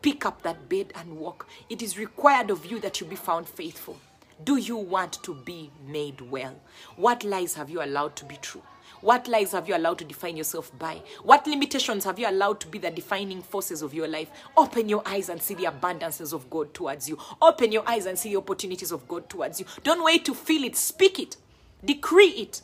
pick 0.02 0.24
up 0.26 0.42
that 0.42 0.68
bed 0.68 0.92
and 0.94 1.16
walk. 1.16 1.48
It 1.68 1.82
is 1.82 1.98
required 1.98 2.50
of 2.50 2.66
you 2.66 2.80
that 2.80 3.00
you 3.00 3.06
be 3.06 3.16
found 3.16 3.48
faithful. 3.48 3.98
Do 4.44 4.56
you 4.56 4.76
want 4.76 5.22
to 5.22 5.35
be 5.35 5.70
made 5.87 6.20
well? 6.20 6.54
What 6.96 7.22
lies 7.24 7.54
have 7.54 7.70
you 7.70 7.82
allowed 7.82 8.16
to 8.16 8.24
be 8.24 8.37
true? 8.42 8.62
What 9.00 9.26
lies 9.26 9.50
have 9.52 9.68
you 9.68 9.76
allowed 9.76 9.98
to 9.98 10.04
define 10.04 10.37
yourself 10.37 10.76
by? 10.78 11.02
What 11.24 11.46
limitations 11.46 12.04
have 12.04 12.20
you 12.20 12.28
allowed 12.28 12.61
to 12.61 12.68
be 12.68 12.78
the 12.78 12.90
defining 12.90 13.42
forces 13.42 13.82
of 13.82 13.92
your 13.92 14.06
life? 14.06 14.30
Open 14.56 14.88
your 14.88 15.02
eyes 15.06 15.28
and 15.28 15.42
see 15.42 15.54
the 15.54 15.64
abundances 15.64 16.32
of 16.32 16.48
God 16.48 16.72
towards 16.72 17.08
you. 17.08 17.18
Open 17.40 17.72
your 17.72 17.88
eyes 17.88 18.06
and 18.06 18.16
see 18.16 18.30
the 18.30 18.37
opportunities 18.37 18.92
of 18.92 19.06
God 19.08 19.28
towards 19.28 19.58
you. 19.58 19.66
Don't 19.82 20.04
wait 20.04 20.24
to 20.26 20.35
feel 20.35 20.62
it. 20.62 20.76
Speak 20.76 21.18
it. 21.18 21.37
Decree 21.85 22.28
it. 22.28 22.62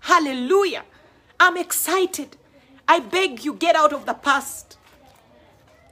Hallelujah. 0.00 0.84
I'm 1.40 1.56
excited. 1.56 2.36
I 2.86 3.00
beg 3.00 3.44
you, 3.44 3.54
get 3.54 3.74
out 3.74 3.92
of 3.92 4.06
the 4.06 4.14
past 4.14 4.76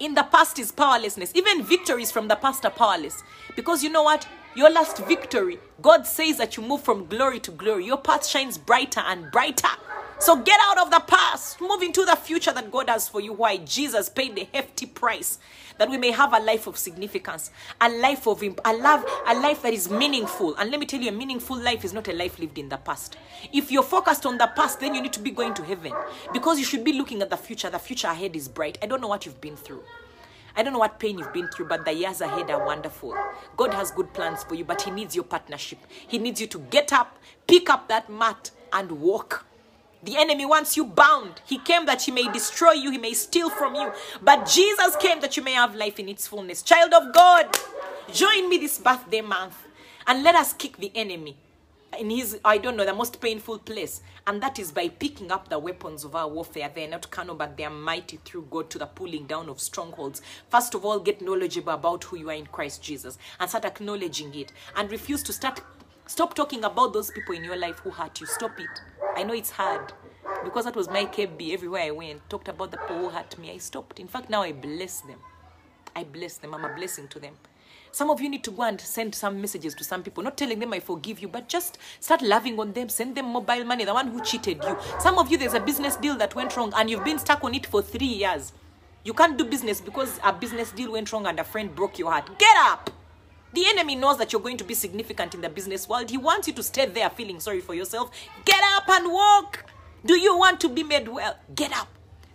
in 0.01 0.15
the 0.15 0.23
past 0.25 0.59
is 0.59 0.73
powerlessness. 0.73 1.31
Even 1.35 1.63
victories 1.63 2.11
from 2.11 2.27
the 2.27 2.35
past 2.35 2.65
are 2.65 2.71
powerless. 2.71 3.23
Because 3.55 3.85
you 3.85 3.91
know 3.91 4.03
what? 4.03 4.27
Your 4.57 4.71
last 4.71 4.99
victory, 5.05 5.61
God 5.81 6.07
says 6.07 6.39
that 6.39 6.57
you 6.57 6.63
move 6.63 6.83
from 6.83 7.07
glory 7.07 7.39
to 7.41 7.53
glory. 7.53 7.85
Your 7.85 7.99
path 7.99 8.27
shines 8.27 8.59
brighter 8.59 9.01
and 9.01 9.31
brighter. 9.31 9.69
So 10.19 10.37
get 10.37 10.59
out 10.65 10.79
of 10.79 10.91
the 10.91 11.01
past, 11.01 11.61
move 11.61 11.83
into 11.83 12.05
the 12.05 12.17
future 12.17 12.53
that 12.53 12.71
God 12.73 12.89
has 12.91 13.09
for 13.09 13.21
you. 13.21 13.33
Why? 13.33 13.59
Jesus 13.59 14.09
paid 14.09 14.35
the 14.35 14.49
hefty 14.53 14.87
price 14.87 15.39
that 15.81 15.89
we 15.89 15.97
may 15.97 16.11
have 16.11 16.35
a 16.35 16.39
life 16.39 16.67
of 16.67 16.77
significance, 16.77 17.51
a 17.81 17.89
life 17.89 18.27
of 18.29 18.43
imp- 18.43 18.61
a 18.67 18.73
love, 18.75 19.03
a 19.27 19.35
life 19.35 19.63
that 19.63 19.73
is 19.73 19.91
meaningful. 19.91 20.55
And 20.57 20.71
let 20.71 20.79
me 20.79 20.85
tell 20.85 21.01
you, 21.01 21.09
a 21.09 21.13
meaningful 21.13 21.57
life 21.59 21.87
is 21.87 21.95
not 21.95 22.07
a 22.07 22.13
life 22.13 22.39
lived 22.39 22.59
in 22.59 22.69
the 22.69 22.77
past. 22.77 23.17
If 23.51 23.73
you're 23.73 23.83
focused 23.83 24.27
on 24.27 24.37
the 24.37 24.47
past, 24.55 24.79
then 24.81 24.95
you 24.95 25.01
need 25.01 25.15
to 25.15 25.21
be 25.21 25.31
going 25.31 25.55
to 25.55 25.65
heaven 25.65 25.95
because 26.35 26.59
you 26.59 26.67
should 26.67 26.85
be 26.85 26.93
looking 26.93 27.23
at 27.23 27.31
the 27.31 27.37
future. 27.39 27.71
The 27.71 27.79
future 27.79 28.09
ahead 28.09 28.37
is 28.37 28.47
bright. 28.47 28.77
I 28.83 28.87
don't 28.87 29.01
know 29.01 29.09
what 29.09 29.25
you've 29.25 29.41
been 29.41 29.57
through. 29.57 29.83
I 30.55 30.63
don't 30.63 30.75
know 30.75 30.81
what 30.81 31.01
pain 31.01 31.19
you've 31.19 31.33
been 31.33 31.49
through, 31.49 31.69
but 31.69 31.87
the 31.87 31.95
years 31.95 32.21
ahead 32.21 32.51
are 32.51 32.63
wonderful. 32.63 33.17
God 33.57 33.73
has 33.73 33.91
good 33.91 34.13
plans 34.13 34.45
for 34.45 34.57
you, 34.57 34.67
but 34.67 34.83
He 34.83 34.91
needs 34.91 35.15
your 35.15 35.25
partnership. 35.25 35.79
He 35.89 36.19
needs 36.19 36.43
you 36.43 36.47
to 36.49 36.59
get 36.59 36.93
up, 36.93 37.17
pick 37.47 37.71
up 37.71 37.89
that 37.89 38.11
mat, 38.11 38.51
and 38.71 38.93
walk. 38.93 39.47
The 40.03 40.17
enemy 40.17 40.47
wants 40.47 40.77
you 40.77 40.85
bound. 40.87 41.41
He 41.47 41.59
came 41.59 41.85
that 41.87 42.03
he 42.03 42.13
may 42.13 42.31
destroy 42.33 42.73
you, 42.73 42.91
he 42.91 42.99
may 42.99 43.13
steal 43.13 43.51
from 43.51 43.75
you. 43.75 43.93
But 44.23 44.47
Jesus 44.47 44.97
came 44.97 45.21
that 45.21 45.37
you 45.37 45.43
may 45.43 45.53
have 45.53 45.75
life 45.75 45.99
in 45.99 46.09
its 46.09 46.27
fullness. 46.27 46.63
Child 46.63 46.95
of 46.95 47.13
God, 47.13 47.55
join 48.13 48.49
me 48.49 48.59
this 48.59 48.79
birthday 48.79 49.21
month 49.21 49.57
and 50.07 50.23
let 50.23 50.35
us 50.35 50.55
kick 50.55 50.79
the 50.79 50.91
enemy 50.95 51.37
in 51.99 52.09
his, 52.09 52.39
I 52.45 52.59
don't 52.59 52.77
know, 52.77 52.87
the 52.87 52.95
most 52.95 53.21
painful 53.21 53.59
place. 53.59 54.01
And 54.27 54.43
that 54.43 54.59
is 54.59 54.73
by 54.73 54.89
picking 54.89 55.31
up 55.31 55.49
the 55.49 55.59
weapons 55.59 56.05
of 56.05 56.15
our 56.15 56.29
warfare. 56.29 56.71
They're 56.75 56.89
not 56.89 57.11
carnal, 57.11 57.35
but 57.35 57.57
they 57.57 57.65
are 57.65 57.71
mighty 57.71 58.19
through 58.25 58.47
God 58.51 58.71
to 58.71 58.79
the 58.79 58.87
pulling 58.87 59.27
down 59.27 59.49
of 59.49 59.61
strongholds. 59.61 60.23
First 60.49 60.75
of 60.75 60.85
all, 60.85 61.01
get 61.01 61.21
knowledgeable 61.21 61.73
about 61.73 62.05
who 62.05 62.17
you 62.17 62.31
are 62.31 62.35
in 62.35 62.47
Christ 62.47 62.83
Jesus 62.83 63.19
and 63.39 63.51
start 63.51 63.65
acknowledging 63.65 64.35
it 64.35 64.53
and 64.77 64.91
refuse 64.91 65.23
to 65.25 65.33
start 65.33 65.61
Stop 66.07 66.35
talking 66.35 66.65
about 66.65 66.93
those 66.93 67.09
people 67.13 67.37
in 67.37 67.45
your 67.45 67.57
life 67.57 67.79
who 67.79 67.91
hurt 67.91 68.21
you. 68.21 68.27
Stop 68.27 68.59
it. 68.59 69.00
I 69.17 69.23
know 69.23 69.35
it's 69.35 69.51
hard 69.51 69.93
because 70.45 70.65
that 70.65 70.77
was 70.77 70.89
my 70.89 71.05
KB 71.05 71.53
everywhere 71.53 71.83
I 71.83 71.91
went. 71.91 72.29
Talked 72.31 72.49
about 72.49 72.71
the 72.71 72.79
people 72.79 72.99
who 72.99 73.09
hurt 73.09 73.39
me. 73.39 73.51
I 73.51 73.59
stopped. 73.59 73.99
In 73.99 74.09
fact, 74.09 74.31
now 74.31 74.43
I 74.43 74.53
bless 74.53 75.01
them. 75.01 75.19
I 75.95 76.05
bless 76.05 76.39
them. 76.39 76.55
I'm 76.55 76.65
a 76.65 76.75
blessing 76.75 77.09
to 77.09 77.19
them. 77.19 77.35
Some 77.93 78.11
of 78.11 78.21
you 78.21 78.29
need 78.29 78.45
to 78.45 78.53
go 78.53 78.63
and 78.63 78.81
send 78.81 79.15
some 79.15 79.41
messages 79.41 79.75
to 79.75 79.83
some 79.83 80.05
people, 80.05 80.23
not 80.23 80.37
telling 80.37 80.61
them 80.61 80.73
I 80.73 80.79
forgive 80.79 81.21
you, 81.21 81.27
but 81.27 81.49
just 81.49 81.79
start 81.99 82.23
loving 82.23 82.59
on 82.61 82.73
them. 82.73 82.89
Send 82.89 83.17
them 83.17 83.27
mobile 83.27 83.65
money, 83.65 83.85
the 83.85 83.93
one 83.93 84.09
who 84.09 84.23
cheated 84.23 84.63
you. 84.63 84.77
Some 85.01 85.19
of 85.19 85.31
you, 85.31 85.37
there's 85.37 85.55
a 85.55 85.61
business 85.61 85.97
deal 85.97 86.17
that 86.17 86.37
went 86.37 86.57
wrong 86.57 86.73
and 86.77 86.89
you've 86.89 87.05
been 87.05 87.19
stuck 87.19 87.43
on 87.43 87.55
it 87.55 87.67
for 87.67 87.83
three 87.83 88.07
years. 88.07 88.53
You 89.03 89.13
can't 89.13 89.37
do 89.37 89.45
business 89.45 89.81
because 89.81 90.21
a 90.23 90.33
business 90.33 90.71
deal 90.71 90.93
went 90.93 91.13
wrong 91.13 91.27
and 91.27 91.41
a 91.41 91.45
friend 91.45 91.75
broke 91.75 91.99
your 91.99 92.13
heart. 92.13 92.39
Get 92.39 92.57
up! 92.59 92.91
The 93.53 93.67
enemy 93.67 93.97
knows 93.97 94.19
that 94.19 94.33
you're 94.33 94.41
going 94.41 94.57
to 94.59 94.65
be 94.65 94.75
significant 94.75 95.35
in 95.35 95.41
the 95.41 95.49
business 95.49 95.89
world. 95.89 96.11
He 96.11 96.19
wants 96.19 96.47
you 96.47 96.55
to 96.55 96.63
stay 96.63 96.87
there 96.87 97.11
feeling 97.11 97.41
sorry 97.41 97.61
for 97.61 97.75
yourself. 97.75 98.11
Get 98.45 98.61
up 98.77 98.89
and 98.89 99.13
walk. 99.13 99.65
Do 100.05 100.19
you 100.19 100.37
want 100.39 100.61
to 100.61 100.69
be 100.69 100.83
made 100.83 101.09
well? 101.09 101.37
Get 101.55 101.73
up. 101.73 101.89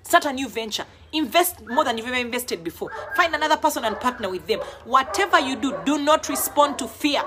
Start 0.03 0.25
a 0.25 0.33
new 0.33 0.49
venture. 0.49 0.85
Invest 1.13 1.65
more 1.65 1.83
than 1.85 1.97
you've 1.97 2.07
ever 2.07 2.15
invested 2.15 2.63
before. 2.63 2.91
Find 3.15 3.33
another 3.33 3.57
person 3.57 3.85
and 3.85 3.99
partner 3.99 4.29
with 4.29 4.45
them. 4.45 4.59
Whatever 4.83 5.39
you 5.39 5.55
do, 5.55 5.79
do 5.85 5.97
not 5.97 6.27
respond 6.27 6.77
to 6.79 6.87
fear. 6.87 7.23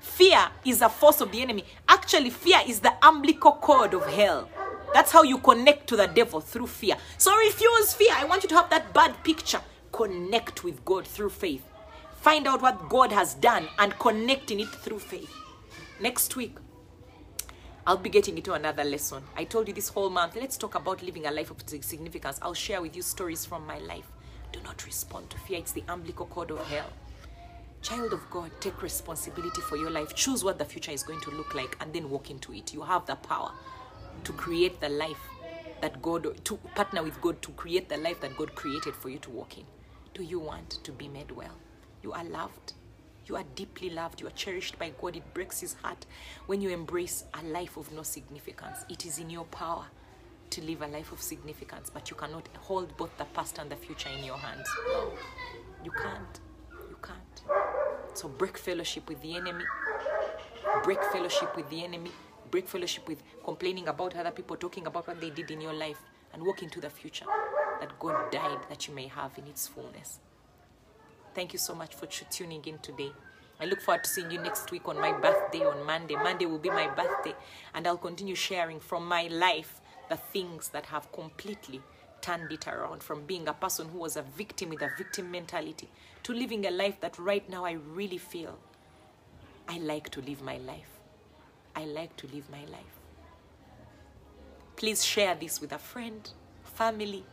Fear 0.00 0.48
is 0.64 0.80
a 0.80 0.88
force 0.88 1.20
of 1.20 1.30
the 1.30 1.42
enemy. 1.42 1.64
Actually, 1.86 2.30
fear 2.30 2.60
is 2.66 2.80
the 2.80 2.92
umbilical 3.02 3.52
cord 3.52 3.92
of 3.92 4.06
hell. 4.06 4.48
That's 4.94 5.12
how 5.12 5.22
you 5.22 5.38
connect 5.38 5.86
to 5.88 5.96
the 5.96 6.06
devil 6.06 6.40
through 6.40 6.66
fear. 6.66 6.96
So 7.18 7.36
refuse 7.36 7.92
fear. 7.92 8.12
I 8.16 8.24
want 8.24 8.42
you 8.42 8.48
to 8.48 8.56
have 8.56 8.70
that 8.70 8.92
bad 8.94 9.22
picture. 9.22 9.60
Connect 9.92 10.64
with 10.64 10.84
God 10.84 11.06
through 11.06 11.30
faith. 11.30 11.62
Find 12.20 12.46
out 12.46 12.60
what 12.60 12.90
God 12.90 13.12
has 13.12 13.32
done 13.32 13.66
and 13.78 13.98
connect 13.98 14.50
in 14.50 14.60
it 14.60 14.68
through 14.68 14.98
faith. 14.98 15.34
Next 16.00 16.36
week, 16.36 16.58
I'll 17.86 17.96
be 17.96 18.10
getting 18.10 18.36
into 18.36 18.52
another 18.52 18.84
lesson. 18.84 19.22
I 19.36 19.44
told 19.44 19.68
you 19.68 19.72
this 19.72 19.88
whole 19.88 20.10
month, 20.10 20.36
let's 20.36 20.58
talk 20.58 20.74
about 20.74 21.02
living 21.02 21.24
a 21.24 21.30
life 21.30 21.50
of 21.50 21.64
significance. 21.66 22.38
I'll 22.42 22.52
share 22.52 22.82
with 22.82 22.94
you 22.94 23.00
stories 23.00 23.46
from 23.46 23.66
my 23.66 23.78
life. 23.78 24.04
Do 24.52 24.60
not 24.62 24.84
respond 24.84 25.30
to 25.30 25.38
fear. 25.38 25.58
It's 25.60 25.72
the 25.72 25.82
umbilical 25.88 26.26
cord 26.26 26.50
of 26.50 26.58
hell. 26.68 26.92
Child 27.80 28.12
of 28.12 28.28
God, 28.28 28.50
take 28.60 28.82
responsibility 28.82 29.62
for 29.62 29.78
your 29.78 29.90
life. 29.90 30.14
Choose 30.14 30.44
what 30.44 30.58
the 30.58 30.64
future 30.66 30.92
is 30.92 31.02
going 31.02 31.20
to 31.22 31.30
look 31.30 31.54
like 31.54 31.78
and 31.80 31.90
then 31.90 32.10
walk 32.10 32.30
into 32.30 32.52
it. 32.52 32.74
You 32.74 32.82
have 32.82 33.06
the 33.06 33.16
power 33.16 33.52
to 34.24 34.32
create 34.34 34.78
the 34.82 34.90
life 34.90 35.22
that 35.80 36.02
God, 36.02 36.44
to 36.44 36.56
partner 36.74 37.02
with 37.02 37.18
God 37.22 37.40
to 37.40 37.52
create 37.52 37.88
the 37.88 37.96
life 37.96 38.20
that 38.20 38.36
God 38.36 38.54
created 38.54 38.94
for 38.94 39.08
you 39.08 39.18
to 39.20 39.30
walk 39.30 39.56
in. 39.56 39.64
Do 40.12 40.22
you 40.22 40.38
want 40.38 40.84
to 40.84 40.92
be 40.92 41.08
made 41.08 41.30
well? 41.30 41.56
You 42.02 42.12
are 42.12 42.24
loved. 42.24 42.74
You 43.26 43.36
are 43.36 43.44
deeply 43.54 43.90
loved. 43.90 44.20
You 44.20 44.26
are 44.26 44.32
cherished 44.32 44.78
by 44.78 44.92
God. 45.00 45.16
It 45.16 45.34
breaks 45.34 45.60
His 45.60 45.74
heart 45.74 46.06
when 46.46 46.60
you 46.60 46.70
embrace 46.70 47.24
a 47.34 47.44
life 47.46 47.76
of 47.76 47.92
no 47.92 48.02
significance. 48.02 48.84
It 48.88 49.06
is 49.06 49.18
in 49.18 49.30
your 49.30 49.44
power 49.44 49.84
to 50.50 50.62
live 50.62 50.82
a 50.82 50.86
life 50.88 51.12
of 51.12 51.22
significance, 51.22 51.90
but 51.90 52.10
you 52.10 52.16
cannot 52.16 52.48
hold 52.58 52.96
both 52.96 53.16
the 53.18 53.24
past 53.26 53.58
and 53.58 53.70
the 53.70 53.76
future 53.76 54.08
in 54.18 54.24
your 54.24 54.36
hands. 54.36 54.68
You 55.84 55.92
can't. 55.92 56.40
You 56.88 56.96
can't. 57.00 57.42
So 58.14 58.28
break 58.28 58.58
fellowship 58.58 59.08
with 59.08 59.22
the 59.22 59.36
enemy. 59.36 59.64
Break 60.82 61.02
fellowship 61.04 61.54
with 61.56 61.70
the 61.70 61.84
enemy. 61.84 62.10
Break 62.50 62.68
fellowship 62.68 63.06
with 63.06 63.22
complaining 63.44 63.86
about 63.86 64.16
other 64.16 64.32
people, 64.32 64.56
talking 64.56 64.86
about 64.86 65.06
what 65.06 65.20
they 65.20 65.30
did 65.30 65.52
in 65.52 65.60
your 65.60 65.72
life, 65.72 66.02
and 66.32 66.42
walk 66.42 66.62
into 66.64 66.80
the 66.80 66.90
future 66.90 67.26
that 67.80 67.96
God 68.00 68.32
died 68.32 68.58
that 68.68 68.88
you 68.88 68.94
may 68.94 69.06
have 69.06 69.38
in 69.38 69.46
its 69.46 69.68
fullness. 69.68 70.18
Thank 71.34 71.52
you 71.52 71.58
so 71.58 71.74
much 71.74 71.94
for 71.94 72.06
tuning 72.06 72.64
in 72.64 72.78
today. 72.78 73.12
I 73.60 73.66
look 73.66 73.80
forward 73.80 74.04
to 74.04 74.10
seeing 74.10 74.30
you 74.30 74.40
next 74.40 74.70
week 74.72 74.88
on 74.88 74.98
my 74.98 75.12
birthday 75.12 75.64
on 75.64 75.86
Monday. 75.86 76.16
Monday 76.16 76.46
will 76.46 76.58
be 76.58 76.70
my 76.70 76.88
birthday, 76.88 77.34
and 77.74 77.86
I'll 77.86 77.98
continue 77.98 78.34
sharing 78.34 78.80
from 78.80 79.06
my 79.06 79.28
life 79.28 79.80
the 80.08 80.16
things 80.16 80.70
that 80.70 80.86
have 80.86 81.12
completely 81.12 81.80
turned 82.20 82.50
it 82.50 82.66
around 82.66 83.02
from 83.02 83.24
being 83.26 83.46
a 83.48 83.52
person 83.52 83.88
who 83.88 83.98
was 83.98 84.16
a 84.16 84.22
victim 84.22 84.70
with 84.70 84.82
a 84.82 84.90
victim 84.98 85.30
mentality 85.30 85.88
to 86.22 86.32
living 86.32 86.66
a 86.66 86.70
life 86.70 87.00
that 87.00 87.18
right 87.18 87.48
now 87.48 87.64
I 87.64 87.72
really 87.72 88.18
feel 88.18 88.58
I 89.68 89.78
like 89.78 90.10
to 90.10 90.20
live 90.20 90.42
my 90.42 90.58
life. 90.58 90.98
I 91.76 91.84
like 91.84 92.16
to 92.16 92.26
live 92.26 92.50
my 92.50 92.64
life. 92.64 92.98
Please 94.74 95.04
share 95.04 95.34
this 95.34 95.60
with 95.60 95.72
a 95.72 95.78
friend, 95.78 96.28
family. 96.64 97.24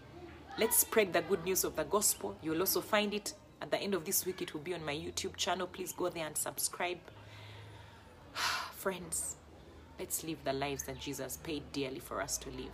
Let's 0.59 0.77
spread 0.77 1.13
the 1.13 1.21
good 1.21 1.43
news 1.43 1.63
of 1.63 1.75
the 1.75 1.83
gospel. 1.83 2.37
You'll 2.43 2.59
also 2.59 2.81
find 2.81 3.13
it 3.13 3.33
at 3.62 3.72
the 3.72 3.80
end 3.80 3.93
of 3.93 4.05
this 4.05 4.26
week. 4.26 4.41
It 4.41 4.53
will 4.53 4.62
be 4.62 4.74
on 4.74 4.86
my 4.86 4.93
YouTube 4.93 5.36
channel. 5.36 5.68
Please 5.68 5.91
go 5.91 6.10
there 6.10 6.26
and 6.26 6.38
subscribe. 6.38 6.99
Friends, 8.34 9.36
let's 9.99 10.24
live 10.24 10.43
the 10.43 10.53
lives 10.53 10.84
that 10.84 10.99
Jesus 10.99 11.38
paid 11.38 11.64
dearly 11.72 11.99
for 11.99 12.22
us 12.22 12.38
to 12.39 12.49
live. 12.49 12.72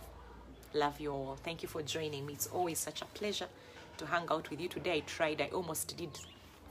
Love 0.74 1.00
you 1.00 1.12
all. 1.12 1.36
Thank 1.42 1.62
you 1.62 1.68
for 1.68 1.82
joining 1.82 2.26
me. 2.26 2.34
It's 2.34 2.48
always 2.48 2.78
such 2.78 3.02
a 3.02 3.06
pleasure 3.06 3.48
to 3.96 4.06
hang 4.06 4.26
out 4.30 4.50
with 4.50 4.60
you 4.60 4.68
today. 4.68 4.96
I 4.96 5.00
tried, 5.00 5.40
I 5.40 5.46
almost 5.46 5.96
did 5.96 6.10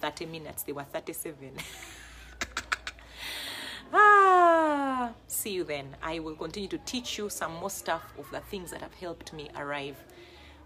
30 0.02 0.26
minutes, 0.26 0.64
they 0.64 0.74
were 0.74 0.84
37. 0.84 1.52
ah, 3.94 5.12
see 5.28 5.52
you 5.52 5.64
then. 5.64 5.96
I 6.02 6.20
will 6.20 6.36
continue 6.36 6.68
to 6.70 6.78
teach 6.80 7.18
you 7.18 7.30
some 7.30 7.54
more 7.54 7.70
stuff 7.70 8.14
of 8.20 8.30
the 8.32 8.42
things 8.42 8.72
that 8.72 8.82
have 8.82 8.94
helped 8.96 9.32
me 9.32 9.50
arrive 9.56 9.96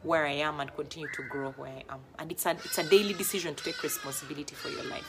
where 0.03 0.25
I 0.25 0.33
am 0.33 0.59
and 0.59 0.73
continue 0.75 1.09
to 1.09 1.23
grow 1.23 1.51
where 1.51 1.69
I 1.69 1.93
am. 1.93 1.99
And 2.19 2.31
it's 2.31 2.45
a, 2.45 2.51
it's 2.51 2.77
a 2.77 2.83
daily 2.83 3.13
decision 3.13 3.55
to 3.55 3.63
take 3.63 3.81
responsibility 3.83 4.55
for 4.55 4.69
your 4.69 4.83
life. 4.85 5.07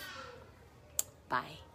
Bye. 1.29 1.68